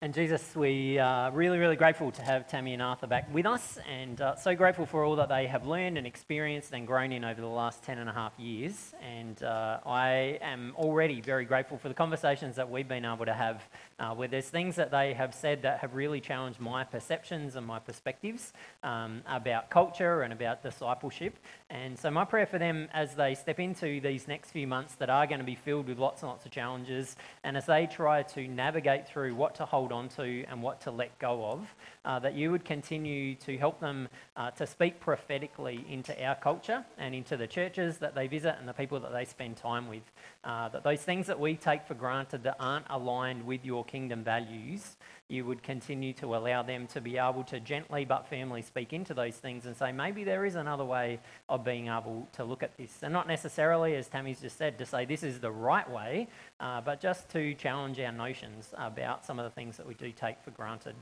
And 0.04 0.12
Jesus, 0.12 0.54
we 0.54 0.98
are 0.98 1.30
really, 1.30 1.56
really 1.56 1.76
grateful 1.76 2.12
to 2.12 2.20
have 2.20 2.46
Tamie 2.46 2.74
and 2.74 2.82
Arthur 2.82 3.06
back 3.06 3.32
with 3.32 3.46
us, 3.46 3.78
and 3.90 4.20
uh, 4.20 4.36
so 4.36 4.54
grateful 4.54 4.84
for 4.84 5.02
all 5.02 5.16
that 5.16 5.30
they 5.30 5.46
have 5.46 5.66
learned 5.66 5.96
and 5.96 6.06
experienced 6.06 6.74
and 6.74 6.86
grown 6.86 7.10
in 7.10 7.24
over 7.24 7.40
the 7.40 7.46
last 7.46 7.82
10 7.84 7.96
and 7.96 8.10
a 8.10 8.12
half 8.12 8.38
years. 8.38 8.92
And 9.00 9.42
uh, 9.42 9.80
I 9.86 10.38
am 10.42 10.74
already 10.76 11.22
very 11.22 11.46
grateful 11.46 11.78
for 11.78 11.88
the 11.88 11.94
conversations 11.94 12.56
that 12.56 12.70
we've 12.70 12.86
been 12.86 13.06
able 13.06 13.24
to 13.24 13.32
have, 13.32 13.66
uh, 13.98 14.14
where 14.14 14.28
there's 14.28 14.50
things 14.50 14.76
that 14.76 14.90
they 14.90 15.14
have 15.14 15.32
said 15.32 15.62
that 15.62 15.78
have 15.78 15.94
really 15.94 16.20
challenged 16.20 16.60
my 16.60 16.84
perceptions 16.84 17.56
and 17.56 17.66
my 17.66 17.78
perspectives 17.78 18.52
um, 18.82 19.22
about 19.26 19.70
culture 19.70 20.20
and 20.20 20.34
about 20.34 20.62
discipleship. 20.62 21.38
And 21.70 21.98
so, 21.98 22.10
my 22.10 22.26
prayer 22.26 22.46
for 22.46 22.58
them 22.58 22.88
as 22.92 23.14
they 23.14 23.34
step 23.34 23.58
into 23.58 23.98
these 24.00 24.28
next 24.28 24.50
few 24.50 24.66
months 24.66 24.96
that 24.96 25.08
are 25.08 25.26
going 25.26 25.38
to 25.38 25.46
be 25.46 25.54
filled 25.54 25.88
with 25.88 25.98
lots 25.98 26.20
and 26.22 26.30
lots 26.30 26.44
of 26.44 26.52
challenges, 26.52 27.16
and 27.42 27.56
as 27.56 27.64
they 27.64 27.86
try 27.86 28.22
to 28.22 28.46
navigate 28.46 29.08
through 29.08 29.34
what 29.34 29.54
to 29.54 29.64
hold 29.64 29.90
on 29.90 30.10
to 30.10 30.44
and 30.44 30.62
what 30.62 30.82
to 30.82 30.90
let 30.90 31.18
go 31.18 31.44
of, 31.46 31.74
uh, 32.04 32.18
that 32.18 32.34
you 32.34 32.50
would 32.50 32.66
continue 32.66 33.34
to 33.36 33.56
help 33.56 33.80
them 33.80 34.08
uh, 34.36 34.50
to 34.52 34.66
speak 34.66 35.00
prophetically 35.00 35.84
into 35.88 36.22
our 36.22 36.34
culture 36.34 36.84
and 36.98 37.14
into 37.14 37.34
the 37.34 37.46
churches 37.46 37.96
that 37.96 38.14
they 38.14 38.26
visit 38.26 38.56
and 38.58 38.68
the 38.68 38.74
people 38.74 39.00
that 39.00 39.12
they 39.12 39.24
spend 39.24 39.56
time 39.56 39.88
with. 39.88 40.02
Uh, 40.44 40.68
that 40.68 40.84
those 40.84 41.00
things 41.00 41.26
that 41.26 41.40
we 41.40 41.54
take 41.56 41.86
for 41.86 41.94
granted 41.94 42.42
that 42.42 42.56
aren't 42.60 42.86
aligned 42.90 43.44
with 43.44 43.64
your 43.64 43.86
kingdom 43.86 44.22
values, 44.22 44.96
you 45.28 45.44
would 45.44 45.62
continue 45.62 46.12
to 46.12 46.36
allow 46.36 46.62
them 46.62 46.86
to 46.88 47.00
be 47.00 47.16
able 47.16 47.44
to 47.44 47.58
gently 47.60 48.04
but 48.04 48.28
firmly 48.28 48.62
speak 48.62 48.92
into 48.92 49.14
those 49.14 49.36
things 49.36 49.64
and 49.66 49.76
say, 49.76 49.90
maybe 49.90 50.22
there 50.22 50.44
is 50.44 50.54
another 50.54 50.84
way 50.84 51.18
of 51.48 51.64
being 51.64 51.88
able 51.88 52.28
to 52.32 52.44
look 52.44 52.62
at 52.62 52.76
this. 52.76 53.02
And 53.02 53.12
not 53.12 53.26
necessarily, 53.26 53.94
as 53.96 54.08
Tamie's 54.08 54.40
just 54.40 54.58
said, 54.58 54.78
to 54.78 54.86
say 54.86 55.04
this 55.04 55.22
is 55.22 55.40
the 55.40 55.50
right 55.50 55.88
way, 55.90 56.28
uh, 56.60 56.80
but 56.82 57.00
just 57.00 57.30
to 57.30 57.54
challenge 57.54 57.98
our 58.00 58.12
notions 58.12 58.74
about 58.76 59.24
some 59.24 59.38
of 59.38 59.44
the 59.44 59.50
things 59.50 59.76
that 59.78 59.86
we 59.86 59.94
do 59.94 60.12
take 60.12 60.42
for 60.42 60.50
granted. 60.50 60.94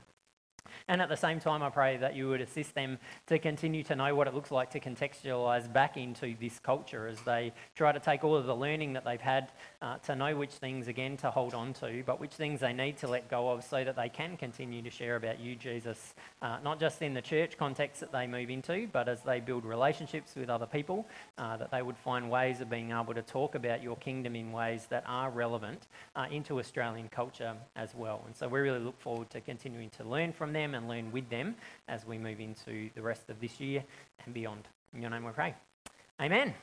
And 0.87 1.01
at 1.01 1.09
the 1.09 1.15
same 1.15 1.39
time, 1.39 1.63
I 1.63 1.69
pray 1.69 1.97
that 1.97 2.15
you 2.15 2.29
would 2.29 2.41
assist 2.41 2.75
them 2.75 2.97
to 3.27 3.39
continue 3.39 3.83
to 3.83 3.95
know 3.95 4.15
what 4.15 4.27
it 4.27 4.33
looks 4.33 4.51
like 4.51 4.69
to 4.71 4.79
contextualize 4.79 5.71
back 5.71 5.97
into 5.97 6.35
this 6.39 6.59
culture 6.59 7.07
as 7.07 7.19
they 7.21 7.53
try 7.75 7.91
to 7.91 7.99
take 7.99 8.23
all 8.23 8.35
of 8.35 8.45
the 8.45 8.55
learning 8.55 8.93
that 8.93 9.05
they've 9.05 9.21
had 9.21 9.51
uh, 9.81 9.97
to 9.99 10.15
know 10.15 10.35
which 10.35 10.51
things, 10.51 10.87
again, 10.87 11.17
to 11.17 11.31
hold 11.31 11.53
on 11.53 11.73
to, 11.73 12.03
but 12.05 12.19
which 12.19 12.33
things 12.33 12.59
they 12.59 12.73
need 12.73 12.97
to 12.97 13.07
let 13.07 13.29
go 13.29 13.49
of 13.49 13.63
so 13.63 13.83
that 13.83 13.95
they 13.95 14.09
can 14.09 14.35
continue 14.37 14.81
to 14.81 14.89
share 14.89 15.15
about 15.15 15.39
you, 15.39 15.55
Jesus, 15.55 16.15
uh, 16.41 16.57
not 16.63 16.79
just 16.79 17.01
in 17.01 17.13
the 17.13 17.21
church 17.21 17.57
context 17.57 17.99
that 18.01 18.11
they 18.11 18.27
move 18.27 18.49
into, 18.49 18.87
but 18.91 19.07
as 19.07 19.21
they 19.21 19.39
build 19.39 19.65
relationships 19.65 20.35
with 20.35 20.49
other 20.49 20.65
people, 20.65 21.07
uh, 21.37 21.57
that 21.57 21.71
they 21.71 21.81
would 21.81 21.97
find 21.97 22.29
ways 22.29 22.61
of 22.61 22.69
being 22.69 22.91
able 22.91 23.13
to 23.13 23.21
talk 23.21 23.55
about 23.55 23.81
your 23.81 23.95
kingdom 23.97 24.35
in 24.35 24.51
ways 24.51 24.87
that 24.89 25.03
are 25.07 25.29
relevant 25.29 25.87
uh, 26.15 26.25
into 26.31 26.59
Australian 26.59 27.07
culture 27.09 27.55
as 27.75 27.95
well. 27.95 28.23
And 28.25 28.35
so 28.35 28.47
we 28.47 28.59
really 28.59 28.79
look 28.79 28.99
forward 28.99 29.29
to 29.31 29.41
continuing 29.41 29.89
to 29.91 30.03
learn 30.03 30.33
them 30.53 30.75
and 30.75 30.87
learn 30.87 31.11
with 31.11 31.29
them 31.29 31.55
as 31.87 32.05
we 32.05 32.17
move 32.17 32.39
into 32.39 32.89
the 32.95 33.01
rest 33.01 33.29
of 33.29 33.39
this 33.39 33.59
year 33.59 33.83
and 34.25 34.33
beyond. 34.33 34.67
In 34.93 35.01
your 35.01 35.11
name 35.11 35.25
we 35.25 35.31
pray. 35.31 35.55
Amen. 36.21 36.53